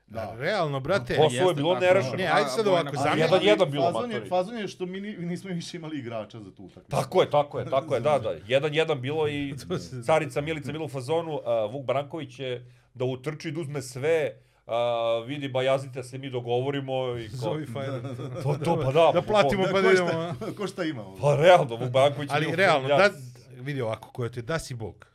Da. 0.07 0.35
Realno, 0.35 0.79
brate. 0.79 1.17
Kosovo 1.17 1.49
je 1.49 1.55
bilo 1.55 1.73
tako, 1.73 1.85
nerešeno. 1.85 2.15
Ne, 2.15 2.27
ajde 2.27 2.49
sad 2.49 2.67
ovako, 2.67 2.95
zamisli- 2.95 3.19
jedan- 3.19 3.43
jedan 3.43 3.71
bilo, 3.71 3.91
fazon 3.93 4.11
je, 4.11 4.25
fazon 4.25 4.57
je 4.57 4.67
što 4.67 4.85
mi 4.85 5.01
ni- 5.01 5.17
nismo 5.17 5.49
više 5.51 5.77
imali 5.77 5.97
igrača 5.97 6.39
za 6.39 6.51
tu 6.51 6.63
utakmicu. 6.63 6.89
Tako 6.91 7.21
je, 7.21 7.29
tako 7.29 7.59
je, 7.59 7.65
tako 7.65 7.95
je, 7.95 8.01
da, 8.01 8.19
da. 8.19 8.35
Jedan, 8.47 8.73
jedan 8.73 9.01
bilo 9.01 9.27
i 9.27 9.53
carica 10.05 10.41
Milica 10.41 10.71
bilo 10.71 10.85
u 10.85 10.89
fazonu, 10.89 11.39
a, 11.45 11.65
Vuk 11.65 11.85
Branković 11.85 12.39
je 12.39 12.65
da 12.93 13.05
utrči, 13.05 13.51
da 13.51 13.61
uzme 13.61 13.81
sve, 13.81 14.41
a, 14.65 15.23
vidi, 15.27 15.47
bajazite 15.47 16.03
se, 16.03 16.17
mi 16.17 16.29
dogovorimo 16.29 17.17
i 17.17 17.29
ko... 17.29 17.35
Zovi 17.35 17.65
Fajler. 17.65 18.01
To, 18.43 18.57
to, 18.63 18.75
pa 18.83 18.91
da. 18.91 19.11
Da 19.13 19.21
platimo 19.21 19.63
Da, 19.63 19.71
pa 19.71 19.81
da 19.81 19.87
ko 19.87 19.93
idemo. 19.93 20.33
šta, 20.35 20.51
ko 20.57 20.67
šta 20.67 20.83
ima? 20.83 21.05
Pa 21.21 21.35
realno, 21.35 21.75
Vuk 21.75 21.91
je 22.05 22.25
bio 22.25 22.27
Ali 22.29 22.47
u 22.47 22.55
realno, 22.55 22.89
fazonu, 22.89 23.19
da, 23.55 23.61
vidi 23.61 23.81
ovako, 23.81 24.11
ko 24.11 24.23
je 24.23 24.31
te, 24.31 24.41
da 24.41 24.59
si 24.59 24.73
Bog. 24.73 25.07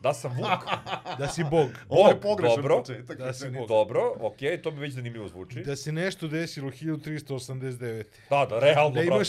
Da 0.00 0.14
sam 0.14 0.32
Vuk. 0.32 0.64
Da 1.18 1.28
si 1.28 1.44
Bog. 1.44 1.68
Ovo 1.88 2.08
je 2.08 2.20
pogrešan 2.20 2.56
dobro. 2.56 2.78
početak. 2.78 3.18
Da 3.18 3.32
si 3.32 3.50
Bog. 3.50 3.68
Dobro, 3.68 4.12
okej, 4.20 4.62
to 4.62 4.70
bi 4.70 4.80
već 4.80 4.94
zanimljivo 4.94 5.28
zvuči. 5.28 5.60
Da 5.60 5.76
se 5.76 5.92
nešto 5.92 6.28
desilo 6.28 6.70
1389. 6.70 8.04
Da, 8.30 8.46
da, 8.50 8.58
realno, 8.58 8.90
Da 8.94 9.02
imaš 9.02 9.28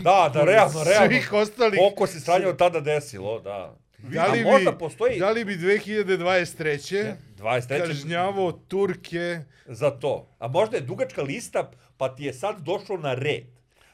Da, 0.00 0.30
da, 0.34 0.44
realno, 0.44 0.84
realno. 0.84 1.06
svih 1.08 1.32
ostalih. 1.32 1.78
Koliko 1.78 2.06
se 2.06 2.20
sranje 2.20 2.46
od 2.46 2.56
tada 2.56 2.80
desilo, 2.80 3.40
da. 3.40 3.76
Da 3.98 4.26
li, 4.26 4.38
bi, 4.38 4.78
postoji- 4.78 5.18
da 5.18 5.30
li 5.30 5.44
bi 5.44 5.56
2023. 5.56 7.14
23. 7.36 7.78
kažnjavao 7.78 8.52
Turke 8.52 9.40
za 9.66 9.90
to. 9.90 10.28
A 10.38 10.48
možda 10.48 10.76
je 10.76 10.82
dugačka 10.82 11.22
lista, 11.22 11.70
pa 11.96 12.08
ti 12.08 12.24
je 12.24 12.32
sad 12.32 12.60
došlo 12.60 12.96
na 12.96 13.14
red. 13.14 13.44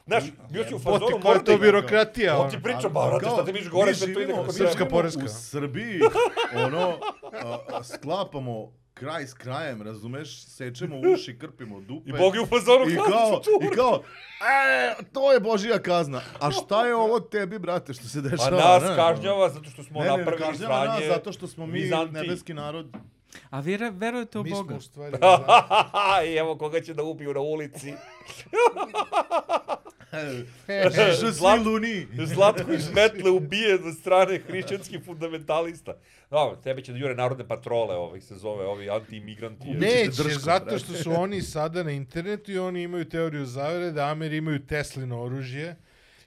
Znaš, 0.07 0.23
bio 0.49 0.63
si 0.63 0.75
u 0.75 0.79
fazonu, 0.79 0.99
koja 1.01 1.19
mora 1.19 1.39
je 1.39 1.43
to 1.45 1.57
birokratija? 1.57 2.37
On 2.37 2.49
ti 2.49 2.55
ono? 2.55 2.63
priča, 2.63 2.89
ba, 2.89 3.17
kao, 3.19 3.33
šta 3.33 3.45
ti 3.45 3.53
miš 3.53 3.69
gore, 3.69 3.95
sve 3.95 4.13
to 4.13 4.21
ide 4.21 4.33
kako 4.33 4.43
treba. 4.43 4.69
Srpska 4.69 4.85
poreska. 4.85 5.23
U 5.25 5.27
Srbiji, 5.27 5.99
ono, 6.55 6.97
a, 7.33 7.57
a, 7.69 7.83
sklapamo 7.83 8.71
kraj 8.95 9.23
s 9.23 9.33
krajem, 9.33 9.81
razumeš, 9.81 10.41
sečemo 10.41 10.95
uši, 11.13 11.37
krpimo 11.39 11.81
dupe. 11.81 12.09
I 12.09 12.13
Bog 12.13 12.35
je 12.35 12.41
u 12.41 12.45
fazonu, 12.45 12.85
I 12.85 12.95
kao, 12.97 13.41
i 13.61 13.75
kao, 13.75 14.01
e, 14.41 15.03
to 15.13 15.33
je 15.33 15.39
božija 15.39 15.79
kazna. 15.79 16.21
A 16.39 16.51
šta 16.51 16.85
je 16.85 16.95
ovo 16.95 17.19
tebi, 17.19 17.59
brate, 17.59 17.93
što 17.93 18.03
se 18.03 18.23
Pa 18.23 18.29
dešava? 18.29 18.57
nas 18.73 18.83
ne? 18.83 18.95
kažnjava 18.95 19.49
zato 19.49 19.69
što 19.69 19.83
smo 19.83 19.99
Ne, 19.99 20.05
ne, 20.05 20.11
ne, 20.11 20.17
napravili 20.17 20.43
kažnjava 20.43 20.85
nas 20.85 20.95
sranje. 20.95 21.07
zato 21.07 21.31
što 21.31 21.47
smo 21.47 21.65
mi 21.65 21.71
Vizantiji. 21.73 22.21
nebeski 22.21 22.53
narod. 22.53 22.87
A 23.49 23.59
vi 23.59 23.77
verujete 23.91 24.39
u 24.39 24.43
Mi 24.43 24.49
smo 24.49 24.57
Boga? 24.57 24.75
u 24.75 24.81
stvari... 24.81 25.17
da, 25.17 25.61
I 26.27 26.33
evo 26.33 26.57
koga 26.57 26.81
će 26.81 26.93
da 26.93 27.03
ubiju 27.03 27.33
na 27.33 27.39
ulici. 27.39 27.93
Zlat- 31.31 31.65
luni. 31.65 32.07
Zlatko 32.25 32.73
iz 32.73 32.89
Metle 32.93 33.31
ubijen 33.31 33.87
od 33.87 33.95
strane 33.95 34.39
hrišćanskih 34.47 34.99
fundamentalista. 35.05 35.93
Dobro, 36.29 36.55
tebe 36.55 36.81
će 36.81 36.91
da 36.91 36.97
jure 36.97 37.15
narodne 37.15 37.47
patrole, 37.47 37.95
ovih 37.95 38.23
se 38.23 38.35
zove, 38.35 38.65
ovi 38.65 38.89
anti-imigranti. 38.89 39.67
Neće, 39.73 40.09
drškom, 40.23 40.41
zato 40.41 40.79
što 40.79 40.93
su 40.93 41.11
oni 41.11 41.41
sada 41.41 41.83
na 41.83 41.91
internetu 41.91 42.51
i 42.51 42.57
oni 42.57 42.81
imaju 42.83 43.05
teoriju 43.05 43.45
zavere 43.45 43.91
da 43.91 44.05
Ameri 44.09 44.37
imaju 44.37 44.59
Teslino 44.65 45.21
oružje 45.23 45.75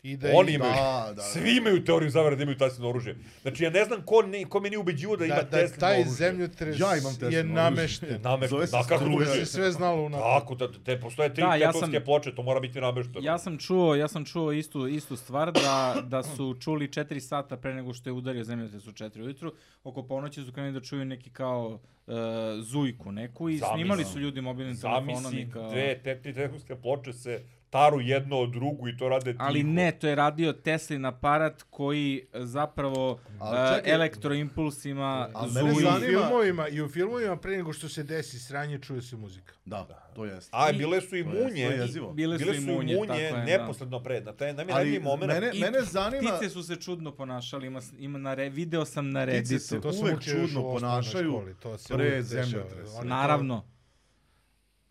i 0.03 0.17
da 0.17 0.29
Oni 0.31 0.53
imaju, 0.53 0.73
Da, 0.73 1.13
da. 1.13 1.23
svi 1.23 1.57
imaju 1.57 1.85
teoriju 1.85 2.11
zavere 2.11 2.37
da 2.37 2.43
imaju 2.43 2.59
Teslino 2.59 2.89
oružje. 2.89 3.17
Znači, 3.43 3.65
ja 3.65 3.71
ne 3.71 3.85
znam 3.85 4.03
ko, 4.03 4.23
ne, 4.23 4.45
ko 4.45 4.61
me 4.61 4.71
nije 4.71 4.79
ubeđivo 4.79 5.17
da 5.17 5.25
ima 5.25 5.35
da, 5.35 5.43
da 5.43 5.49
Teslino 5.51 5.81
taj 5.81 5.95
oružje. 5.95 6.13
zemljotres 6.13 6.81
Ja 6.81 6.97
imam 6.97 7.13
Teslino 7.13 7.29
je 7.29 7.41
oružje. 7.41 7.55
namešten. 7.55 8.23
Namešten, 8.23 8.59
da, 8.63 8.85
kako 8.85 9.05
Se 9.27 9.47
sve 9.47 9.73
znalo 9.73 10.07
u 10.07 10.11
Tako, 10.11 10.55
da, 10.55 10.69
te 10.75 11.01
postoje 11.01 11.35
tri 11.35 11.43
Da, 11.43 11.49
da, 11.49 11.55
ja 11.57 11.73
sam- 11.73 11.93
ploče, 12.05 12.35
to 12.35 12.43
mora 12.43 12.61
biti 12.61 12.81
namešteno. 12.81 13.21
Ja 13.23 13.39
sam 13.39 13.59
čuo, 13.59 13.95
ja 13.95 14.09
sam 14.09 14.25
čuo 14.25 14.53
istu 14.53 14.87
istu 14.89 15.17
stvar 15.17 15.53
da 15.55 15.69
da 16.05 16.23
su 16.25 16.57
čuli 16.57 16.89
4 16.89 17.21
sata 17.21 17.57
pre 17.57 17.75
nego 17.75 17.95
što 17.95 18.09
je 18.09 18.15
udario 18.15 18.45
zemljotres 18.45 18.87
u 18.87 18.93
4 18.93 19.21
ujutru, 19.21 19.53
oko 19.85 20.03
ponoći 20.03 20.43
su 20.43 20.53
krenuli 20.53 20.75
da 20.75 20.81
čuju 20.81 21.05
neki 21.05 21.31
kao 21.31 21.67
uh, 22.07 22.15
zujku 22.61 23.13
neku 23.13 23.49
i 23.49 23.59
Zamisli. 23.59 23.75
snimali 23.75 24.05
su 24.05 24.21
ljudi 24.21 24.41
mobilnim 24.41 24.77
telefonom 24.77 25.15
Zamisli, 25.17 25.41
i 25.41 25.51
kao... 25.51 25.71
dve 25.71 25.99
te, 25.99 26.23
tri 26.23 26.35
petovske 26.35 26.77
ploče 26.77 27.13
se 27.13 27.43
taru 27.71 28.01
jedno 28.01 28.39
od 28.39 28.51
drugu 28.51 28.89
i 28.89 28.97
to 28.97 29.09
rade 29.09 29.33
tiho. 29.33 29.45
Ali 29.45 29.63
ne, 29.65 29.93
to 29.93 30.09
je 30.09 30.15
radio 30.15 30.53
Teslin 30.55 31.05
aparat 31.05 31.63
koji 31.63 32.23
e, 32.25 32.41
zapravo 32.43 33.19
Ali 33.39 33.77
čekaj. 33.77 33.91
I 33.91 33.95
elektroimpulsima 33.95 35.29
Ali 35.35 35.51
u 35.51 35.55
mene 35.55 35.73
zuji. 35.73 35.85
zanima- 35.85 36.07
filmovima, 36.09 36.69
I 36.69 36.81
u 36.81 36.89
filmovima 36.89 37.37
pre 37.37 37.57
nego 37.57 37.73
što 37.73 37.89
se 37.89 38.03
desi 38.03 38.39
sranje 38.39 38.79
čuje 38.79 39.03
se 39.03 39.17
muzika. 39.17 39.53
Da, 39.65 39.87
to 40.09 40.25
jest. 40.25 40.49
A, 40.53 40.73
bile 40.73 41.01
su 41.01 41.17
i 41.17 41.19
je- 41.19 41.25
munje. 41.25 41.67
to 41.67 41.73
je. 41.73 41.79
Bile 42.15 42.39
su 42.39 42.45
Bile 42.45 42.55
su 42.55 42.63
i 42.63 42.67
munje, 42.67 42.95
munje, 42.97 43.09
tako 43.09 43.21
je, 43.21 43.31
da. 43.33 43.45
neposredno 43.45 44.01
pred. 44.01 44.25
Na 44.25 44.33
taj 44.33 44.49
Ali 44.49 44.57
najmiljeniji 44.57 45.01
moment. 45.01 45.33
mene, 45.33 45.51
I 45.55 45.61
mene 45.61 45.81
zanima... 45.83 46.31
Ptice 46.31 46.51
su 46.51 46.63
se 46.63 46.77
čudno 46.77 47.13
ponašali, 47.13 47.67
ima, 47.67 47.81
ima 47.99 48.19
na 48.19 48.35
re, 48.35 48.49
video 48.51 48.85
sam 48.85 49.11
na 49.11 49.21
Ptice 49.23 49.35
Redditu. 49.35 49.59
se 49.61 49.81
To 49.81 49.91
uvek 49.93 50.21
čudno 50.23 50.63
ponašaju 50.65 51.31
školi, 51.31 51.55
to 51.55 51.79
se 51.79 51.95
pre 51.95 52.23
zemljotresa. 52.23 52.93
Oni 52.93 53.01
to- 53.01 53.05
Naravno. 53.07 53.65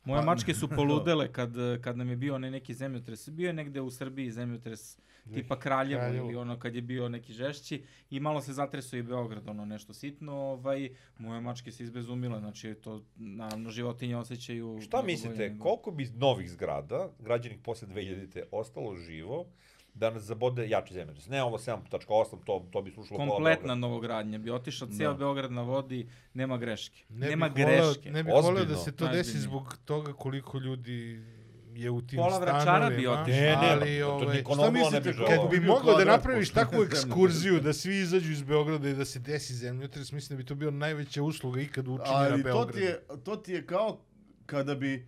Moje 0.07 0.21
Pa, 0.21 0.25
mačke 0.25 0.53
su 0.53 0.67
poludele 0.75 1.31
kad, 1.31 1.53
kad 1.81 1.97
nam 1.97 2.09
je 2.09 2.15
bio 2.15 2.35
onaj 2.35 2.51
neki 2.51 2.73
zemljotres. 2.73 3.29
Bio 3.29 3.47
je 3.47 3.53
negde 3.53 3.81
u 3.81 3.91
Srbiji 3.91 4.31
zemljotres 4.31 4.97
tipa 5.33 5.59
Kraljevo, 5.59 6.01
Kraljevo. 6.01 6.27
ili 6.27 6.35
ono 6.35 6.59
kad 6.59 6.75
je 6.75 6.81
bio 6.81 7.09
neki 7.09 7.33
žešći 7.33 7.83
i 8.09 8.19
malo 8.19 8.41
se 8.41 8.53
zatresao 8.53 8.97
i 8.97 9.03
Beograd, 9.03 9.47
ono 9.47 9.65
nešto 9.65 9.93
sitno. 9.93 10.33
Ovaj, 10.33 10.89
moje 11.17 11.41
mačke 11.41 11.71
se 11.71 11.83
izbezumile, 11.83 12.39
znači 12.39 12.75
to 12.75 13.03
naravno 13.15 13.69
životinje 13.69 14.17
osjećaju... 14.17 14.79
Šta 14.81 15.01
mislite, 15.01 15.57
koliko 15.59 15.91
bi 15.91 16.09
novih 16.15 16.51
zgrada, 16.51 17.09
građenih 17.19 17.59
posle 17.63 17.87
2000-te, 17.87 18.43
ostalo 18.51 18.95
živo, 18.95 19.45
da 19.97 20.09
nas 20.09 20.23
zabode 20.23 20.69
jači 20.69 20.93
zemljotres? 20.93 21.27
Ne 21.27 21.43
ovo 21.43 21.57
7.8, 21.57 22.37
to, 22.45 22.67
to 22.71 22.81
bi 22.81 22.91
slušalo 22.91 23.17
pola 23.17 23.29
Kompletna 23.29 23.57
Beograda. 23.57 23.75
novogradnja 23.75 24.37
bi 24.37 24.51
otišao 24.51 24.87
cijel 24.87 25.11
Da. 25.11 25.17
Beograd 25.17 25.51
na 25.51 25.61
vodi, 25.61 26.07
nema 26.33 26.57
greške. 26.57 27.03
Ne 27.09 27.29
nema 27.29 27.49
voleo- 27.49 27.65
greške. 27.65 28.11
Ne 28.11 28.23
bih 28.23 28.33
voleo 28.33 28.65
da 28.65 28.75
se 28.75 28.91
to 28.91 29.07
desi 29.07 29.39
zbog 29.39 29.77
toga 29.85 30.13
koliko 30.13 30.57
ljudi 30.59 31.21
je 31.75 31.89
u 31.91 32.01
tim 32.01 32.17
Pola. 32.17 32.39
Vračara 32.39 32.89
bi 32.89 33.07
otišlo. 33.07 33.41
Ne, 33.41 33.55
ne, 33.55 33.69
ali, 33.71 33.99
to 33.99 34.09
ovaj, 34.09 34.37
niko 34.37 34.53
šta 34.53 34.65
ne 34.65 34.71
bi 34.71 34.79
mislite, 34.79 35.13
koliko 35.13 35.41
Kad 35.41 35.49
bi 35.51 35.59
mogao 35.59 35.97
da 35.97 36.05
napraviš 36.05 36.49
takvu 36.51 36.83
ekskurziju 36.87 37.59
da 37.59 37.73
svi 37.73 37.97
izađu 37.97 38.31
iz 38.31 38.41
Beograda 38.43 38.89
i 38.89 38.93
da 38.93 39.05
se 39.05 39.19
desi 39.19 39.53
zemljotres, 39.53 40.11
mislim 40.11 40.37
da 40.37 40.43
bi 40.43 40.47
to 40.47 40.55
bio 40.55 40.71
najveća 40.71 41.23
usluga 41.23 41.61
ikad 41.61 41.87
učinjena 41.87 42.29
Ali 42.31 42.43
to 42.43 42.65
ti, 42.65 42.79
je, 42.79 42.99
to 43.23 43.35
ti 43.35 43.51
je 43.53 43.65
kao 43.65 43.99
kada 44.45 44.75
bi 44.75 45.07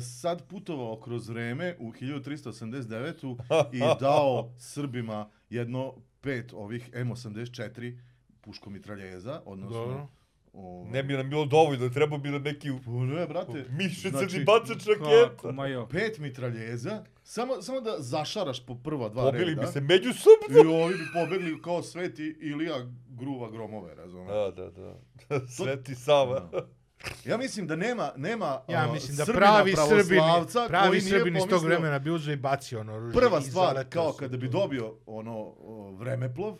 sad 0.00 0.48
putovao 0.48 1.00
kroz 1.00 1.28
vreme 1.28 1.76
u 1.78 1.92
1389. 1.92 3.36
i 3.72 3.78
dao 4.00 4.52
Srbima 4.58 5.30
jedno 5.50 5.94
pet 6.20 6.52
ovih 6.52 6.90
M84 6.92 7.98
puško 8.40 8.70
mitraljeza, 8.70 9.42
odnosno... 9.44 9.78
Dobro. 9.78 10.08
ovaj, 10.52 10.90
Ne 10.90 11.02
bi 11.02 11.14
nam 11.14 11.30
bilo 11.30 11.44
dovoljno, 11.46 11.88
treba 11.88 12.18
bi 12.18 12.28
nam 12.28 12.42
neki 12.42 12.70
Pa 12.84 12.90
ne, 12.90 13.26
brate. 13.26 13.64
miše 13.78 14.08
znači, 14.08 14.28
crni 14.28 14.44
bacač 14.44 14.86
raketa. 14.86 15.52
ma 15.52 15.66
jo. 15.66 15.88
Pet 15.88 16.18
mitraljeza, 16.18 17.04
samo, 17.22 17.62
samo 17.62 17.80
da 17.80 17.96
zašaraš 17.98 18.66
po 18.66 18.74
prva 18.74 19.08
dva 19.08 19.22
Pobili 19.24 19.44
reda. 19.44 19.60
bi 19.60 19.66
se 19.66 19.80
međusobno. 19.80 20.72
I 20.72 20.82
ovi 20.82 20.94
bi 20.94 21.04
pobegli 21.12 21.62
kao 21.62 21.82
sveti 21.82 22.36
Ilija 22.40 22.86
gruva 23.08 23.50
gromove, 23.50 23.94
razumiješ? 23.94 24.32
Da, 24.32 24.50
da, 24.50 24.70
da. 24.70 25.46
Sveti 25.56 25.94
Sava. 25.94 26.50
Ja 27.24 27.36
mislim 27.36 27.66
da 27.66 27.76
nema, 27.76 28.12
nema 28.16 28.62
Ja 28.68 28.82
ono, 28.82 28.92
mislim 28.92 29.16
da 29.16 29.24
pravi 29.26 29.74
Srbin, 29.78 30.20
pravi 30.68 31.00
Srbin 31.00 31.36
iz 31.36 31.42
tog 31.44 31.64
vremena 31.64 31.98
bi 31.98 32.10
uzeo 32.10 32.32
i 32.32 32.36
bacio 32.36 32.80
ono 32.80 32.94
oružje. 32.94 33.20
Prva 33.20 33.40
stvar, 33.40 33.84
kao 33.84 34.12
kada 34.12 34.36
bi 34.36 34.48
dobio 34.48 34.94
ono 35.06 35.54
vremeplov, 35.92 36.58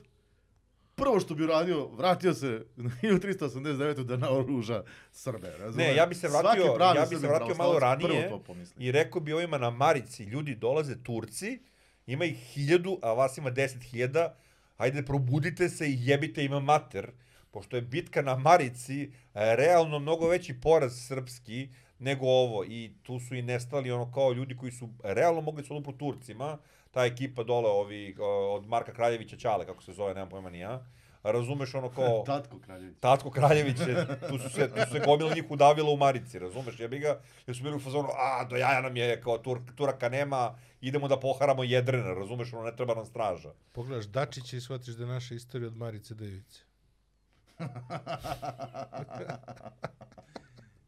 prvo 0.94 1.20
što 1.20 1.34
bi 1.34 1.44
uradio, 1.44 1.86
vratio 1.88 2.34
se 2.34 2.46
na 2.76 2.90
1389. 3.02 4.04
da 4.04 4.16
naoruža 4.16 4.82
Srbe, 5.12 5.50
razumiješ? 5.50 5.88
Ne, 5.88 5.96
ja 5.96 6.06
bi 6.06 6.14
se 6.14 6.28
vratio- 6.28 6.76
ja 6.96 7.06
bi 7.10 7.16
se 7.16 7.26
vratio 7.28 7.54
malo 7.54 7.78
ranije. 7.78 8.30
I 8.78 8.92
rekao 8.92 9.20
bi 9.20 9.32
ovima 9.32 9.58
na 9.58 9.70
Marici, 9.70 10.24
ljudi 10.24 10.54
dolaze 10.54 11.02
Turci, 11.02 11.58
ima 12.06 12.24
ih 12.24 12.36
hiljadu, 12.36 12.98
a 13.02 13.12
vas 13.12 13.38
ima 13.38 13.50
deset 13.50 13.82
hiljada, 13.82 14.36
ajde 14.76 15.02
probudite 15.02 15.68
se 15.68 15.86
i 15.86 15.96
jebite 15.98 16.44
ima 16.44 16.60
mater, 16.60 17.10
pošto 17.54 17.76
je 17.76 17.82
bitka 17.82 18.22
na 18.22 18.36
Marici 18.36 19.02
e, 19.02 19.08
realno 19.56 19.98
mnogo 19.98 20.28
veći 20.28 20.60
poraz 20.60 21.06
srpski 21.06 21.68
nego 21.98 22.26
ovo 22.26 22.64
i 22.64 22.92
tu 23.02 23.20
su 23.20 23.34
i 23.34 23.42
nestali 23.42 23.90
ono 23.90 24.12
kao 24.12 24.32
ljudi 24.32 24.56
koji 24.56 24.72
su 24.72 24.88
realno 25.02 25.40
mogli 25.40 25.64
su 25.64 25.76
odupru 25.76 25.92
Turcima, 25.92 26.58
ta 26.90 27.04
ekipa 27.04 27.42
dole 27.42 27.70
ovi 27.70 28.16
od 28.20 28.66
Marka 28.66 28.92
Kraljevića 28.92 29.36
Ćale, 29.36 29.66
kako 29.66 29.82
se 29.82 29.92
zove, 29.92 30.14
nemam 30.14 30.28
pojma 30.28 30.50
ni 30.50 30.58
ja, 30.58 30.86
razumeš 31.22 31.74
ono 31.74 31.88
kao... 31.88 32.24
Tatko 32.26 32.58
Kraljević. 32.58 32.96
Tatko 33.00 33.30
Kraljević 33.30 33.80
je, 33.80 34.06
tu 34.28 34.38
su 34.38 34.48
se, 34.50 34.68
tu 34.68 34.80
su 34.86 34.92
se 34.92 35.02
gomila 35.06 35.34
njih 35.34 35.44
udavila 35.50 35.90
u 35.90 35.96
Marici, 35.96 36.38
razumeš, 36.38 36.80
jebi 36.80 36.98
ga, 36.98 37.20
jer 37.46 37.56
su 37.56 37.62
bili 37.62 37.76
u 37.76 37.80
fazonu, 37.80 38.08
a, 38.18 38.44
do 38.44 38.56
jaja 38.56 38.80
nam 38.80 38.96
je, 38.96 39.20
kao 39.20 39.38
Tur, 39.38 39.60
Turaka 39.76 40.08
nema, 40.08 40.58
idemo 40.80 41.08
da 41.08 41.20
poharamo 41.20 41.64
jedrena, 41.64 42.14
razumeš, 42.14 42.52
ono, 42.52 42.62
ne 42.62 42.76
treba 42.76 42.94
nam 42.94 43.06
straža. 43.06 43.52
Pogledaš 43.72 44.04
Dačića 44.04 44.56
i 44.56 44.60
shvatiš 44.60 44.94
da 44.94 45.04
je 45.04 45.08
naša 45.08 45.34
istorija 45.34 45.68
od 45.68 45.76
Marice 45.76 46.14
do 46.14 46.24
Ivice. 46.24 46.63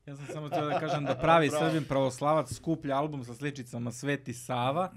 Ja 0.07 0.17
sam 0.17 0.27
samo 0.33 0.49
htio 0.49 0.65
da 0.67 0.81
kažem 0.81 1.05
da 1.05 1.15
pravi 1.15 1.51
Srbin 1.51 1.85
pravoslavac 1.85 2.53
skuplja 2.55 2.97
album 2.97 3.25
sa 3.25 3.35
sličicama 3.35 3.93
Sveti 3.93 4.35
Sava 4.35 4.93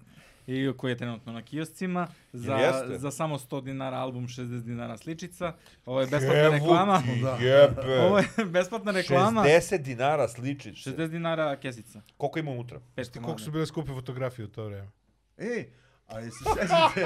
i 0.47 0.74
koji 0.78 0.91
je 0.91 0.97
trenutno 0.97 1.34
na 1.34 1.41
kioscima 1.41 2.07
za, 2.34 2.55
Jeste? 2.55 2.99
za 2.99 3.11
samo 3.11 3.38
100 3.38 3.63
dinara 3.63 3.97
album 3.97 4.28
60 4.28 4.61
dinara 4.63 4.97
sličica. 4.97 5.53
Ovo 5.86 6.01
je 6.01 6.07
besplatna 6.07 6.49
reklama. 6.49 7.01
ti 7.01 7.22
Da. 7.22 7.38
jebe. 7.39 7.99
Ovo 8.01 8.17
je 8.17 8.28
besplatna 8.45 8.91
reklama. 8.91 9.43
60 9.43 9.78
dinara 9.78 10.28
sličice. 10.28 10.89
60 10.89 11.07
dinara 11.07 11.55
kesica. 11.55 12.01
Koliko 12.17 12.39
ima 12.39 12.51
unutra? 12.51 12.80
Ti 12.95 13.20
koliko 13.24 13.39
su 13.39 13.51
bile 13.51 13.65
skupe 13.65 13.91
fotografije 13.93 14.45
u 14.45 14.49
to 14.49 14.65
vreme? 14.65 14.89
E, 15.38 15.70
a 16.07 16.20
jesi 16.20 16.43
sećate, 16.43 17.05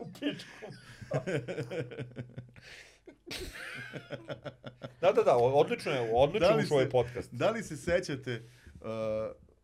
U 0.00 0.12
pičku. 0.12 0.48
da, 5.00 5.12
da, 5.12 5.22
da, 5.22 5.36
odlično 5.36 5.92
je, 5.92 6.10
odlično 6.14 6.48
Da 6.48 6.54
je 6.54 6.58
ušao 6.58 6.74
ovaj 6.74 6.90
podcast. 6.90 7.32
da 7.32 7.50
li 7.50 7.62
se 7.62 7.76
sećate 7.76 8.42
uh, 8.74 8.86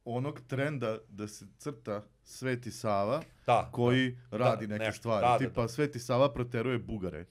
onog 0.07 0.41
trenda 0.41 0.99
da 1.09 1.29
se 1.29 1.45
crta 1.59 2.03
Sveti 2.25 2.71
Sava 2.71 3.23
Da. 3.47 3.69
koji 3.73 4.19
radi 4.31 4.67
Da, 4.67 4.73
neke 4.73 4.85
nešto. 4.85 4.99
stvari, 4.99 5.27
Da, 5.27 5.33
da, 5.33 5.39
tipa 5.39 5.63
da. 5.63 5.69
Sveti 5.69 5.99
Sava 5.99 6.33
proteruje 6.33 6.79
Bugare. 6.79 7.27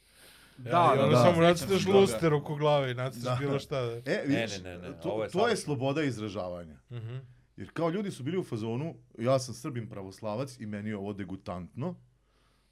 Da, 0.57 0.70
Ja, 0.70 0.95
da, 0.95 1.07
da. 1.07 1.18
samo 1.18 1.41
toga. 1.86 1.93
luster 1.93 2.34
oko 2.34 2.55
glave 2.55 2.91
i 2.91 2.95
nacrtaš 2.95 3.24
Da. 3.24 3.38
bilo 3.39 3.59
šta. 3.59 3.82
Da. 3.82 3.91
E, 4.05 4.24
vidiš, 4.26 4.57
ne, 4.57 4.78
ne, 4.78 4.89
ne, 4.89 4.99
to, 4.99 5.09
ovo 5.09 5.24
je 5.24 5.30
to 5.30 5.47
je 5.47 5.55
sloboda 5.55 6.03
izražavanja. 6.03 6.76
Mhm. 6.91 7.16
Jer 7.57 7.72
kao 7.72 7.89
ljudi 7.89 8.11
su 8.11 8.24
bili 8.24 8.38
u 8.38 8.43
fazonu, 8.43 8.95
ja 9.18 9.39
sam 9.39 9.53
Srbin 9.53 9.89
pravoslavac 9.89 10.59
i 10.59 10.66
meni 10.66 10.89
je 10.89 10.97
ovo 10.97 11.14
degutantno. 11.14 11.95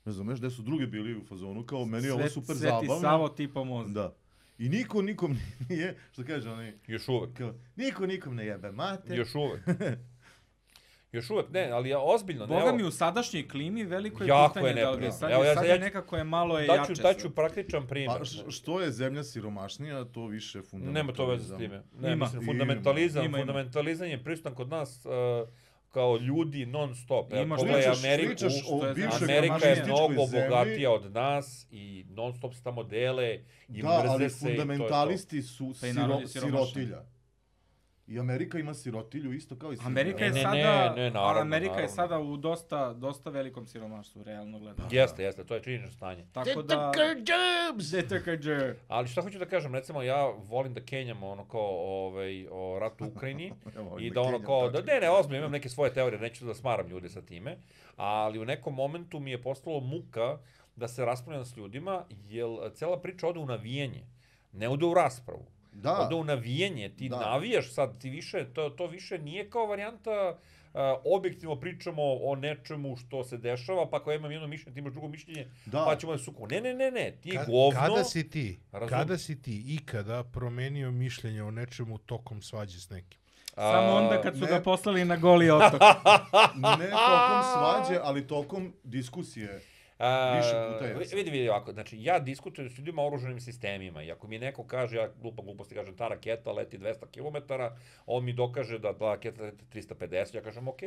Ne 0.06 0.12
znam, 0.12 0.28
gde 0.28 0.50
su 0.50 0.62
drugi 0.62 0.86
bili 0.86 1.16
u 1.16 1.24
fazonu, 1.24 1.64
kao 1.64 1.86
meni 1.86 2.08
je 2.08 2.14
ovo 2.14 2.30
super 2.30 2.56
Sveti 2.56 2.60
zabavno. 2.62 3.00
Savo 3.02 3.30
ti 3.30 3.48
pomozi. 3.50 3.94
Da. 3.94 4.14
I 4.58 4.70
niko 4.70 5.02
nikom 5.02 5.38
nije, 5.70 5.98
što 6.12 6.24
kaže 6.24 6.50
onaj, 6.50 6.74
Još 6.88 7.08
uvek. 7.08 7.34
kao, 7.34 7.54
niko 7.76 8.06
nikom 8.06 8.36
ne 8.36 8.46
jebe 8.46 8.72
mate. 8.72 9.16
Još 9.16 9.36
uvek. 9.36 9.62
Još 11.12 11.30
uvek, 11.30 11.50
ne, 11.50 11.66
ali 11.66 11.90
ja 11.90 12.00
ozbiljno, 12.00 12.42
ne, 12.42 12.48
Boga 12.50 12.62
evo- 12.62 12.78
mi 12.78 12.84
u 12.84 12.92
sadašnjoj 12.92 13.48
klimi 13.48 13.84
veliko 13.84 14.24
je 14.24 14.28
Jako 14.28 14.54
pitanje 14.54 14.70
je 14.70 14.74
da 14.76 14.92
li 14.92 15.06
je 15.06 15.12
sad, 15.12 15.32
Evo, 15.32 15.44
je, 15.44 15.48
ja- 15.48 15.56
sad 15.56 15.66
ja 15.66 15.74
je 15.74 15.80
nekako 15.80 16.18
je 16.18 16.24
malo 16.24 16.60
je 16.60 16.68
Daću, 16.68 16.92
jače. 16.92 17.02
daću 17.04 17.30
praktičan 17.32 17.88
primjer. 17.88 18.12
Pa 18.20 18.52
što 18.52 18.82
je 18.82 18.92
zemlja 18.92 19.24
siromašnija, 19.24 20.06
to 20.06 20.28
više 20.28 20.62
fundamentalizam. 20.62 20.94
Nema 20.96 21.14
to 21.14 21.26
veze 21.28 21.46
s 21.46 21.58
time. 21.58 21.84
Ne, 21.94 22.14
Ima. 22.14 22.26
mislim, 22.26 22.46
fundamentalizam, 22.46 23.26
Ima, 23.26 23.30
ima. 23.30 23.38
fundamentalizam 23.40 24.08
je 24.08 24.24
prisutan 24.24 24.54
kod 24.56 24.70
nas 24.70 25.06
uh, 25.06 25.12
kao 25.92 26.18
ljudi 26.18 26.66
non 26.66 26.96
stop. 26.96 27.34
Evo, 27.34 27.42
Ima, 27.44 27.56
pogledaj 27.56 27.82
Pričaš, 27.82 28.04
Ameriku, 28.04 28.28
pričaš 28.30 28.54
o 28.70 28.84
Amerika 29.24 29.68
je 29.68 29.84
mnogo 29.86 30.26
zemlji, 30.26 30.50
bogatija 30.50 30.92
od 30.92 31.12
nas 31.12 31.68
i 31.72 32.06
non 32.10 32.34
stop 32.34 32.54
se 32.54 32.64
tamo 32.64 32.84
dele 32.84 33.40
i 33.68 33.82
Da, 33.82 34.00
mrze 34.00 34.08
ali 34.10 34.30
se 34.30 34.38
i 34.38 34.42
to 34.42 34.50
je 34.50 34.56
to. 34.56 34.62
fundamentalisti 34.62 35.42
su 35.42 35.68
Pa 35.82 35.88
siro, 35.88 36.28
sirotilja. 36.28 37.06
I 38.12 38.20
Amerika 38.20 38.60
ima 38.60 38.74
sirotilju 38.74 39.34
isto 39.34 39.56
kao 39.56 39.74
i 39.74 39.78
Srbija. 39.78 39.88
Amerika 39.88 40.26
je 40.26 40.32
Ne, 40.32 40.42
sada, 40.42 40.56
ne, 40.96 41.04
ne, 41.04 41.12
naravno, 41.12 41.42
Amerika 41.42 41.72
je 41.72 41.88
naravno. 41.88 41.96
sada 41.96 42.20
u 42.20 42.38
dosta, 42.38 42.94
dosta 42.94 43.30
velikom 43.30 43.68
siromaštvu, 43.68 44.24
realno 44.24 44.60
gledano. 44.60 44.90
Jeste, 44.92 45.24
jeste, 45.24 45.44
to 45.44 45.56
je 45.56 45.64
činjenično 45.64 45.92
stanje. 45.92 46.26
Tako 46.34 46.62
da... 46.62 46.92
DTKJ. 47.76 48.50
Ali 48.88 49.08
šta 49.08 49.22
hoću 49.22 49.40
da 49.40 49.46
kažem, 49.46 49.76
recimo 49.76 50.02
ja 50.02 50.26
volim 50.26 50.74
da 50.74 50.82
kenjam 50.82 51.24
ono 51.24 51.46
kao 51.46 52.06
ovaj, 52.06 52.48
o 52.52 52.80
ratu 52.80 53.04
u 53.04 53.08
Ukrajini 53.08 53.54
i 54.02 54.10
da 54.10 54.14
da 54.14 54.22
ono 54.22 54.40
kao, 54.46 54.70
da 54.70 54.82
ne, 54.82 55.00
ne, 55.00 55.10
ozbiljno, 55.10 55.40
imam 55.40 55.52
neke 55.52 55.70
svoje 55.70 55.94
teorije, 55.94 56.20
neću 56.20 56.46
da 56.46 56.54
smaram 56.54 56.88
ljude 56.88 57.10
sa 57.10 57.22
time, 57.22 57.58
ali 57.96 58.40
u 58.40 58.46
nekom 58.46 58.76
momentu 58.76 59.20
mi 59.20 59.32
je 59.32 59.42
postalo 59.42 59.80
muka 59.80 60.38
da 60.76 60.88
se 60.88 61.06
raspravljam 61.06 61.46
s 61.46 61.58
ljudima, 61.58 62.06
jer 62.30 62.48
cela 62.74 63.00
priča 63.00 63.28
ode 63.28 63.40
u 63.40 63.46
navijenje, 63.46 64.04
ne 64.52 64.70
ode 64.70 64.86
u 64.86 64.94
raspravu. 64.94 65.46
Da, 65.72 66.00
Ode 66.00 66.16
u 66.16 66.24
navijenje, 66.24 66.90
ti 66.90 67.10
Da. 67.10 67.20
navijaš 67.20 67.74
sad, 67.74 68.02
ti 68.02 68.10
više, 68.10 68.46
to, 68.54 68.70
to 68.70 68.88
više 68.88 69.18
nije 69.20 69.50
kao 69.50 69.66
varijanta 69.66 70.38
Uh, 70.74 70.80
objektivno 71.06 71.56
pričamo 71.56 72.02
o 72.04 72.36
nečemu 72.36 72.96
što 72.98 73.24
se 73.24 73.38
dešava, 73.38 73.90
pa 73.90 73.98
ako 73.98 74.12
ja 74.12 74.16
imam 74.16 74.32
jedno 74.32 74.48
mišljenje, 74.48 74.74
ti 74.74 74.80
imaš 74.80 74.92
drugo 74.92 75.08
mišljenje, 75.08 75.48
da. 75.66 75.86
pa 75.86 75.96
ćemo 75.96 76.12
da 76.12 76.18
suku. 76.18 76.48
Ne, 76.48 76.62
ne, 76.62 76.74
ne, 76.74 76.92
ne, 76.92 77.12
ti 77.14 77.30
Ka- 77.30 77.46
govno... 77.46 77.80
Kada 77.80 78.04
si 78.04 78.30
ti, 78.30 78.60
Razum- 78.72 78.90
kada 78.90 79.18
si 79.18 79.42
ti 79.42 79.64
ikada 79.68 80.24
promenio 80.24 80.92
mišljenje 80.92 81.44
o 81.44 81.52
nečemu 81.52 81.98
tokom 81.98 82.42
svađe 82.42 82.80
s 82.80 82.90
nekim? 82.90 83.20
Samo 83.56 83.88
a, 83.88 83.96
onda 83.96 84.22
kad 84.22 84.34
su 84.36 84.42
ne. 84.42 84.48
ga 84.48 84.60
poslali 84.62 85.06
na 85.06 85.16
goli 85.18 85.50
otok. 85.52 85.82
Ne 86.80 86.90
tokom 86.90 87.42
svađe, 87.54 88.00
ali 88.04 88.28
tokom 88.28 88.74
diskusije. 88.84 89.62
A, 90.02 90.38
Više 90.38 90.74
puta 90.74 90.86
jesam. 90.86 91.18
Vidi, 91.18 91.32
vidi 91.32 91.50
ovako, 91.50 91.72
znači 91.72 92.04
ja 92.04 92.20
diskutujem 92.20 92.70
s 92.70 92.78
ljudima 92.78 93.02
o 93.02 93.08
oruženim 93.08 93.40
sistemima 93.40 94.04
i 94.04 94.12
ako 94.12 94.28
mi 94.28 94.40
neko 94.40 94.64
kaže, 94.64 94.98
ja 94.98 95.10
glupa 95.22 95.44
gluposti 95.44 95.76
kažem, 95.76 95.96
ta 95.96 96.08
raketa 96.08 96.52
leti 96.52 96.78
200 96.78 97.06
km, 97.12 97.54
on 98.06 98.26
mi 98.26 98.34
dokaže 98.34 98.80
da 98.80 98.98
ta 98.98 99.06
raketa 99.06 99.44
leti 99.44 99.66
350, 99.74 100.36
ja 100.36 100.42
kažem, 100.42 100.68
ok, 100.68 100.82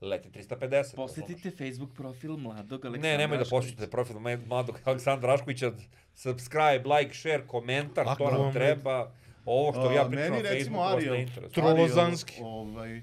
leti 0.00 0.30
350. 0.30 0.96
Posjetite 0.96 1.50
Facebook 1.50 1.94
profil 1.96 2.36
mladog? 2.36 2.86
Aleksandra 2.86 3.10
Ne, 3.10 3.18
nemoj 3.18 3.38
da 3.38 3.44
posjetite 3.50 3.90
profil 3.90 4.16
mladog 4.46 4.80
Aleksandra 4.84 5.30
Raškovića, 5.30 5.72
subscribe, 6.14 6.96
like, 6.98 7.14
share, 7.14 7.46
komentar, 7.46 8.04
Ako 8.08 8.24
to 8.24 8.30
nam 8.30 8.52
treba. 8.52 9.12
Ovo 9.44 9.72
što 9.72 9.92
ja 9.92 10.02
A, 10.02 10.08
pričam 10.08 10.32
na 10.32 10.42
Facebooku 10.42 11.00
ne 11.10 11.22
interesuje. 11.22 11.52
Trolozanski. 11.52 12.34
Ariel, 12.34 12.48
ovaj, 12.48 13.02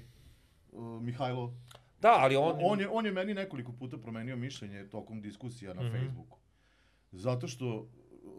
uh, 0.72 1.02
Mihajlo, 1.02 1.54
Da, 2.04 2.14
ali 2.14 2.36
on... 2.36 2.56
on, 2.62 2.80
je, 2.80 2.88
on 2.88 3.06
je 3.06 3.12
meni 3.12 3.34
nekoliko 3.34 3.72
puta 3.72 3.98
promenio 3.98 4.36
mišljenje 4.36 4.84
tokom 4.86 5.20
diskusija 5.20 5.74
na 5.74 5.82
Mhm. 5.82 5.92
Facebooku. 5.92 6.38
Zato 7.12 7.48
što 7.48 7.88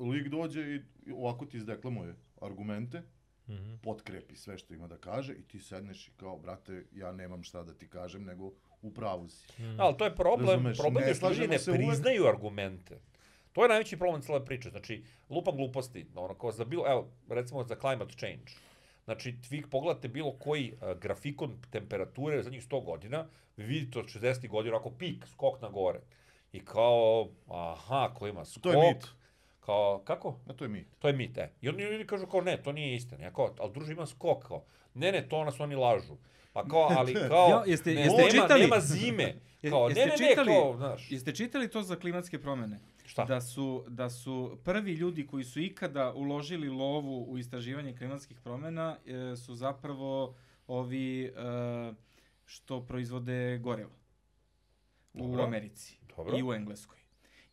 lik 0.01 0.27
dođe 0.27 0.61
i 1.05 1.11
ovako 1.11 1.45
ti 1.45 1.57
izdeklamuje 1.57 2.15
argumente, 2.41 3.01
Mhm. 3.47 3.75
potkrepi 3.75 4.35
sve 4.35 4.57
što 4.57 4.73
ima 4.73 4.87
da 4.87 4.97
kaže 4.97 5.33
i 5.33 5.43
ti 5.43 5.59
sedneš 5.59 6.07
i 6.07 6.11
kao, 6.13 6.37
brate, 6.37 6.85
ja 6.93 7.11
nemam 7.13 7.43
šta 7.43 7.63
da 7.63 7.73
ti 7.73 7.87
kažem, 7.87 8.23
nego 8.23 8.51
u 8.81 8.93
pravu 8.93 9.27
si. 9.27 9.47
Da, 9.77 9.83
ali 9.83 9.97
to 9.97 10.05
je 10.05 10.15
problem, 10.15 10.49
Razumeš, 10.49 10.77
problem 10.77 11.03
ne 11.03 11.09
je 11.09 11.15
što 11.15 11.29
ljudi 11.29 11.47
ne 11.47 11.59
se 11.59 11.71
uvek. 11.71 11.81
priznaju 11.81 12.27
argumente. 12.27 12.99
To 13.53 13.63
je 13.63 13.69
najveći 13.69 13.97
problem 13.97 14.21
cele 14.21 14.45
priče. 14.45 14.69
Znači, 14.69 14.97
lupam 15.29 15.55
gluposti. 15.55 16.05
Ono, 16.15 16.33
kao 16.33 16.51
za 16.51 16.65
bilo, 16.65 16.83
evo, 16.87 17.07
recimo 17.29 17.63
za 17.63 17.75
climate 17.75 18.13
change. 18.13 18.51
Znači, 19.05 19.35
vi 19.49 19.61
pogledate 19.61 20.07
bilo 20.07 20.31
koji 20.33 20.73
uh, 20.73 20.99
grafikon 20.99 21.57
temperature 21.71 22.43
zadnjih 22.43 22.63
100 22.63 22.85
godina, 22.85 23.25
vi 23.57 23.65
vidite 23.65 23.99
od 23.99 24.05
60 24.05 24.47
godina 24.47 24.77
ako 24.77 24.89
pik, 24.89 25.25
skok 25.27 25.61
na 25.61 25.69
gore. 25.69 25.99
I 26.51 26.59
kao, 26.59 27.27
aha, 27.47 28.11
ko 28.15 28.27
ima 28.27 28.45
skok. 28.45 28.63
To 28.63 28.71
je 28.71 28.87
mit. 28.87 29.05
Kao, 29.59 30.01
kako? 30.05 30.39
A 30.47 30.53
to 30.53 30.65
je 30.65 30.69
mit. 30.69 30.87
To 30.99 31.07
je 31.07 31.13
mit, 31.13 31.37
e. 31.37 31.51
I 31.61 31.69
oni 31.69 31.83
ljudi 31.83 32.07
kažu 32.07 32.27
kao, 32.27 32.41
ne, 32.41 32.63
to 32.63 32.71
nije 32.71 32.95
istina. 32.95 33.23
Ja 33.23 33.33
kao, 33.33 33.55
ali 33.59 33.71
druže 33.73 33.91
ima 33.91 34.05
skok, 34.05 34.47
kao. 34.47 34.63
Ne, 34.93 35.11
ne, 35.11 35.29
to 35.29 35.43
nas 35.43 35.59
oni 35.59 35.75
lažu. 35.75 36.17
Pa 36.53 36.65
kao, 36.65 36.87
ali 36.91 37.13
kao, 37.29 37.49
Jo, 37.49 37.63
jeste- 37.65 37.93
ne, 37.93 38.01
jeste 38.01 38.17
nema, 38.17 38.29
čitali? 38.31 38.61
nema 38.61 38.79
zime. 38.79 39.35
Kao, 39.69 39.89
ne, 39.89 40.01
jeste 40.01 40.05
ne, 40.05 40.11
ne, 40.19 40.29
čitali- 40.29 40.47
kao, 40.53 40.77
znaš. 40.77 41.11
Jeste 41.11 41.35
čitali 41.35 41.69
to 41.69 41.81
za 41.81 41.95
klimatske 41.95 42.39
promene? 42.39 42.79
Šta? 43.05 43.25
Da 43.25 43.41
su, 43.41 43.85
da 43.87 44.09
su 44.09 44.57
prvi 44.63 44.93
ljudi 44.93 45.27
koji 45.27 45.43
su 45.43 45.61
ikada 45.61 46.13
uložili 46.13 46.69
lovu 46.69 47.25
u 47.27 47.37
istraživanje 47.37 47.97
klimatskih 47.97 48.39
promena 48.39 48.97
e, 49.05 49.35
su 49.35 49.55
zapravo 49.55 50.35
ovi 50.67 51.25
e, 51.25 51.31
što 52.45 52.85
proizvode 52.85 53.57
gorivo 53.57 53.91
u. 55.13 55.39
Americi 55.39 55.97
Dobro. 56.17 56.37
i 56.37 56.43
u 56.43 56.53
Engleskoj. 56.53 56.97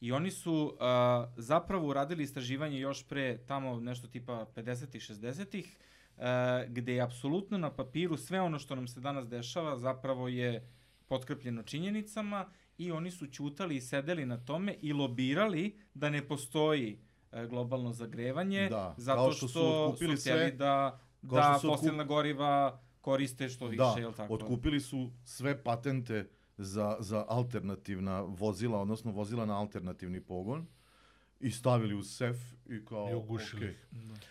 I 0.01 0.13
oni 0.13 0.31
su 0.31 0.77
a, 0.81 1.27
zapravo 1.37 1.89
uradili 1.89 2.23
istraživanje 2.23 2.81
još 2.81 3.09
pre 3.09 3.39
tamo 3.47 3.81
nešto 3.81 4.09
tipa 4.09 4.47
50-ih, 4.57 5.03
60-ih, 5.03 5.77
a, 6.17 6.65
gde 6.69 6.95
je 6.95 7.01
apsolutno 7.01 7.59
na 7.59 7.71
papiru 7.71 8.17
sve 8.17 8.41
ono 8.41 8.59
što 8.59 8.75
nam 8.75 8.89
se 8.89 9.01
danas 9.01 9.29
dešava 9.29 9.79
zapravo 9.79 10.29
je 10.29 10.69
potkrepljeno 11.07 11.63
činjenicama 11.63 12.51
i 12.79 12.93
oni 12.93 13.11
su 13.11 13.27
ćutali 13.27 13.77
i 13.77 13.81
sedeli 13.81 14.27
na 14.27 14.37
tome 14.39 14.77
i 14.81 14.93
lobirali 14.93 15.79
da 15.95 16.11
ne 16.11 16.23
postoji 16.23 16.99
e, 17.33 17.47
globalno 17.47 17.93
zagrevanje 17.93 18.69
Da, 18.69 18.95
zato 18.99 19.33
što, 19.33 19.49
što 19.49 19.59
su 19.89 19.97
htjeli 19.97 20.17
sve- 20.17 20.51
da, 20.51 21.01
kao 21.21 21.31
da 21.31 21.43
što 21.43 21.61
su 21.61 21.67
otkup- 21.67 21.77
fosilna 21.77 22.05
goriva 22.05 22.81
koriste 23.01 23.49
što 23.49 23.67
više, 23.67 23.77
Da, 23.79 23.95
jel 23.99 24.13
tako? 24.13 24.35
otkupili 24.35 24.81
su 24.81 25.11
sve 25.25 25.63
patente 25.63 26.29
za, 26.59 26.97
za 27.01 27.25
alternativna 27.29 28.21
vozila, 28.21 28.81
odnosno 28.81 29.11
vozila 29.13 29.47
na 29.47 29.59
alternativni 29.59 30.21
pogon 30.21 30.67
i 31.41 31.51
stavili 31.51 31.95
u 31.95 32.03
sef 32.03 32.37
i 32.67 32.85
kao, 32.85 33.09
I 33.11 33.15
ugušili 33.15 33.61
okej. 33.61 33.71
ih. 33.71 33.87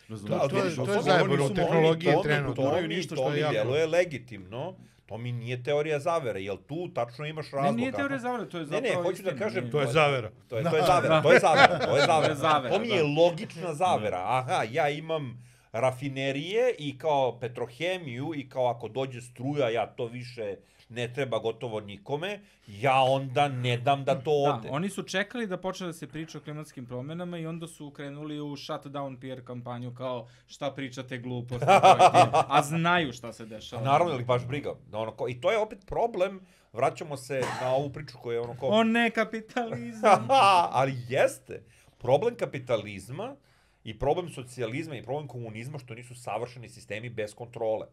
Razumeš? 0.10 0.32
To- 0.32 0.48
to 0.50 0.58
je- 0.58 0.76
to 0.78 0.94
je 0.94 1.02
zajebano 1.02 1.48
to- 1.48 1.54
trenutno. 1.54 2.54
To, 2.54 2.54
to, 2.56 2.62
To 2.64 2.78
je 2.78 2.88
ništa 2.88 3.16
to 3.16 3.22
što 3.22 3.34
je 3.34 3.40
jako. 3.40 3.52
djeluje 3.52 3.88
legitimno. 3.88 4.76
To 4.98 5.01
mi 5.18 5.32
nije 5.32 5.64
teorija 5.64 6.00
zavere, 6.00 6.42
jel 6.42 6.58
tu 6.68 6.94
tačno 6.94 7.26
imaš 7.26 7.52
razlog? 7.52 7.76
Ne, 7.76 7.82
nije 7.82 7.92
teorija 7.92 8.20
zavere, 8.20 8.50
to 8.50 8.58
je 8.58 8.62
Ne, 8.62 8.68
zapravo 8.68 9.04
ne, 9.04 9.04
hoću 9.04 9.24
da 9.24 9.36
kažem, 9.36 9.72
To 9.72 9.82
je 9.82 9.88
zavera. 9.88 10.32
To 10.48 10.58
je, 10.58 10.64
to 10.64 10.76
je 10.76 10.84
zavera, 10.88 11.22
to 11.22 11.32
je 11.34 11.40
zavera, 11.40 11.80
to 11.88 11.96
je 11.96 12.06
zavera. 12.06 12.26
To 12.26 12.32
je 12.32 12.36
zavera, 12.50 12.76
To 12.76 12.80
mi 12.80 12.90
je 12.90 13.04
logična 13.04 13.74
zavera. 13.74 14.22
Aha, 14.26 14.64
ja 14.72 14.90
imam 14.90 15.52
rafinerije 15.72 16.76
i 16.80 16.98
kao 16.98 17.40
petrohemiju 17.40 18.32
i 18.36 18.50
kao 18.50 18.68
ako 18.68 18.88
dođe 18.88 19.22
struja, 19.22 19.70
ja 19.70 19.86
to 19.86 20.06
više 20.06 20.56
ne 20.92 21.14
treba 21.14 21.40
gotovo 21.40 21.80
nikome, 21.80 22.40
ja 22.68 23.02
onda 23.02 23.48
ne 23.48 23.78
dam 23.78 24.04
da 24.04 24.16
to 24.16 24.32
Da, 24.46 24.54
ode. 24.54 24.70
oni 24.72 24.90
su 24.90 25.04
čekali 25.04 25.48
da 25.48 25.58
počne 25.58 25.88
da 25.88 25.94
se 25.94 26.08
priča 26.08 26.38
o 26.38 26.42
klimatskim 26.42 26.86
promjenama 26.86 27.38
i 27.38 27.46
onda 27.46 27.68
su 27.68 27.92
krenuli 27.92 28.40
u 28.40 28.56
shutdown 28.56 29.20
PR 29.20 29.46
kampanju 29.46 29.94
kao 29.96 30.28
šta 30.48 30.72
pričate 30.72 31.18
gluposti, 31.18 31.66
a 32.56 32.62
znaju 32.64 33.14
šta 33.14 33.34
se 33.34 33.46
dešava. 33.46 33.84
Naravno, 33.84 34.14
ili 34.14 34.24
baš 34.24 34.48
briga. 34.48 34.74
Da 34.92 34.98
Ono, 34.98 35.12
ko, 35.12 35.30
I 35.30 35.42
to 35.42 35.52
je 35.52 35.58
opet 35.58 35.86
problem, 35.86 36.42
vraćamo 36.74 37.18
se 37.18 37.44
na 37.62 37.74
ovu 37.76 37.90
priču 37.90 38.18
koja 38.22 38.34
je 38.36 38.42
ono 38.42 38.58
kao... 38.60 38.70
O 38.70 38.84
ne, 38.84 39.10
kapitalizam. 39.10 40.28
ali 40.80 40.94
jeste. 41.10 41.64
Problem 41.98 42.36
kapitalizma 42.36 43.36
i 43.84 44.00
problem 44.00 44.30
socijalizma 44.30 44.96
i 44.96 45.04
problem 45.04 45.28
komunizma 45.28 45.80
što 45.80 45.94
nisu 45.94 46.16
savršeni 46.16 46.70
sistemi 46.70 47.10
bez 47.10 47.34
kontrole. 47.36 47.88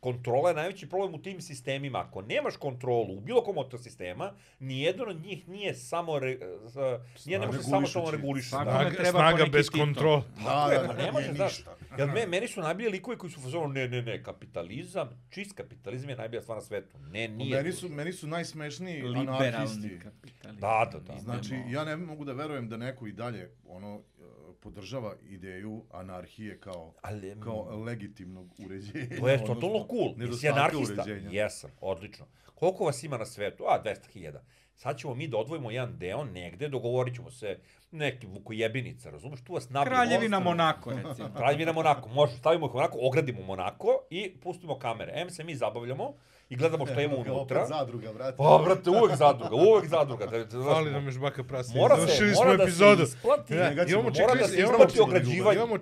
Kontrola 0.00 0.48
je 0.48 0.54
najveći 0.54 0.88
problem 0.88 1.14
u 1.14 1.22
tim 1.22 1.40
sistemima. 1.40 1.98
Ako 1.98 2.22
nemaš 2.22 2.56
kontrolu 2.56 3.16
u 3.16 3.20
bilo 3.20 3.44
kom 3.44 3.58
od 3.58 3.70
tih 3.70 3.80
sistema, 3.80 4.32
nijedan 4.58 5.08
od 5.08 5.20
njih 5.20 5.48
nije 5.48 5.74
samo 5.74 6.18
re, 6.18 6.38
uh, 6.66 7.26
nije 7.26 7.38
ne 7.38 7.46
može 7.46 7.62
samo 7.62 7.86
samo 7.86 8.10
Da. 8.10 8.18
Tome 8.18 8.42
Snaga, 8.42 8.90
treba 8.90 9.18
snaga 9.18 9.46
bez 9.52 9.70
kontrola. 9.70 10.22
Tako 10.44 10.72
je, 10.72 10.78
da, 10.78 10.86
pa 10.86 10.92
da, 10.92 11.02
ne 11.02 11.12
može, 11.12 11.32
znaš. 11.32 11.64
Jer 11.98 12.08
me, 12.08 12.26
meni 12.26 12.48
su 12.48 12.60
najbolji 12.60 12.88
likovi 12.88 13.18
koji 13.18 13.30
su 13.30 13.40
u 13.40 13.42
fazonu, 13.42 13.68
ne, 13.68 13.88
ne, 13.88 14.02
ne, 14.02 14.22
kapitalizam, 14.22 15.08
čist 15.30 15.52
kapitalizam 15.52 16.10
je 16.10 16.16
najbolja 16.16 16.42
stvar 16.42 16.58
na 16.58 16.62
svetu. 16.62 16.98
Ne, 16.98 17.28
nije. 17.28 17.56
Meni 17.56 17.72
su, 17.72 17.88
meni 17.88 18.12
su 18.12 18.26
najsmešniji 18.26 19.02
anarhisti. 19.02 19.78
Liberalni 19.78 20.00
kapitalizam. 20.02 20.60
Da, 20.60 20.90
da, 20.92 20.98
da. 20.98 21.20
Znači, 21.20 21.54
ja 21.68 21.84
ne 21.84 21.96
mogu 21.96 22.24
da 22.24 22.32
verujem 22.32 22.68
da 22.68 22.76
neko 22.76 23.06
i 23.06 23.12
dalje 23.12 23.50
ono 23.68 24.00
e, 24.17 24.17
podržava 24.60 25.14
ideju 25.28 25.84
anarhije 25.90 26.60
kao 26.60 26.94
Ali, 27.02 27.34
mm, 27.34 27.40
kao 27.40 27.82
legitimnog 27.84 28.54
uređenja. 28.66 29.20
To 29.20 29.28
je 29.28 29.34
odnosno 29.34 29.54
totalno 29.54 29.86
cool. 29.90 30.14
Jesi 30.18 30.48
anarhista? 30.48 31.02
uređenja. 31.02 31.30
Jesam, 31.42 31.70
odlično. 31.80 32.26
Koliko 32.54 32.84
vas 32.84 33.02
ima 33.02 33.18
na 33.18 33.26
svetu? 33.26 33.64
A, 33.64 33.82
200.000. 33.84 34.38
Sad 34.74 34.98
ćemo 34.98 35.14
mi 35.14 35.28
da 35.28 35.36
odvojimo 35.36 35.70
jedan 35.70 35.98
deo 35.98 36.24
negde, 36.24 36.68
dogovorit 36.68 37.14
ćemo 37.14 37.30
se 37.30 37.58
neki 37.90 38.26
vukojebinica, 38.26 39.10
razumeš? 39.10 39.44
Tu 39.44 39.52
vas 39.52 39.70
nabije 39.70 39.90
Kraljevina 39.90 40.40
monster. 40.40 40.56
Monako, 40.56 40.90
recimo. 40.90 41.34
Kraljevina 41.36 41.72
Monako. 41.72 42.08
Može, 42.08 42.36
stavimo 42.36 42.66
ih 42.66 42.72
Monako, 42.74 42.98
ogradimo 43.00 43.42
Monako 43.42 44.06
i 44.10 44.36
pustimo 44.40 44.78
kamere. 44.78 45.12
Em 45.14 45.30
se 45.30 45.44
mi 45.44 45.54
zabavljamo 45.54 46.14
i 46.48 46.56
gledamo 46.56 46.86
šta 46.86 47.00
ima 47.02 47.14
unutra. 47.22 47.58
Opet 47.58 47.68
zadruga, 47.68 48.12
brate. 48.12 48.36
Pa, 48.36 48.62
brate, 48.64 48.90
uvek 48.90 49.16
zadruga, 49.16 49.54
uvek 49.56 49.86
zadruga. 49.86 50.26
Da, 50.26 50.38
da, 50.40 50.62
Fali 50.64 50.90
nam 50.90 51.06
još 51.06 51.18
baka 51.18 51.44
prasa. 51.44 51.72
Mora 51.76 51.94
se, 51.94 52.00
Završili 52.00 52.34
smo 52.34 52.44
mora 52.44 52.56
da 52.56 52.62
epizodu. 52.62 52.96
se 52.98 53.16
isplati. 53.16 53.54
Da, 53.54 53.70
ćemo- 53.70 53.88
imamo 53.90 54.02
mora 54.02 54.12
da 54.12 54.14
checklist, 54.14 54.50
se 54.50 54.60
imamo, 54.60 54.74
isplati 54.76 55.00
ograđivanje. 55.00 55.56
imamo 55.56 55.78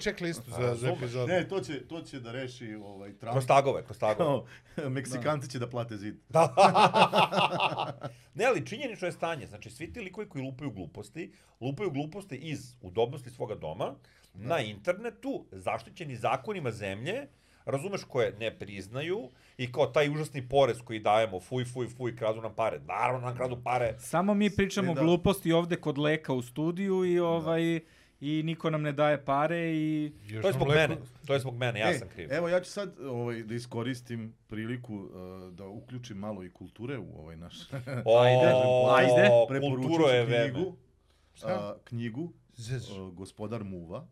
za, 0.59 0.75
za 0.75 0.89
epizodu. 0.89 1.27
Ne, 1.27 1.49
to 1.49 1.61
će, 1.61 1.81
to 1.81 2.01
će 2.03 2.21
da 2.21 2.33
reši 2.33 2.75
ovaj, 2.77 3.13
Trump. 3.13 3.33
Kroz 3.33 3.47
tagove, 3.47 3.85
kroz 3.85 3.99
tagove. 3.99 4.43
Meksikanci 4.89 5.51
će 5.51 5.59
da 5.59 5.69
plate 5.69 5.97
zid. 5.97 6.15
Da. 6.29 6.55
ne, 8.35 8.45
ali 8.45 8.67
činjenično 8.67 9.09
je 9.09 9.13
stanje. 9.13 9.47
Znači, 9.47 9.71
svi 9.71 9.93
ti 9.93 10.01
likovi 10.01 10.29
koji 10.29 10.45
lupaju 10.45 10.71
gluposti, 10.71 11.33
lupaju 11.61 11.91
gluposti 11.91 12.37
iz 12.37 12.75
udobnosti 12.83 13.31
svoga 13.31 13.55
doma, 13.55 13.95
na 14.35 14.61
internetu, 14.61 15.47
zaštićeni 15.53 16.17
zakonima 16.17 16.71
zemlje, 16.71 17.27
razumeš 17.67 18.01
koje 18.03 18.33
ne 18.33 18.51
priznaju 18.53 19.29
i 19.57 19.73
kao 19.73 19.87
taj 19.87 20.11
užasni 20.11 20.49
porez 20.49 20.79
koji 20.81 20.99
dajemo, 21.01 21.41
fuj, 21.41 21.65
fuj, 21.65 21.89
fuj, 21.89 22.17
kradu 22.17 22.41
nam 22.41 22.55
pare. 22.55 22.81
Naravno 22.81 23.21
nam 23.21 23.37
kradu 23.37 23.59
pare. 23.65 23.95
Samo 23.99 24.35
mi 24.35 24.51
pričamo 24.51 24.93
E, 24.93 24.95
da. 24.95 25.01
gluposti 25.01 25.53
ovde 25.53 25.77
kod 25.77 25.99
leka 25.99 26.33
u 26.33 26.43
studiju 26.43 27.05
i 27.05 27.19
ovaj 27.19 27.81
i 28.21 28.43
niko 28.43 28.71
nam 28.71 28.83
ne 28.83 28.93
daje 28.93 29.25
pare 29.25 29.59
i 29.67 30.13
Još 30.25 30.43
To 30.43 30.49
je 30.49 30.53
zbog 30.53 30.69
leko- 30.69 30.75
mene. 30.79 30.97
To 31.27 31.33
je 31.33 31.41
zbog 31.41 31.57
mene, 31.57 31.81
ja 31.81 31.91
E, 31.91 31.95
sam 31.95 32.09
kriv. 32.09 32.33
Evo 32.33 32.49
ja 32.49 32.61
ću 32.61 32.71
sad 32.71 33.01
ovaj, 33.01 33.43
da 33.43 33.55
iskoristim 33.55 34.35
priliku 34.47 34.95
uh, 34.95 35.11
da 35.51 35.67
uključim 35.67 36.17
malo 36.17 36.45
i 36.45 36.51
kulture 36.51 36.99
u 36.99 37.19
ovaj 37.19 37.37
naš 37.37 37.55
O, 38.05 38.19
Ajde, 38.19 38.47
ajde. 38.91 39.31
preporučit 39.49 39.87
Kulturo 39.87 40.09
je 40.09 40.27
knjigu, 40.51 40.77
a, 41.45 41.75
knjigu 41.85 42.23
uh, 42.23 43.13
Gospodar 43.13 43.65
Muva. 43.65 44.07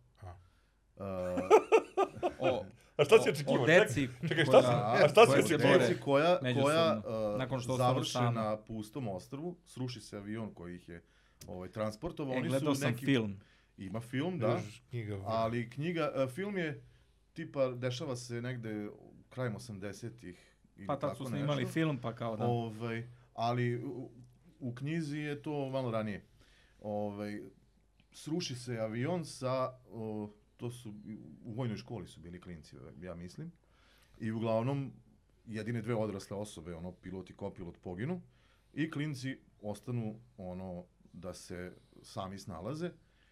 A, 0.99 1.37
o, 2.41 2.65
A 2.97 3.05
šta 3.05 3.19
si 3.19 3.31
očekivao? 3.31 3.67
deci 3.67 4.09
čekaj, 4.29 4.45
šta 4.45 4.63
si- 4.63 4.69
a 5.05 5.09
šta 5.09 5.27
si 5.27 5.39
očekivao? 5.45 5.79
deci 5.79 6.01
koja, 6.01 6.39
koja 6.39 6.97
uh, 6.97 7.39
nakon 7.39 7.61
što 7.61 7.77
završe 7.77 8.13
sami. 8.13 8.35
na 8.35 8.57
pustom 8.57 9.09
ostrvu, 9.09 9.57
sruši 9.67 10.01
se 10.01 10.17
avion 10.17 10.55
koji 10.55 10.77
ih 10.77 10.89
je 10.89 11.03
ovaj, 11.47 11.69
transportovao. 11.69 12.35
E, 12.35 12.39
Oni 12.39 12.49
gledao 12.49 12.75
su 12.75 12.81
sam 12.81 12.91
neki, 12.91 13.05
film. 13.07 13.41
Ima 13.79 14.01
film, 14.01 14.39
da. 14.39 14.61
Knjiga. 14.91 15.21
Ali 15.25 15.71
knjiga, 15.71 16.13
uh, 16.17 16.31
film 16.31 16.57
je 16.59 16.83
tipa, 17.33 17.69
dešava 17.69 18.17
se 18.17 18.43
negde 18.43 18.89
krajem 19.29 19.55
80-ih. 19.55 20.39
ili 20.77 20.87
Pa 20.87 20.97
tad 20.97 21.01
tako 21.11 21.17
su 21.17 21.31
snimali 21.31 21.63
nešto. 21.63 21.73
film, 21.73 21.99
pa 21.99 22.15
kao 22.15 22.37
da. 22.37 22.45
Ovaj, 22.45 23.09
ali 23.35 23.85
u, 23.85 24.11
u 24.61 24.75
knjizi 24.75 25.19
je 25.19 25.43
to 25.43 25.69
malo 25.71 25.91
ranije. 25.91 26.25
Ovaj, 26.81 27.41
sruši 28.13 28.55
se 28.55 28.79
avion 28.79 29.25
sa, 29.25 29.79
o, 29.91 30.31
to 30.65 30.71
su, 30.71 30.95
u 31.45 31.53
vojnoj 31.53 31.77
školi 31.77 32.07
su 32.07 32.21
bili 32.21 32.41
klinci, 32.41 32.77
ja 33.01 33.15
mislim. 33.15 33.53
I 34.21 34.31
uglavnom, 34.31 34.93
jedine 35.47 35.83
dve 35.83 35.95
odrasle 35.95 36.37
osobe, 36.37 36.75
ono, 36.75 36.93
pilot 36.93 37.31
i 37.31 37.37
kopilot 37.37 37.79
poginu. 37.83 38.21
I 38.75 38.91
klinci 38.91 39.39
ostanu, 39.63 40.21
ono, 40.37 40.85
da 41.13 41.35
se 41.35 41.73
sami 42.03 42.39
snalaze. 42.39 42.91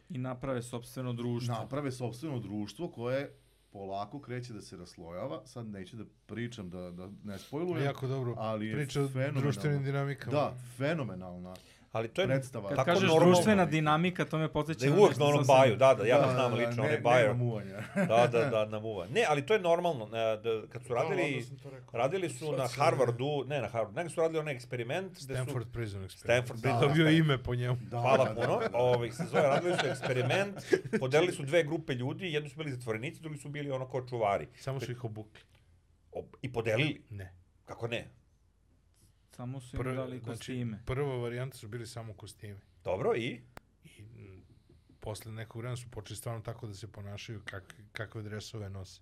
I 0.09 0.19
naprave 0.19 0.63
sopstveno 0.63 1.13
društvo. 1.13 1.55
Naprave 1.55 1.91
sobstveno 1.91 2.39
društvo 2.39 2.91
koje 2.91 3.35
polako 3.71 4.21
kreće 4.21 4.53
da 4.53 4.61
se 4.61 4.77
raslojava. 4.77 5.47
Sad 5.47 5.67
neću 5.67 5.97
da 5.97 6.05
pričam, 6.27 6.71
da, 6.71 6.91
da 6.91 7.11
ne 7.25 7.39
spojlujem. 7.39 7.85
Jako 7.85 8.07
dobro 8.07 8.35
ali 8.39 8.73
priča 8.73 9.03
o 9.03 9.09
društvenim 9.35 9.85
dinamikama. 9.85 10.33
Da, 10.33 10.57
fenomenalna. 10.77 11.55
Ali 11.93 12.09
to 12.09 12.21
je 12.21 12.27
Predstava. 12.27 12.69
Kad 12.69 12.77
tako 12.77 12.87
kažeš 12.87 13.09
normalno. 13.09 13.35
društvena 13.35 13.67
dinamika, 13.67 14.25
to 14.25 14.39
me 14.39 14.53
podsjeća 14.53 14.79
Da 14.81 14.87
je 14.87 14.91
na 14.93 14.97
uvijek 15.01 15.17
na 15.19 15.25
onom 15.25 15.45
baju, 15.47 15.77
da, 15.77 15.95
da, 15.95 16.07
ja 16.07 16.19
ga 16.19 16.33
znam 16.33 16.55
lično, 16.55 16.83
ne, 16.83 16.99
bajo. 17.01 17.23
Nema 17.27 17.35
muvanja. 17.45 17.83
Da, 17.95 18.27
da, 18.33 18.45
da, 18.45 18.65
na 18.67 18.79
muva. 18.79 19.07
Ne, 19.07 19.25
ali 19.29 19.47
to 19.47 19.55
je 19.55 19.61
normalno. 19.61 20.07
Da, 20.07 20.41
kad 20.73 20.83
su 20.83 20.89
Da, 20.89 20.95
radili, 20.95 21.47
radili 21.93 22.29
su 22.29 22.53
na 22.53 22.67
Harvardu, 22.69 23.45
ne 23.47 23.61
na 23.61 23.69
Harvardu, 23.69 23.97
nego 23.97 24.11
su 24.11 24.21
radili 24.21 24.39
onaj 24.41 24.55
eksperiment 24.55 25.13
gde 25.13 25.21
su... 25.21 25.43
Stanford 25.43 25.67
Prison 25.73 26.03
Experiment. 26.03 26.19
Stanford 26.19 26.61
Prison 26.63 26.81
Dobio 26.81 27.07
Experiment. 27.07 27.19
ime 27.25 27.39
po 27.43 27.55
njemu. 27.55 27.77
Da, 27.91 28.01
Hvala 28.01 28.25
da, 28.25 28.35
da, 28.35 28.41
puno. 28.41 28.59
da, 28.59 28.69
da. 28.69 28.79
Ovaj 28.79 29.11
se 29.11 29.25
zove 29.25 29.43
radili 29.43 29.75
su 29.81 29.87
eksperiment, 29.87 30.57
podelili 31.01 31.33
su 31.33 31.43
dve 31.43 31.63
grupe 31.63 31.95
ljudi, 31.95 32.33
jedni 32.33 32.49
su 32.51 32.57
bili 32.57 32.71
zatvorenici, 32.73 33.21
drugi 33.21 33.39
su 33.39 33.49
bili 33.49 33.71
ono 33.71 33.89
kao 33.89 34.07
čuvari. 34.07 34.47
Samo 34.61 34.81
su 34.81 34.93
ih 34.93 35.05
obukli. 35.05 35.41
Ob- 36.13 36.37
I 36.43 36.53
podelili. 36.53 37.03
Ne. 37.11 37.33
Kako 37.65 37.89
ne? 37.89 38.11
Samo 39.33 39.61
su 39.61 39.77
im 39.77 39.83
Prv, 39.83 39.95
dali 39.95 40.19
znači, 40.19 40.39
kostime. 40.39 40.83
prva 40.87 41.17
varijanta 41.17 41.57
su 41.57 41.69
bili 41.69 41.87
samo 41.87 42.15
kostimi. 42.15 42.61
Dobro, 42.85 43.15
i? 43.17 43.41
I 43.99 44.03
posle 45.01 45.33
nekog 45.33 45.61
vremena 45.61 45.77
su 45.77 45.91
počeli 45.91 46.17
stvarno 46.17 46.41
tako 46.41 46.67
da 46.67 46.75
se 46.75 46.93
ponašaju 46.93 47.41
kak, 47.45 47.75
kakve 47.93 48.23
dresove 48.23 48.71
nose. 48.71 49.01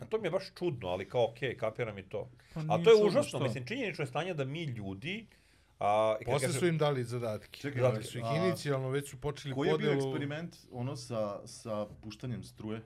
A 0.00 0.04
to 0.04 0.18
mi 0.18 0.26
je 0.26 0.30
baš 0.30 0.52
čudno, 0.54 0.88
ali 0.88 1.08
kao 1.08 1.30
okej, 1.30 1.56
kapiram 1.56 1.98
i 1.98 2.02
to. 2.02 2.30
Pa 2.54 2.60
A 2.60 2.82
to 2.84 2.90
je 2.90 3.04
užasno, 3.04 3.28
što? 3.28 3.40
mislim, 3.40 3.66
činjenično 3.66 4.02
je 4.02 4.06
stanje 4.06 4.34
da 4.34 4.44
mi 4.44 4.64
ljudi... 4.64 5.26
A, 5.78 6.16
Posle 6.24 6.46
kažem- 6.46 6.60
su 6.60 6.66
im 6.66 6.78
dali 6.78 7.04
zadatke. 7.04 7.60
Čekaj, 7.60 7.82
Dali 7.82 7.94
ali, 7.94 8.04
su 8.04 8.18
ih 8.18 8.24
inicijalno, 8.36 8.88
već 8.88 9.10
su 9.10 9.20
počeli 9.20 9.54
Koji 9.54 9.68
je 9.68 9.78
bio 9.78 9.90
podelu... 9.90 10.08
eksperiment 10.08 10.56
ono 10.70 10.96
sa, 10.96 11.46
sa 11.46 11.86
puštanjem 12.02 12.42
struje? 12.42 12.82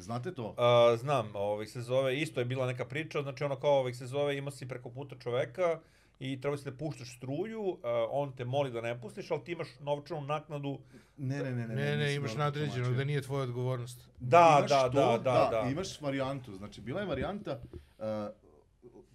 Znate 0.00 0.34
to? 0.34 0.54
A, 0.58 0.96
znam, 0.96 1.30
ovaj 1.34 1.66
se 1.66 1.82
zove, 1.82 2.20
isto 2.20 2.40
je 2.40 2.44
bila 2.44 2.66
neka 2.66 2.84
priča, 2.84 3.22
znači 3.22 3.44
ono 3.44 3.60
kao 3.60 3.70
ovaj 3.70 3.94
se 3.94 4.06
zove, 4.06 4.36
ima 4.36 4.50
si 4.50 4.68
preko 4.68 4.90
puta 4.90 5.16
čoveka 5.18 5.80
i 6.20 6.40
treba 6.40 6.56
si 6.56 6.64
da 6.64 6.76
puštaš 6.76 7.16
struju, 7.16 7.78
a, 7.82 8.06
on 8.10 8.36
te 8.36 8.44
moli 8.44 8.70
da 8.70 8.80
ne 8.80 9.00
pustiš, 9.00 9.30
ali 9.30 9.44
ti 9.44 9.52
imaš 9.52 9.68
novčanu 9.80 10.20
naknadu. 10.20 10.78
Ne, 11.16 11.38
ne, 11.42 11.50
ne. 11.52 11.66
Ne, 11.68 11.74
Ne, 11.74 11.96
ne, 11.96 11.96
nisam 11.96 12.16
imaš 12.16 12.34
nadređeno, 12.34 12.74
tumačio. 12.74 12.96
da 12.96 13.04
nije 13.04 13.22
tvoja 13.22 13.42
odgovornost. 13.42 14.08
Da, 14.20 14.56
Imaš 14.58 14.70
da, 14.70 14.82
to, 14.82 14.90
da, 14.90 15.18
da, 15.18 15.48
da. 15.50 15.70
Imaš 15.70 16.00
varijantu, 16.00 16.54
znači 16.54 16.80
bila 16.80 17.00
je 17.00 17.06
varijanta 17.06 17.60
uh, 17.98 18.04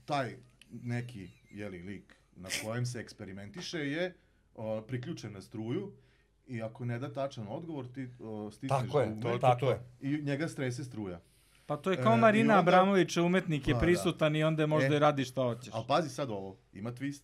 taj 0.05 0.35
neki 0.69 1.29
jeli 1.51 1.79
lik 1.83 2.15
na 2.35 2.49
kojem 2.63 2.85
se 2.85 2.99
eksperimentiše 2.99 3.79
je 3.79 4.15
uh, 4.55 4.63
priključen 4.87 5.33
na 5.33 5.41
struju 5.41 5.91
i 6.47 6.61
ako 6.61 6.85
ne 6.85 6.99
da 6.99 7.13
tačan 7.13 7.45
odgovor 7.49 7.87
ti 7.87 8.07
uh, 8.19 8.53
stisneš 8.53 8.79
Tako 8.81 8.99
je, 8.99 9.21
to, 9.21 9.37
tako 9.37 9.65
je. 9.65 9.79
i 10.01 10.21
njega 10.21 10.47
strese 10.47 10.83
struja. 10.83 11.19
Pa 11.65 11.77
to 11.77 11.91
je 11.91 11.97
E, 11.99 12.03
kao 12.03 12.13
i 12.13 12.19
Marina 12.19 12.53
onda- 12.53 12.59
Abramović, 12.61 13.17
umetnik 13.17 13.67
je 13.67 13.73
Pa, 13.73 13.79
da. 13.79 13.81
prisutan 13.81 14.35
i 14.35 14.43
onda 14.43 14.65
možda 14.65 14.93
E, 14.93 14.95
i 14.95 14.99
radi 14.99 15.25
šta 15.25 15.41
hoćeš. 15.43 15.73
Ali 15.73 15.85
pazi 15.87 16.09
sad 16.09 16.29
ovo, 16.29 16.57
ima 16.73 16.91
twist. 16.91 17.21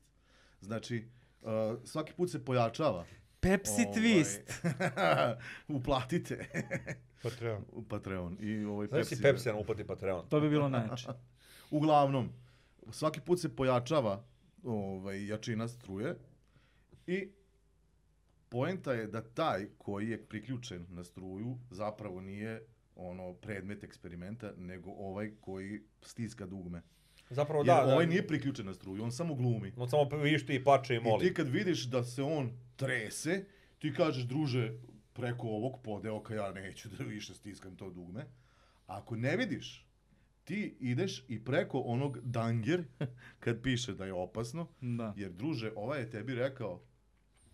Znači, 0.61 1.07
uh, 1.41 1.49
svaki 1.83 2.13
put 2.13 2.29
se 2.29 2.45
pojačava. 2.45 3.05
Pepsi 3.39 3.71
Ovaj, 3.81 3.93
twist. 3.93 4.41
uplatite 5.69 6.45
Patreon. 7.23 7.63
u 7.71 7.83
Patreon. 7.83 8.37
I 8.39 8.63
ovaj 8.65 8.87
Znaš 8.87 9.05
si 9.05 9.15
Pepsi- 9.15 9.21
Pepsi 9.23 9.49
na 9.49 9.55
uplati 9.55 9.83
Patreon. 9.83 10.29
To 10.29 10.39
bi 10.39 10.49
bilo 10.49 10.69
najjače. 10.69 11.07
Uglavnom, 11.71 12.29
svaki 12.89 13.21
put 13.21 13.39
se 13.39 13.49
pojačava 13.51 14.23
ovaj, 14.63 15.27
jačina 15.27 15.67
struje 15.67 16.15
i 17.07 17.29
poenta 18.51 18.93
je 18.93 19.07
da 19.07 19.21
taj 19.23 19.67
koji 19.77 20.09
je 20.09 20.25
priključen 20.25 20.85
na 20.89 21.03
struju 21.03 21.57
zapravo 21.69 22.21
nije 22.21 22.61
ono 22.95 23.33
predmet 23.33 23.83
eksperimenta, 23.83 24.53
nego 24.57 24.91
ovaj 24.91 25.31
koji 25.41 25.81
stiska 26.01 26.45
dugme. 26.45 26.81
Zapravo 27.29 27.59
Jer 27.59 27.67
da, 27.67 27.85
da. 27.85 27.93
ovaj 27.93 28.07
nije 28.07 28.27
priključen 28.27 28.65
na 28.65 28.73
struju, 28.73 29.03
on 29.03 29.11
samo 29.11 29.35
glumi. 29.35 29.73
On 29.77 29.89
samo 29.89 30.17
višti 30.17 30.55
i 30.55 30.63
plače 30.63 30.93
i 30.93 30.97
I 30.97 30.99
moli. 30.99 31.27
ti 31.27 31.33
kad 31.33 31.47
vidiš 31.47 31.83
da 31.83 32.03
se 32.03 32.23
on 32.23 32.51
trese, 32.75 33.45
ti 33.79 33.93
kažeš, 33.93 34.23
druže, 34.23 34.73
preko 35.13 35.47
ovog 35.47 35.81
podeoka 35.83 36.35
ja 36.35 36.51
neću 36.51 36.89
da 36.89 37.03
više 37.03 37.33
stiskam 37.33 37.75
to 37.75 37.89
dugme. 37.89 38.21
A 38.87 38.97
ako 38.97 39.15
ne 39.15 39.37
vidiš, 39.37 39.87
ti 40.43 40.77
ideš 40.79 41.25
i 41.27 41.43
preko 41.45 41.79
onog 41.79 42.19
danger, 42.21 42.83
kad 43.39 43.61
piše 43.61 43.93
da 43.93 44.05
je 44.05 44.13
opasno, 44.13 44.67
Da. 44.81 45.13
jer 45.17 45.31
druže, 45.31 45.71
ovaj 45.75 45.99
je 45.99 46.09
tebi 46.09 46.35
rekao, 46.35 46.81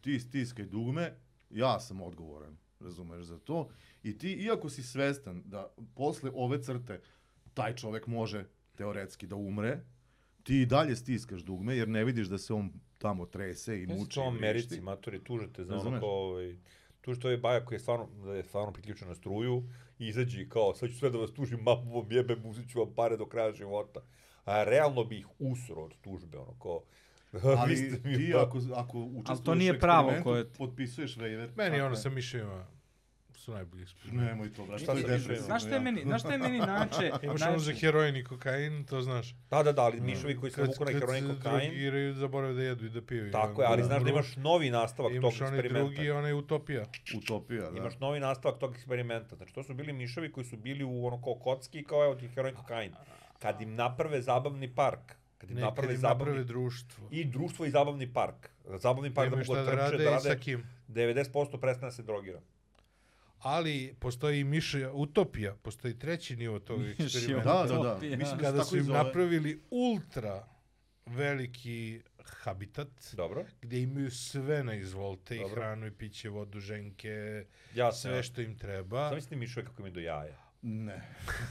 ti 0.02 0.20
stiskaj 0.20 0.66
dugme, 0.66 1.16
ja 1.50 1.80
sam 1.80 2.02
odgovoran, 2.02 2.58
razumeš 2.80 3.24
za 3.24 3.40
to. 3.40 3.70
I 4.04 4.18
ti, 4.18 4.34
iako 4.34 4.70
si 4.70 4.84
svestan 4.84 5.42
da 5.46 5.74
posle 5.96 6.32
ove 6.34 6.64
crte 6.64 7.02
taj 7.54 7.76
čovek 7.76 8.08
može 8.08 8.46
teoretski 8.76 9.28
da 9.28 9.36
umre, 9.36 9.80
ti 10.44 10.66
dalje 10.66 10.96
stiskaš 10.96 11.42
dugme 11.42 11.78
jer 11.78 11.88
ne 11.88 12.04
vidiš 12.04 12.28
da 12.28 12.38
se 12.38 12.54
on 12.54 12.72
tamo 12.98 13.26
trese 13.26 13.84
i 13.84 13.88
muči. 13.88 14.16
to 14.16 14.24
i 14.24 14.28
Americi, 14.28 14.82
matori, 14.82 15.24
tužite 15.24 15.66
za 15.66 15.76
ono 15.76 16.00
kao, 16.00 16.10
ovaj, 16.10 16.56
tužite 17.02 17.28
ovaj 17.28 17.38
bajak 17.38 17.66
koji 17.66 17.76
je 17.76 17.80
stvarno, 17.80 18.08
da 18.24 18.34
je 18.34 18.44
stvarno 18.44 18.74
priključen 18.74 19.08
na 19.08 19.16
struju 19.16 19.64
i 20.00 20.08
izađi 20.08 20.42
i 20.42 20.50
kao, 20.50 20.76
sad 20.76 20.90
ću 20.90 20.96
sve 20.96 21.10
da 21.10 21.18
vas 21.18 21.34
tužim, 21.34 21.60
mamu 21.60 22.00
vam 22.02 22.12
jebem, 22.12 22.46
uzet 22.46 22.70
ću 22.70 22.80
vam 22.80 22.94
pare 22.96 23.18
do 23.18 23.26
kraja 23.26 23.54
života. 23.54 24.00
A 24.46 24.64
realno 24.64 25.04
bi 25.04 25.18
ih 25.18 25.28
usro 25.40 25.84
od 25.84 25.94
tužbe, 26.02 26.38
ono 26.38 26.60
kao, 26.60 26.84
Ali 27.58 27.76
ti 28.18 28.34
ako, 28.38 28.60
ako 28.76 29.00
učestvuješ 29.00 29.60
nije 29.60 29.72
u 29.72 29.80
pravo 29.80 30.14
koje 30.24 30.44
ti- 30.44 30.58
potpisuješ 30.58 31.16
waiver. 31.16 31.50
Meni 31.56 31.82
ono 31.82 31.96
sa 31.96 32.10
miševima 32.10 32.66
su 33.38 33.54
najbolji 33.54 33.84
eksperimenti. 33.84 34.26
Nemoj 34.26 34.54
to, 34.54 34.66
brate. 34.66 34.84
Šta 34.84 34.92
to 34.92 34.98
depresivno 34.98 35.18
miševima? 35.20 35.46
Znaš 35.46 35.62
šta 35.62 35.76
je 35.76 35.80
meni, 35.80 36.02
znaš 36.02 36.22
šta 36.22 36.32
je 36.32 36.38
meni 36.38 36.58
nače? 36.60 37.12
Imaš 37.24 37.42
ono 37.42 37.60
za 37.60 37.74
heroin 37.74 38.16
i 38.16 38.24
kokain, 38.24 38.86
to 38.86 39.02
znaš. 39.02 39.36
Da, 39.50 39.64
da, 39.64 39.72
da, 39.72 39.82
ali 39.82 40.02
miševi 40.02 40.40
koji 40.40 40.52
se 40.52 40.64
vuku 40.64 40.86
na 40.86 40.92
heroin 40.92 41.26
i 41.26 41.28
se 41.28 41.36
kokain, 41.36 41.70
drogiraju, 41.70 42.14
zaborave 42.14 42.54
da 42.54 42.64
jedu 42.64 42.86
i 42.86 42.90
da 42.90 43.02
piju. 43.02 43.28
i 43.28 43.32
tako 43.32 43.62
je, 43.62 43.68
ali 43.68 43.84
znaš 43.84 44.04
da 44.04 44.10
imaš 44.10 44.36
novi 44.36 44.70
nastavak 44.70 45.12
tog 45.12 45.16
Imaš 45.16 45.42
onaj 45.42 45.54
eksperimenta. 45.54 45.94
drugi, 45.94 46.12
onaj 46.12 46.34
utopija. 46.34 46.86
Utopija, 47.18 47.72
da. 47.72 47.78
Imaš 47.78 48.00
novi 48.00 48.20
nastavak 48.20 48.60
tog 48.60 48.76
eksperimenta. 48.76 49.36
Znači, 49.36 49.54
to 49.54 49.64
su 49.64 49.74
bili 49.74 49.94
miševi 49.94 50.32
koji 50.32 50.46
su 50.46 50.58
bili 50.58 50.84
u 50.84 51.06
ono 51.06 51.22
kao 51.22 51.36
kocki, 51.36 51.84
kao 51.84 52.04
evo 52.06 52.16
ti 52.16 52.28
heroin 52.28 52.56
kokain. 52.56 52.92
Kad 53.40 53.62
im 53.62 53.76
naprave 53.76 54.22
zabavni 54.22 54.76
park, 54.76 55.16
kad 55.38 55.50
im 55.50 55.56
Ne, 55.56 55.62
naprave 55.62 55.88
kad 55.88 55.96
im 55.96 56.02
zabavni... 56.02 56.20
naprave 56.26 56.44
društvo. 56.44 57.08
I 57.12 57.26
društvo 57.26 57.66
i 57.66 57.70
zabavni 57.70 58.14
park. 58.14 58.50
Zabavni 58.78 59.14
park 59.14 59.30
da 59.30 59.36
Nemaju 59.36 59.46
mogu 59.48 59.56
da 59.56 59.76
da 59.76 59.88
trče, 59.88 59.98
da 59.98 60.04
i 60.04 60.06
rade, 60.06 60.30
sa 60.30 60.36
kim. 60.36 60.64
90% 60.88 61.60
prestane 61.60 61.88
da 61.88 61.92
se 61.92 62.04
drogira. 62.04 62.42
Ali 63.40 63.96
postoji 64.00 64.40
i 64.40 64.44
miše, 64.44 64.90
utopija, 64.90 65.56
postoji 65.56 66.00
treći 66.00 66.36
nivo 66.36 66.60
tog 66.60 66.82
eksperimenta. 67.00 67.64
Da, 67.66 67.74
da, 67.74 67.84
da. 67.84 68.18
Mislim 68.18 68.38
da 68.38 68.44
Kada 68.44 68.58
tako 68.58 68.70
su 68.70 68.78
im 68.78 68.86
i 68.86 68.94
napravili 68.94 69.62
ultra 69.70 70.48
veliki 71.06 72.02
habitat, 72.24 72.88
Dobro. 73.14 73.46
gdje 73.62 73.82
imaju 73.82 74.12
sve 74.12 74.64
na 74.64 74.74
izvolte, 74.74 75.36
i 75.36 75.40
Dobro. 75.40 75.56
hranu, 75.56 75.88
i 75.88 75.92
piće, 75.92 76.30
vodu, 76.30 76.60
ženke, 76.60 77.46
Ja 77.76 77.92
sve 77.92 78.24
što 78.24 78.42
im 78.42 78.58
treba. 78.58 79.10
Zamisli 79.10 79.38
mišove 79.38 79.66
kako 79.66 79.84
mi 79.84 79.92
do 79.92 80.00
jaja. 80.00 80.38
Ne. 80.62 81.02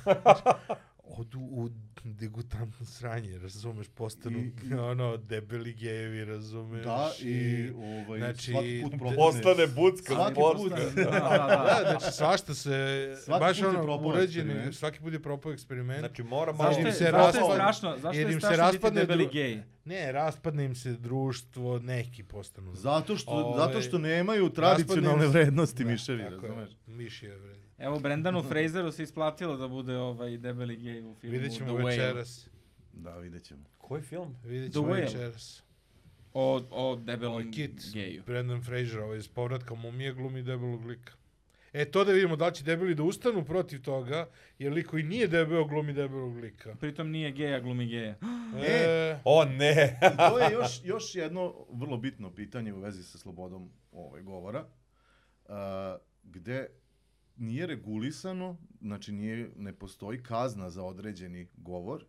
Odu 1.17 1.39
u 1.41 1.69
degutantno 2.05 2.87
sranje, 2.87 3.39
razumeš, 3.39 3.87
postanu 3.89 4.39
I- 4.39 4.53
i- 4.65 4.75
ono, 4.75 5.17
debeli 5.19 5.73
gejevi, 5.75 6.25
razumeš. 6.25 6.85
Da, 6.85 7.11
i 7.21 7.69
ovaj, 7.71 8.19
znači, 8.19 8.51
svaki 8.53 8.83
put. 8.99 9.15
Postane 9.17 9.67
bucka, 9.69 10.15
Svaki 10.15 10.35
postane. 10.35 10.85
put. 10.85 10.95
Da, 10.95 11.03
da, 11.03 11.11
Da, 11.11 11.81
da. 11.85 11.91
znači 11.91 12.13
svašta 12.13 12.55
se, 12.55 12.77
Svaki 13.19 13.41
baš 13.41 13.63
ono, 13.63 13.97
urađeni, 13.99 14.73
svaki 14.73 15.01
put 15.01 15.13
je 15.13 15.23
propao 15.23 15.53
eksperiment. 15.53 15.99
Znači, 16.01 16.23
mora 16.25 16.53
malo... 16.53 16.71
Zašto 16.71 16.87
je, 16.87 16.93
se 16.93 17.05
zašto 17.05 17.17
je 17.17 17.23
raspadne- 17.23 17.55
strašno, 17.55 17.91
zašto 17.93 18.19
je 18.19 18.23
im 18.25 18.33
se 18.33 18.39
strašno 18.39 18.65
biti 18.65 18.73
raspadne 18.75 19.01
debeli 19.01 19.29
gej? 19.29 19.63
Ne, 19.85 20.13
raspadne 20.13 20.65
im 20.65 20.75
se 20.75 20.93
društvo, 20.93 21.79
neki 21.79 22.23
postanu. 22.25 22.75
Zato 22.75 23.17
što, 23.17 23.31
Ovaj, 23.31 23.67
zato 23.67 23.81
što 23.81 23.99
nemaju 23.99 24.51
tradicionalne 24.51 25.09
raspadne- 25.17 25.29
vrednosti 25.35 25.85
Da, 25.85 25.91
miševi, 25.91 26.23
tako 26.25 26.47
je. 26.47 26.67
Miši 26.97 27.27
je 27.27 27.37
vredno. 27.37 27.65
Evo, 27.79 27.99
Brendanu 27.99 28.43
Fraseru 28.49 28.93
se 28.93 29.03
isplatilo 29.03 29.57
da 29.57 29.69
bude 29.69 29.97
ovaj 29.97 30.39
debeli 30.39 30.77
gej 30.77 31.01
u 31.01 31.15
filmu 31.15 31.33
Vidjet 31.33 31.53
The 31.53 31.59
ćemo 31.59 31.73
Whale. 31.73 31.85
večeras. 31.87 32.49
Da, 32.93 33.17
vidjet 33.17 33.45
ćemo. 33.45 33.65
Koji 33.79 34.03
film? 34.03 34.37
Vidjet 34.45 34.73
The 34.73 34.79
ćemo 34.81 34.93
večeras. 34.93 35.63
O, 36.33 36.63
o 36.71 36.97
debelom 36.97 37.43
je 37.47 37.51
Kit, 37.53 37.93
geju. 37.93 38.23
Brendan 38.27 38.63
Fraser, 38.63 39.01
ovaj 39.01 39.19
iz 39.19 39.29
povratka 39.29 39.75
mumije 39.75 40.13
glumi 40.15 40.43
debelog 40.43 40.85
lika. 40.85 41.13
E, 41.73 41.85
to 41.85 42.05
da 42.05 42.13
vidimo 42.13 42.37
da 42.37 42.47
li 42.47 42.55
će 42.55 42.65
debeli 42.65 42.95
da 42.95 43.03
ustanu 43.03 43.45
protiv 43.45 43.83
toga, 43.83 44.29
jer 44.59 44.73
lik 44.73 44.87
koji 44.87 45.03
nije 45.03 45.27
debel 45.27 45.65
glumi 45.65 45.93
debelog 45.93 46.37
lika. 46.37 46.75
Pritom 46.75 47.11
nije 47.11 47.31
geja, 47.31 47.61
glumi 47.61 47.87
geja. 47.87 48.15
E, 48.69 49.19
O, 49.25 49.45
ne! 49.45 49.99
I 50.15 50.17
to 50.17 50.39
je 50.39 50.53
još, 50.53 50.81
još 50.93 51.15
jedno 51.15 51.55
vrlo 51.71 51.97
bitno 51.97 52.35
pitanje 52.35 52.73
u 52.75 52.81
vezi 52.81 53.03
sa 53.03 53.19
slobodom 53.19 53.71
ovaj, 53.93 54.23
govora, 54.23 54.65
uh, 55.45 55.55
gde 56.23 56.69
nije 57.37 57.67
regulisano, 57.67 58.57
znači 58.81 59.13
nije, 59.13 59.51
ne 59.57 59.73
postoji 59.73 60.23
kazna 60.23 60.71
za 60.71 60.83
određeni 60.83 61.47
govor, 61.57 62.05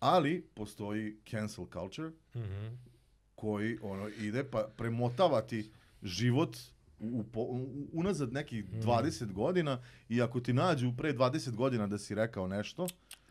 ali 0.00 0.46
postoji 0.54 1.16
cancel 1.30 1.66
culture 1.72 2.10
mhm. 2.36 2.74
koji 3.34 3.78
ono 3.82 4.08
ide 4.08 4.44
pa 4.44 4.68
premotavati 4.76 5.70
život 6.02 6.56
u, 6.98 7.24
po- 7.32 7.40
u, 7.40 7.88
unazad 7.92 8.32
nekih 8.32 8.64
Mm. 8.64 8.80
20 8.80 9.32
godina 9.32 9.82
i 10.08 10.22
ako 10.22 10.40
ti 10.40 10.52
nađu 10.52 10.92
pre 10.96 11.12
20 11.12 11.54
godina 11.54 11.86
da 11.86 11.98
si 11.98 12.14
rekao 12.14 12.46
nešto, 12.46 12.86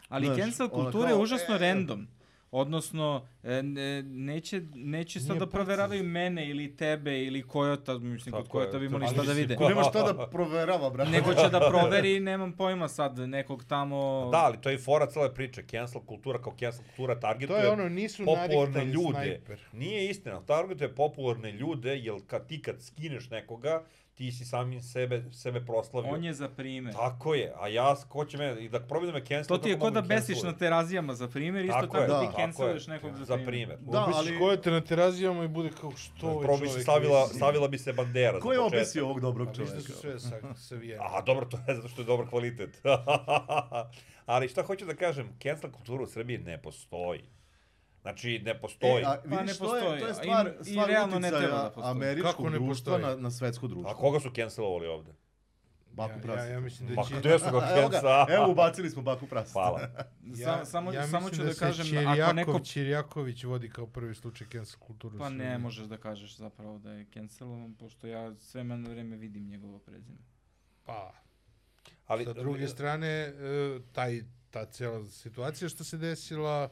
Ali 0.09 0.25
Znaš, 0.25 0.37
cancel 0.37 0.69
ono 0.71 0.83
kultura 0.83 1.09
je 1.09 1.15
užasno 1.15 1.55
e, 1.55 1.57
random. 1.57 2.07
Odnosno, 2.51 3.27
e, 3.43 3.63
ne, 3.63 4.03
neće, 4.03 4.61
neće 4.75 5.19
sad 5.19 5.37
da 5.37 5.47
proveravaju 5.47 6.03
mene 6.03 6.49
ili 6.49 6.75
tebe 6.75 7.23
ili 7.23 7.43
Kojota, 7.43 7.97
mislim, 7.97 8.33
kod 8.33 8.47
Kojota 8.47 8.79
bi 8.79 8.85
imali 8.85 9.05
Ali 9.05 9.13
šta 9.13 9.23
da 9.23 9.33
vide. 9.33 9.55
ko 9.55 9.69
nema 9.69 9.83
šta 9.83 10.13
da 10.13 10.27
proverava, 10.31 10.89
brate. 10.89 11.11
Nego 11.11 11.33
će 11.33 11.49
da 11.49 11.59
proveri, 11.71 12.19
nemam 12.19 12.51
pojma 12.53 12.87
sad, 12.87 13.19
nekog 13.19 13.63
tamo... 13.63 14.29
Da, 14.31 14.37
ali 14.37 14.57
to 14.61 14.69
je 14.69 14.75
i 14.75 14.79
fora 14.79 15.07
cele 15.07 15.33
priče. 15.33 15.63
Cancel 15.63 16.01
kultura 16.01 16.41
kao 16.41 16.53
cancel 16.59 16.83
kultura 16.85 17.15
To 17.15 17.19
targetuje 17.21 17.61
je 17.61 17.69
ono, 17.69 17.89
nisu 17.89 18.25
popularne 18.25 18.85
ljude. 18.85 19.09
snajper. 19.11 19.59
Nije 19.73 20.09
istina, 20.09 20.41
targetuje 20.45 20.95
popularne 20.95 21.51
ljude, 21.51 21.97
jer 21.97 22.15
kad 22.27 22.47
ti 22.47 22.61
kad 22.61 22.81
skineš 22.81 23.29
nekoga, 23.29 23.83
ti 24.19 24.31
si 24.31 24.45
samim 24.45 24.81
sebe, 24.81 25.23
sebe 25.31 25.65
proslavio. 25.65 26.13
On 26.13 26.23
je 26.23 26.33
za 26.33 26.49
primjer. 26.49 26.95
Tako 26.95 27.35
je, 27.35 27.53
a 27.59 27.67
ja, 27.67 27.95
ko 28.09 28.25
će 28.25 28.37
me, 28.37 28.63
i 28.63 28.69
da 28.69 28.79
probam 28.79 29.07
da 29.07 29.13
me 29.13 29.25
cancel, 29.25 29.57
To 29.57 29.63
ti 29.63 29.69
je 29.69 29.79
kod 29.79 29.93
da 29.93 30.01
besiš 30.01 30.43
na 30.43 30.57
terazijama 30.57 31.13
za 31.15 31.27
primjer, 31.27 31.65
isto 31.65 31.81
Tako 31.81 31.97
tako, 31.97 32.03
je, 32.03 32.07
da, 32.07 32.21
ti 32.21 32.35
canceluješ 32.35 32.87
je, 32.87 32.93
nekog 32.93 33.17
za, 33.17 33.25
za 33.25 33.37
primjer. 33.45 33.77
Da, 33.79 34.11
ali- 34.15 34.39
kojete 34.39 34.71
na 34.71 34.81
terazijama 34.81 35.43
i 35.43 35.47
bude 35.47 35.69
kao 35.81 35.91
što 35.91 36.27
ovaj 36.27 36.47
bi 36.47 36.57
čovjek 36.57 36.73
se 36.73 36.81
stavila, 36.81 37.27
stavila 37.27 37.67
bi 37.67 37.77
se 37.77 37.93
bandera 37.93 38.39
Ko 38.39 38.53
je 38.53 38.59
obesio 38.59 39.05
ovog 39.05 39.19
dobrog 39.19 39.47
A 39.47 39.51
viš 39.51 39.69
da 39.69 39.81
su 39.81 39.91
sve 39.91 40.19
sa, 40.19 40.53
savijene. 40.55 41.03
A 41.03 41.21
dobro, 41.21 41.45
to 41.45 41.57
je 41.67 41.75
zato 41.75 41.87
što 41.87 42.01
je 42.01 42.05
dobar 42.05 42.29
kvalitet. 42.29 42.81
Ali 44.25 44.49
šta 44.49 44.63
hoću 44.63 44.85
da 44.85 44.95
kažem, 44.95 45.29
cancel 45.43 45.71
kultura 45.71 46.03
u 46.03 46.07
Srbiji 46.07 46.37
ne 46.37 46.61
postoji. 46.61 47.21
Znači, 48.01 48.39
ne 48.39 48.59
postoji. 48.59 48.93
E, 48.95 49.05
a 49.05 49.17
Pa 49.19 49.35
vidiš, 49.35 49.47
ne 49.53 49.57
to 49.57 49.75
je, 49.75 49.81
to 49.81 49.87
postoji, 49.87 50.01
je 50.01 50.13
stvar, 50.15 50.47
i- 50.47 50.61
i 50.61 50.65
stvar 50.65 50.87
realno 50.87 51.19
ne 51.19 51.29
treba 51.29 51.47
da 51.53 51.63
postoji. 51.65 51.91
američkog 51.91 52.31
Kako 52.31 52.43
ne 52.45 52.51
društva 52.51 52.93
postoji? 52.93 53.01
na, 53.07 53.21
na 53.21 53.31
svetsko 53.31 53.67
društvo. 53.67 53.91
A 53.91 53.95
koga 53.95 54.19
su 54.19 54.31
cancelovali 54.31 54.87
ovde? 54.87 55.11
Baku 55.91 56.11
ja, 56.11 56.21
prasa. 56.21 56.39
ja, 56.39 56.51
ja 56.51 56.59
mislim 56.59 56.89
da 56.89 57.03
će... 57.03 57.15
gde 57.15 57.39
su 57.39 57.45
ga 57.51 57.59
cancela? 57.59 58.27
evo 58.29 58.51
ubacili 58.51 58.89
smo 58.89 59.01
baku 59.01 59.27
prasa. 59.27 59.51
Hvala. 59.53 59.79
Sa, 60.35 60.65
samo, 60.65 60.93
ja 60.93 61.07
samo 61.07 61.25
mislim 61.25 61.37
ću 61.37 61.45
da, 61.45 61.53
se 61.53 61.59
kažem, 61.59 61.85
Ćirjakov, 61.85 62.21
ako 62.21 62.33
neko... 62.33 62.59
Ćirjaković 62.59 63.43
vodi 63.43 63.69
kao 63.69 63.87
prvi 63.87 64.15
slučaj 64.15 64.47
cancel 64.47 64.79
kulturu. 64.79 65.17
Pa 65.17 65.29
ne 65.29 65.57
možeš 65.57 65.85
da 65.85 65.97
kažeš 65.97 66.35
zapravo 66.35 66.77
da 66.77 66.91
je 66.91 67.05
cancelovan, 67.07 67.73
pošto 67.75 68.07
ja 68.07 68.35
sve 68.35 68.63
na 68.63 68.89
vreme 68.89 69.17
vidim 69.17 69.45
njegovo 69.45 69.79
prezime. 69.79 70.17
Pa, 70.85 71.13
Ali, 72.07 72.25
sa 72.25 72.33
druge 72.33 72.67
strane, 72.67 73.07
e, 73.07 73.33
taj, 73.91 74.21
ta 74.49 74.65
cijela 74.65 75.05
situacija 75.05 75.69
što 75.69 75.83
se 75.83 75.97
desila 75.97 76.69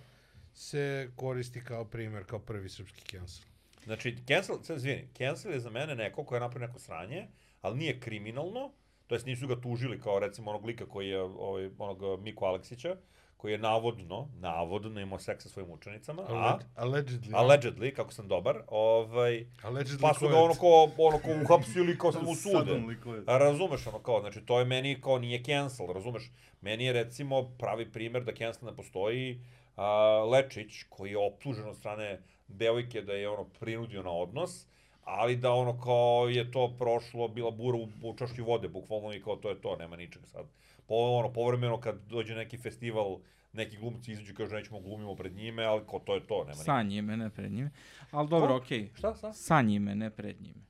se 0.57 0.83
koristi 1.15 1.63
kao 1.63 1.85
primjer, 1.85 2.25
kao 2.25 2.39
prvi 2.39 2.69
srpski 2.69 3.01
cancel. 3.01 3.43
Znači, 3.83 4.15
cancel, 4.27 4.55
sad 4.63 4.77
izvini, 4.77 5.07
cancel 5.13 5.51
je 5.51 5.59
za 5.59 5.69
mene 5.69 5.95
neko 5.95 6.23
ko 6.23 6.35
je 6.35 6.41
napravio 6.41 6.67
neko 6.67 6.79
sranje, 6.79 7.27
ali 7.61 7.77
nije 7.77 7.99
kriminalno, 7.99 8.71
to 9.07 9.15
jest 9.15 9.25
nisu 9.25 9.47
ga 9.47 9.55
tužili 9.55 10.01
kao 10.01 10.19
recimo 10.19 10.51
onog 10.51 10.65
lika 10.65 10.85
koji 10.85 11.07
je, 11.09 11.21
ovaj, 11.21 11.69
onog 11.77 12.21
Miku 12.21 12.45
Aleksića, 12.45 12.95
koji 13.37 13.51
je 13.51 13.57
navodno, 13.57 14.29
navodno 14.35 15.01
imao 15.01 15.19
seks 15.19 15.43
sa 15.43 15.49
svojim 15.49 15.71
učenicama, 15.71 16.21
a, 16.21 16.25
Alleg- 16.27 16.63
allegedly. 16.77 17.31
allegedly, 17.33 17.93
kako 17.93 18.11
sam 18.11 18.27
dobar, 18.27 18.61
ovaj, 18.67 19.45
allegedly 19.63 20.01
pa 20.01 20.13
su 20.13 20.27
ga 20.27 20.35
je- 20.35 20.41
ono 20.41 20.53
ko, 20.53 20.67
ono 20.97 21.17
ko 21.19 21.29
uhapsili, 21.43 21.97
kao 21.97 22.11
sad 22.13 22.23
mu 22.23 22.35
sude. 22.35 22.57
Sudom 22.59 22.85
likuje. 22.87 23.23
A 23.25 23.37
razumeš 23.37 23.87
ono 23.87 23.99
kao, 23.99 24.19
znači 24.21 24.41
to 24.41 24.59
je 24.59 24.65
meni 24.65 25.01
kao 25.01 25.19
nije 25.19 25.43
cancel, 25.43 25.87
razumeš? 25.87 26.31
Meni 26.61 26.85
je 26.85 26.93
recimo 26.93 27.43
pravi 27.49 27.91
primjer 27.91 28.23
da 28.23 28.31
cancel 28.33 28.69
ne 28.69 28.75
postoji 28.75 29.41
a, 29.77 29.87
Lečić 30.23 30.83
koji 30.89 31.11
je 31.11 31.17
optužen 31.17 31.65
od 31.65 31.77
strane 31.77 32.19
devojke 32.47 33.01
da 33.01 33.13
je 33.13 33.29
ono 33.29 33.43
prinudio 33.43 34.03
na 34.03 34.11
odnos, 34.11 34.65
ali 35.03 35.35
da 35.35 35.51
ono 35.51 35.81
kao 35.81 36.27
je 36.29 36.51
to 36.51 36.75
prošlo, 36.79 37.27
bila 37.27 37.51
bura 37.51 37.77
u, 37.77 37.87
u 38.03 38.17
čaši 38.17 38.41
vode, 38.41 38.67
bukvalno 38.67 39.13
i 39.13 39.21
kao 39.21 39.35
to 39.35 39.49
je 39.49 39.61
to, 39.61 39.75
nema 39.75 39.95
ničeg 39.95 40.21
sad. 40.25 40.45
Po, 40.87 40.95
ono, 40.95 41.33
povremeno 41.33 41.79
kad 41.79 41.95
dođe 42.01 42.35
neki 42.35 42.57
festival, 42.57 43.17
neki 43.53 43.77
glumci 43.77 44.11
izađu 44.11 44.31
i 44.31 44.35
kažu 44.35 44.55
nećemo 44.55 44.79
glumimo 44.79 45.15
pred 45.15 45.35
njime, 45.35 45.63
ali 45.65 45.81
kao 45.89 45.99
to 45.99 46.13
je 46.15 46.27
to, 46.27 46.43
nema 46.43 46.53
Sa 46.55 46.83
njime, 46.83 47.17
ne 47.17 47.29
pred 47.29 47.51
njime. 47.51 47.69
Ali 48.11 48.29
dobro, 48.29 48.47
Ko? 48.49 48.55
okej. 48.55 48.89
Šta, 48.95 49.15
šta? 49.15 49.33
Sa 49.33 49.61
njime, 49.61 49.95
ne 49.95 50.09
pred 50.09 50.41
njime. 50.41 50.61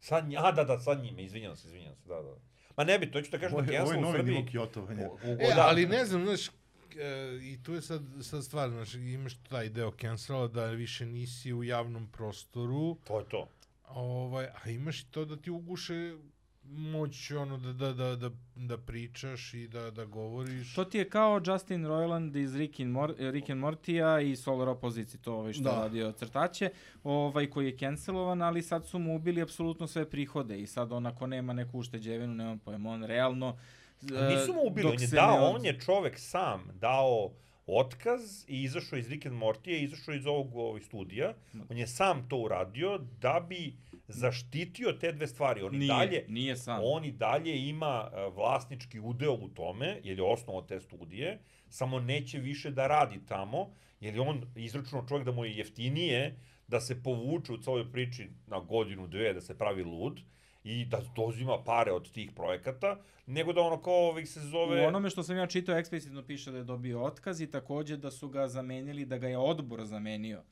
Sa 0.00 0.20
nj... 0.20 0.36
A, 0.38 0.52
da, 0.52 0.64
da, 0.64 0.78
sa 0.78 0.94
njime, 0.94 1.22
izvinjam 1.22 1.56
se, 1.56 1.68
izvinjam 1.68 1.94
se, 1.96 2.08
da, 2.08 2.22
da. 2.22 2.34
Ma 2.76 2.84
ne 2.84 2.98
bi, 2.98 3.10
to 3.10 3.22
ću 3.22 3.30
da 3.30 3.38
kažem 3.38 3.54
Ovo 3.54 3.66
da 3.66 3.72
je, 3.72 3.82
ovo 3.82 3.90
je 3.90 3.94
cancel 3.94 4.08
u 4.08 4.12
novi 4.12 4.18
Srbiji... 4.18 4.34
nivo 4.36 4.48
kjotovanja. 4.50 5.08
U- 5.08 5.14
u- 5.14 5.36
E, 5.40 5.54
da. 5.56 5.66
ali 5.68 5.86
ne 5.86 6.04
znam, 6.04 6.24
znaš, 6.24 6.50
e, 6.96 7.38
i 7.42 7.62
tu 7.62 7.74
je 7.74 7.82
sad, 7.82 8.02
sad 8.22 8.44
stvar, 8.44 8.70
znaš, 8.70 8.94
imaš 8.94 9.34
taj 9.34 9.68
deo 9.68 9.92
cancela 10.00 10.48
da 10.48 10.66
više 10.66 11.06
nisi 11.06 11.52
u 11.52 11.64
javnom 11.64 12.06
prostoru, 12.06 12.96
To 13.04 13.18
je 13.18 13.24
to. 13.28 13.48
ovaj, 13.88 14.46
a 14.64 14.70
imaš 14.70 15.00
i 15.00 15.06
to 15.10 15.24
da 15.24 15.36
ti 15.36 15.50
uguše 15.50 16.14
moć 16.66 17.30
ono 17.30 17.56
da, 17.58 17.72
da, 17.72 17.92
da, 17.92 18.16
da, 18.16 18.30
da 18.56 18.78
pričaš 18.78 19.54
i 19.54 19.68
da, 19.68 19.90
da 19.90 20.04
govoriš. 20.04 20.74
To 20.74 20.84
ti 20.84 20.98
je 20.98 21.08
kao 21.10 21.40
Justin 21.46 21.86
Roiland 21.86 22.36
iz 22.36 22.56
Rick 22.56 22.80
and, 22.80 22.90
Mor 22.90 23.14
Rick 23.18 23.50
and 23.50 23.60
Mortija 23.60 24.20
i 24.20 24.36
Solar 24.36 24.68
Opposition, 24.68 25.22
to 25.22 25.34
ovaj 25.34 25.52
što 25.52 25.62
Da. 25.62 25.70
radio 25.70 26.12
crtaće, 26.12 26.70
ovaj 27.04 27.50
koji 27.50 27.66
je 27.66 27.78
cancelovan, 27.78 28.42
ali 28.42 28.62
sad 28.62 28.86
su 28.86 28.98
mu 28.98 29.16
ubili 29.16 29.42
apsolutno 29.42 29.86
sve 29.86 30.10
prihode 30.10 30.60
i 30.60 30.66
sad 30.66 30.92
on 30.92 31.06
ako 31.06 31.26
nema 31.26 31.52
neku 31.52 31.78
ušteđevinu, 31.78 32.34
nemam 32.34 32.58
pojma, 32.58 32.90
on 32.90 33.04
realno... 33.04 33.58
Nisu 34.04 34.52
mu 34.54 34.60
ubili, 34.62 34.86
on 34.86 35.00
je 35.00 35.06
dao, 35.08 35.36
od- 35.40 35.56
on 35.56 35.64
je 35.64 35.80
čovek 35.80 36.18
sam 36.18 36.70
dao 36.74 37.32
otkaz 37.68 38.20
i 38.48 38.62
izašao 38.62 38.98
iz 38.98 39.08
Rick 39.08 39.26
and 39.26 39.36
Mortija, 39.36 39.78
izašao 39.78 40.14
iz 40.14 40.26
ovog, 40.26 40.56
ovog 40.56 40.82
studija. 40.82 41.34
On 41.70 41.78
je 41.78 41.86
sam 41.86 42.28
to 42.28 42.36
uradio 42.38 42.98
da 42.98 43.46
bi 43.48 43.74
zaštitio 44.08 44.92
te 44.92 45.12
dve 45.12 45.26
stvari. 45.26 45.62
On 45.62 45.74
i 45.74 45.78
Nije, 45.78 45.88
dalje, 45.88 46.24
nije 46.28 46.56
sam. 46.56 46.80
on 46.84 47.04
i 47.04 47.12
dalje 47.12 47.58
ima 47.60 48.10
e, 48.12 48.28
vlasnički 48.28 49.00
udeo 49.00 49.32
u 49.32 49.48
tome, 49.48 50.00
jer 50.04 50.18
je 50.18 50.24
osnovao 50.24 50.62
te 50.62 50.80
studije, 50.80 51.38
samo 51.68 52.00
neće 52.00 52.38
više 52.38 52.70
da 52.70 52.86
radi 52.86 53.20
tamo, 53.28 53.70
jer 54.00 54.14
je 54.14 54.20
on 54.20 54.42
izračunao 54.56 55.06
čovjek 55.06 55.26
da 55.26 55.32
mu 55.32 55.44
je 55.44 55.56
jeftinije 55.56 56.36
da 56.68 56.80
se 56.80 57.02
povuče 57.02 57.52
u 57.52 57.58
celoj 57.58 57.92
priči 57.92 58.28
na 58.46 58.60
godinu, 58.60 59.06
dve, 59.06 59.34
da 59.34 59.40
se 59.40 59.58
pravi 59.58 59.82
lud 59.84 60.20
i 60.64 60.84
da 60.84 61.00
dozima 61.16 61.62
pare 61.64 61.92
od 61.92 62.12
tih 62.12 62.30
projekata, 62.32 62.96
nego 63.26 63.52
da 63.52 63.60
ono 63.60 63.82
kao 63.82 64.08
ovih 64.08 64.30
se 64.30 64.40
zove... 64.40 64.84
U 64.84 64.88
onome 64.88 65.10
što 65.10 65.22
sam 65.22 65.36
ja 65.36 65.46
čitao 65.46 65.78
eksplicitno 65.78 66.22
piše 66.22 66.50
da 66.50 66.58
je 66.58 66.64
dobio 66.64 67.02
otkaz 67.02 67.40
i 67.40 67.50
takođe 67.50 67.96
da 67.96 68.10
su 68.10 68.28
ga 68.28 68.48
zamenili, 68.48 69.04
da 69.04 69.18
ga 69.18 69.28
je 69.28 69.38
odbor 69.38 69.84
zamenio. 69.84 70.42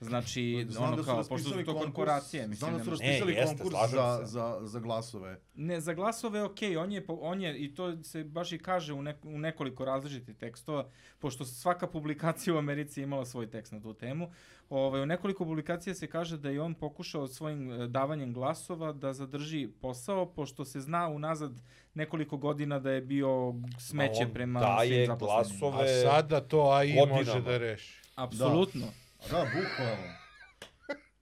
Znači, 0.00 0.66
Znam 0.68 0.84
ono 0.84 0.96
da 0.96 1.02
kao, 1.04 1.16
pošto 1.18 1.38
su 1.40 1.54
to 1.54 1.58
konkurs- 1.64 1.78
korporacije, 1.80 2.42
mislim, 2.42 2.56
Znam 2.68 2.78
da 2.78 2.84
su 2.84 2.90
raspisali 2.90 3.32
E, 3.32 3.36
jeste, 3.36 3.56
konkurs 3.58 3.90
za, 3.90 4.20
za, 4.24 4.58
za 4.62 4.80
glasove. 4.80 5.40
Ne, 5.54 5.80
za 5.80 5.94
glasove 5.94 6.42
okej, 6.42 6.76
on 6.76 6.92
je, 6.92 7.04
on 7.10 7.40
je, 7.40 7.58
i 7.58 7.74
to 7.74 8.02
se 8.02 8.24
baš 8.24 8.52
i 8.52 8.58
kaže 8.58 8.92
u, 8.92 9.02
nek, 9.02 9.24
u 9.24 9.38
nekoliko 9.38 9.84
različitih 9.84 10.36
tekstova, 10.36 10.88
pošto 11.18 11.44
svaka 11.44 11.86
publikacija 11.88 12.54
u 12.54 12.58
Americi 12.58 13.02
imala 13.02 13.24
svoj 13.24 13.46
tekst 13.46 13.72
na 13.72 13.80
tu 13.80 13.94
temu, 13.94 14.30
ovaj, 14.70 15.02
u 15.02 15.06
nekoliko 15.06 15.44
publikacija 15.44 15.94
se 15.94 16.06
kaže 16.06 16.36
da 16.38 16.50
je 16.50 16.60
on 16.60 16.74
pokušao 16.74 17.26
svojim 17.28 17.72
e, 17.72 17.88
davanjem 17.88 18.32
glasova 18.32 18.92
da 18.92 19.12
zadrži 19.12 19.68
posao, 19.72 20.26
pošto 20.26 20.64
se 20.64 20.80
zna 20.80 21.08
unazad 21.08 21.52
nekoliko 21.94 22.36
godina 22.36 22.78
da 22.78 22.90
je 22.90 23.00
bio 23.00 23.54
smeće 23.80 24.26
prema 24.26 24.60
daje 24.60 24.88
svim 24.88 25.06
zaposlenima. 25.06 25.60
glasove- 25.70 25.98
A 25.98 26.10
sada 26.10 26.40
to 26.40 26.60
AI 26.62 26.88
godinama. 26.88 27.14
može 27.14 27.40
da 27.42 27.58
reši. 27.58 28.00
Apsolutno. 28.14 28.86
A 28.86 29.07
da, 29.20 29.44
bukvalno. 29.44 30.12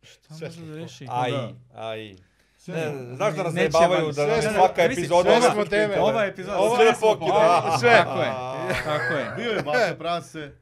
Šta 0.03 0.35
Sve 0.35 0.49
može 0.49 0.65
da 0.65 0.77
reši? 0.77 1.07
Aj, 1.11 1.31
Da. 1.31 1.53
aj. 1.75 2.17
Ne, 2.69 3.15
znaš 3.17 3.35
da 3.35 3.43
nas 3.43 3.55
zajebavaju 3.55 4.13
da 4.13 4.27
nam 4.27 4.43
smo- 4.43 4.53
svaka 4.53 4.83
epizoda... 4.83 5.23
sve 5.31 5.39
ova- 5.39 5.53
smo 5.53 5.65
teme. 5.65 6.01
Ova 6.01 6.25
epizoda, 6.25 6.59
Ovo 6.59 6.77
sve 6.77 6.93
pokida. 7.01 7.77
Sve. 7.81 7.91
Tako 7.93 8.21
je, 8.21 8.33
tako 8.85 9.15
je. 9.15 9.33
Bio 9.37 9.51
je 9.51 9.63
Baka 9.63 9.95
Prase, 9.99 10.53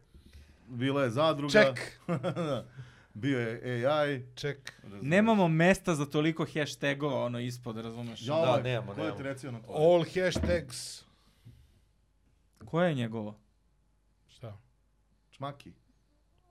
bila 0.67 1.03
je 1.03 1.11
zadruga. 1.11 1.53
Ček, 1.53 1.99
Bio 3.15 3.41
je 3.41 3.87
AI. 3.87 4.27
ček. 4.35 4.73
Nemamo 4.93 5.49
mesta 5.49 5.95
za 5.95 6.07
toliko 6.07 6.47
hashtagova 6.55 7.25
ono 7.25 7.39
ispod, 7.41 7.77
razumeš? 7.77 8.23
Ja, 8.23 8.27
Da, 8.27 8.35
ovaj, 8.35 8.63
nemamo, 8.63 8.87
Ko 8.87 8.93
je 8.93 8.97
nemamo. 8.99 9.17
ti 9.17 9.23
recio 9.23 9.51
na 9.51 9.61
to? 9.61 9.73
All 9.73 10.05
hashtags. 10.05 11.03
Koje 12.65 12.89
je 12.89 12.95
njegovo? 12.95 13.39
Šta? 14.29 14.59
Čmaki. 15.31 15.73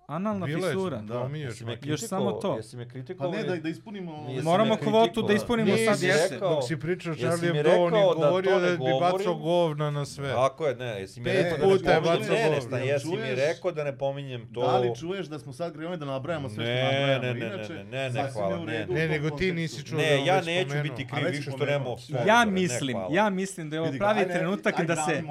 Analna 0.08 0.46
Bile 0.46 0.62
fisura. 0.62 1.00
su, 1.00 1.06
Da. 1.06 1.30
Jesi 1.34 1.66
me 1.66 1.72
me. 1.72 1.78
Još 1.84 2.02
samo 2.02 2.32
to. 2.32 2.56
Jesi 2.56 2.78
me 2.78 2.86
Pa 2.86 2.90
kritikovao? 2.90 3.32
ne, 3.32 3.44
da, 3.44 3.56
da 3.56 3.70
ispunimo... 3.70 4.26
Jesi 4.30 4.44
Moramo 4.44 4.76
kvotu 4.78 5.22
da 5.22 5.34
ispunimo 5.34 5.72
Nisi 5.72 5.86
sad 5.86 6.02
jeste. 6.02 6.34
rekao- 6.34 6.56
Dok 6.56 6.64
si 6.64 6.78
pričao 6.78 7.12
Jesi 7.12 7.22
Charlie 7.22 7.52
mi 7.52 7.58
Hebdo, 7.58 7.72
on 7.74 7.94
je 7.94 8.00
da 8.00 8.14
govorio 8.16 8.60
da, 8.60 8.66
ne 8.66 8.72
bi 8.72 8.84
bacao 9.02 9.36
govna 9.36 9.92
na 9.92 10.06
sve. 10.06 10.30
Tako 10.30 10.68
je, 10.68 10.76
ne, 10.76 10.86
jesi 10.86 11.20
mi 11.20 11.24
Pet 11.26 11.36
rekao 11.36 11.58
da 11.60 11.64
puta 11.66 11.90
ne 11.90 11.94
je 11.94 12.02
pominjem, 12.02 12.20
bacao 12.20 12.36
ne, 12.70 12.80
ne, 12.80 12.88
jesi 12.88 13.08
mi 13.08 13.36
rekao 13.38 13.72
da 13.72 13.84
ne 13.84 13.98
pominjem 13.98 14.54
to. 14.54 14.62
Da 14.62 14.78
li 14.78 14.96
čuješ 14.96 15.28
da 15.28 15.40
smo 15.40 15.54
sad 15.54 15.74
krenuli 15.74 15.98
da 15.98 16.06
nabrajamo 16.06 16.50
sve 16.50 16.56
što 16.56 16.64
Ne, 16.66 16.84
nabrajamo? 16.84 17.24
ne, 17.24 17.34
ne, 17.34 17.40
ne, 17.40 17.84
ne, 17.84 18.10
ne, 18.10 18.10
ne, 18.14 18.30
hvala, 18.34 18.60
ne. 18.60 18.86
Ne, 18.88 19.08
nego 19.08 19.30
ti 19.30 19.52
nisi 19.54 19.84
čuo 19.84 19.98
da 19.98 20.04
Ne, 20.04 20.26
ja 20.26 20.42
neću 20.42 20.76
biti 20.84 21.08
kriv 21.08 21.28
više 21.28 21.52
što 21.52 21.66
nemamo 21.66 21.96
Ja 22.26 22.46
ne, 22.46 22.52
mislim, 22.52 22.98
ja 23.12 23.30
mislim 23.30 23.70
da 23.70 23.76
je 23.76 23.82
ovo 23.82 23.92
pravi 24.00 24.26
trenutak 24.26 24.82
da 24.82 24.96
se... 24.96 25.24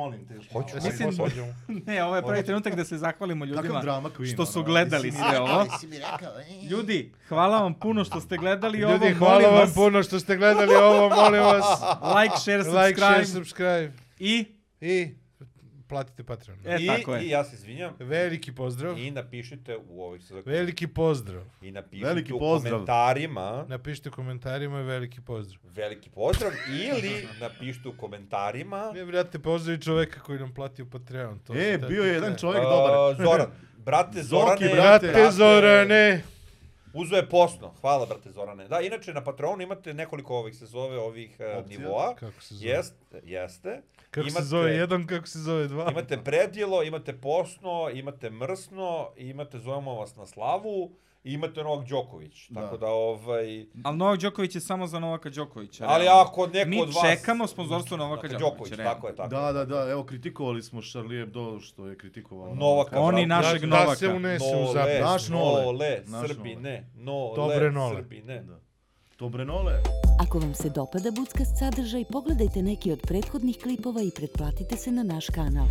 Hoću, 0.52 0.76
hoću, 0.80 1.16
hoću. 1.16 1.34
Ne, 1.86 2.04
ovo 2.04 2.16
je 2.16 2.22
pravi 2.22 2.42
trenutak 2.42 2.74
da 2.74 2.84
se 2.84 2.98
zahvalimo 2.98 3.44
ljudima 3.44 3.62
Kakav 3.62 3.82
drama 3.82 4.10
queen, 4.10 4.32
što 4.32 4.46
su 4.46 4.61
su 4.62 4.66
gledali 4.66 5.04
mi 5.04 5.12
sve 5.12 5.40
ovo. 5.40 5.60
jesi 5.62 5.86
mi 5.86 5.98
rekao, 5.98 6.40
e. 6.40 6.66
Ljudi, 6.66 7.12
hvala 7.28 7.58
vam 7.58 7.74
puno 7.74 8.04
što 8.04 8.20
ste 8.20 8.36
gledali 8.36 8.84
ovo. 8.84 8.92
Ljudi, 8.94 9.14
hvala 9.14 9.48
vam 9.48 9.54
vas, 9.54 9.74
puno 9.74 10.02
što 10.02 10.20
ste 10.20 10.36
gledali 10.36 10.74
ovo, 10.74 11.08
molim 11.10 11.42
vas. 11.42 11.64
Like, 12.16 12.36
share, 12.36 12.64
subscribe. 12.64 12.86
Like, 12.86 12.96
share, 12.96 13.26
subscribe. 13.26 13.92
I, 14.18 14.44
I 14.80 15.14
platite 15.88 16.24
Patreon. 16.24 16.58
e, 16.64 16.76
I, 16.80 16.86
tako 16.86 17.14
je. 17.14 17.22
I 17.22 17.28
ja 17.28 17.44
se 17.44 17.56
izvinjam. 17.56 17.92
Veliki 17.98 18.52
pozdrav. 18.52 18.98
I 18.98 19.10
napišite 19.10 19.76
u 19.88 20.02
ovih 20.04 20.24
se 20.24 20.42
Veliki 20.46 20.86
pozdrav. 20.86 21.42
I 21.62 21.70
napišite 21.70 22.06
Veliki 22.06 22.32
u 22.32 22.38
pozdrav. 22.38 22.72
komentarima 22.72 23.64
Napišite 23.68 24.08
u 24.08 24.12
komentarima 24.12 24.80
i 24.80 24.84
veliki 24.84 25.20
pozdrav. 25.20 25.60
veliki 25.64 26.10
pozdrav 26.10 26.52
ili 26.70 27.28
napišite 27.40 27.88
u 27.88 27.92
komentarima 27.92 28.92
Ne, 28.94 29.04
brate, 29.04 29.38
pozdravi 29.38 29.80
čoveka 29.80 30.20
koji 30.20 30.38
nam 30.38 30.54
plati 30.54 30.82
u 30.82 30.90
Patreon. 30.90 31.38
To 31.38 31.52
E, 31.54 31.78
bio 31.78 32.02
je 32.04 32.12
jedan 32.14 32.36
čovjek 32.36 32.64
uh, 32.64 32.70
dobar. 32.70 33.26
Zoran. 33.26 33.46
Brate 33.84 34.22
Zoki, 34.22 34.28
Zorane. 34.64 34.68
brate. 34.72 35.06
Brate 35.08 35.30
Zorane. 35.30 36.22
Uzo 36.94 37.16
je 37.16 37.28
posno. 37.28 37.74
Hvala, 37.80 38.06
brate 38.06 38.30
Zorane. 38.30 38.68
Da, 38.68 38.80
inače 38.80 39.12
na 39.12 39.24
Patreonu 39.24 39.62
imate 39.62 39.94
nekoliko 39.94 40.36
ovih 40.36 40.56
se 40.56 40.66
zove 40.66 40.98
ovih 40.98 41.36
uh, 41.40 41.58
Opcija. 41.58 41.78
nivoa. 41.78 42.14
Kako 42.14 42.40
se 42.40 42.54
zove? 42.54 42.70
Jest, 42.70 42.94
jeste. 43.24 43.82
Kako 44.10 44.24
se 44.24 44.32
Imate- 44.32 44.44
zove 44.44 44.72
jedan, 44.72 45.06
kako 45.06 45.26
se 45.26 45.38
zove 45.38 45.68
dva? 45.68 45.90
Imate 45.90 46.18
predjelo, 46.18 46.82
imate 46.82 47.12
posno, 47.12 47.90
imate 47.90 48.30
mrsno, 48.30 49.08
imate 49.16 49.58
zovemo 49.58 49.94
vas 49.94 50.16
na 50.16 50.26
slavu 50.26 50.90
i 51.24 51.32
imate 51.32 51.62
Novak 51.62 51.88
Đoković. 51.88 52.48
Da. 52.50 52.60
Tako 52.60 52.76
da, 52.76 52.86
ovaj... 52.86 53.66
Ali 53.84 53.96
Novak 53.96 54.20
Đoković 54.20 54.54
je 54.54 54.60
samo 54.60 54.86
za 54.86 54.98
Novaka 54.98 55.30
Đokovića. 55.30 55.84
Ali 55.88 56.04
realno. 56.04 56.22
ako 56.22 56.46
neko 56.46 56.70
Mi 56.70 56.80
od 56.82 56.88
vas... 56.88 57.02
čekamo 57.02 57.46
sponzorstvo 57.46 57.96
Novaka 57.96 58.22
Dakle, 58.22 58.38
Đokovića, 58.38 58.76
realno. 58.76 58.94
tako 58.94 59.06
je, 59.08 59.16
tako. 59.16 59.28
Da, 59.28 59.52
da, 59.52 59.64
da, 59.64 59.90
evo 59.90 60.04
kritikovali 60.04 60.62
smo 60.62 60.82
Charlie 60.82 61.20
Hebdo 61.20 61.60
što 61.60 61.86
je 61.86 61.98
kritikovao 61.98 62.54
Novaka, 62.54 63.00
Oni 63.00 63.26
brate. 63.26 63.42
našeg 63.44 63.60
da, 63.60 63.66
Novaka. 63.66 63.90
Da 63.90 63.96
se 63.96 64.08
unese 64.08 64.44
u 64.46 64.60
Nole, 64.60 64.72
zapis. 64.72 65.00
Naš 65.00 65.28
Nole. 65.28 65.62
Nole, 65.62 66.02
Naš 66.06 66.28
Srbine, 66.28 66.90
Nole, 66.94 67.36
Dobre 67.36 67.70
Nole. 67.70 67.96
Srbine. 67.96 68.42
Da. 68.42 68.58
Dobrenole. 69.18 69.72
Ako 70.20 70.38
vam 70.38 70.54
se 70.54 70.70
dopada 70.70 71.10
Budskast 71.10 71.58
sadržaj, 71.58 72.04
pogledajte 72.12 72.62
neki 72.62 72.92
od 72.92 73.00
prethodnih 73.06 73.58
klipova 73.62 74.02
i 74.02 74.10
pretplatite 74.16 74.76
se 74.76 74.92
na 74.92 75.02
naš 75.02 75.26
kanal. 75.26 75.66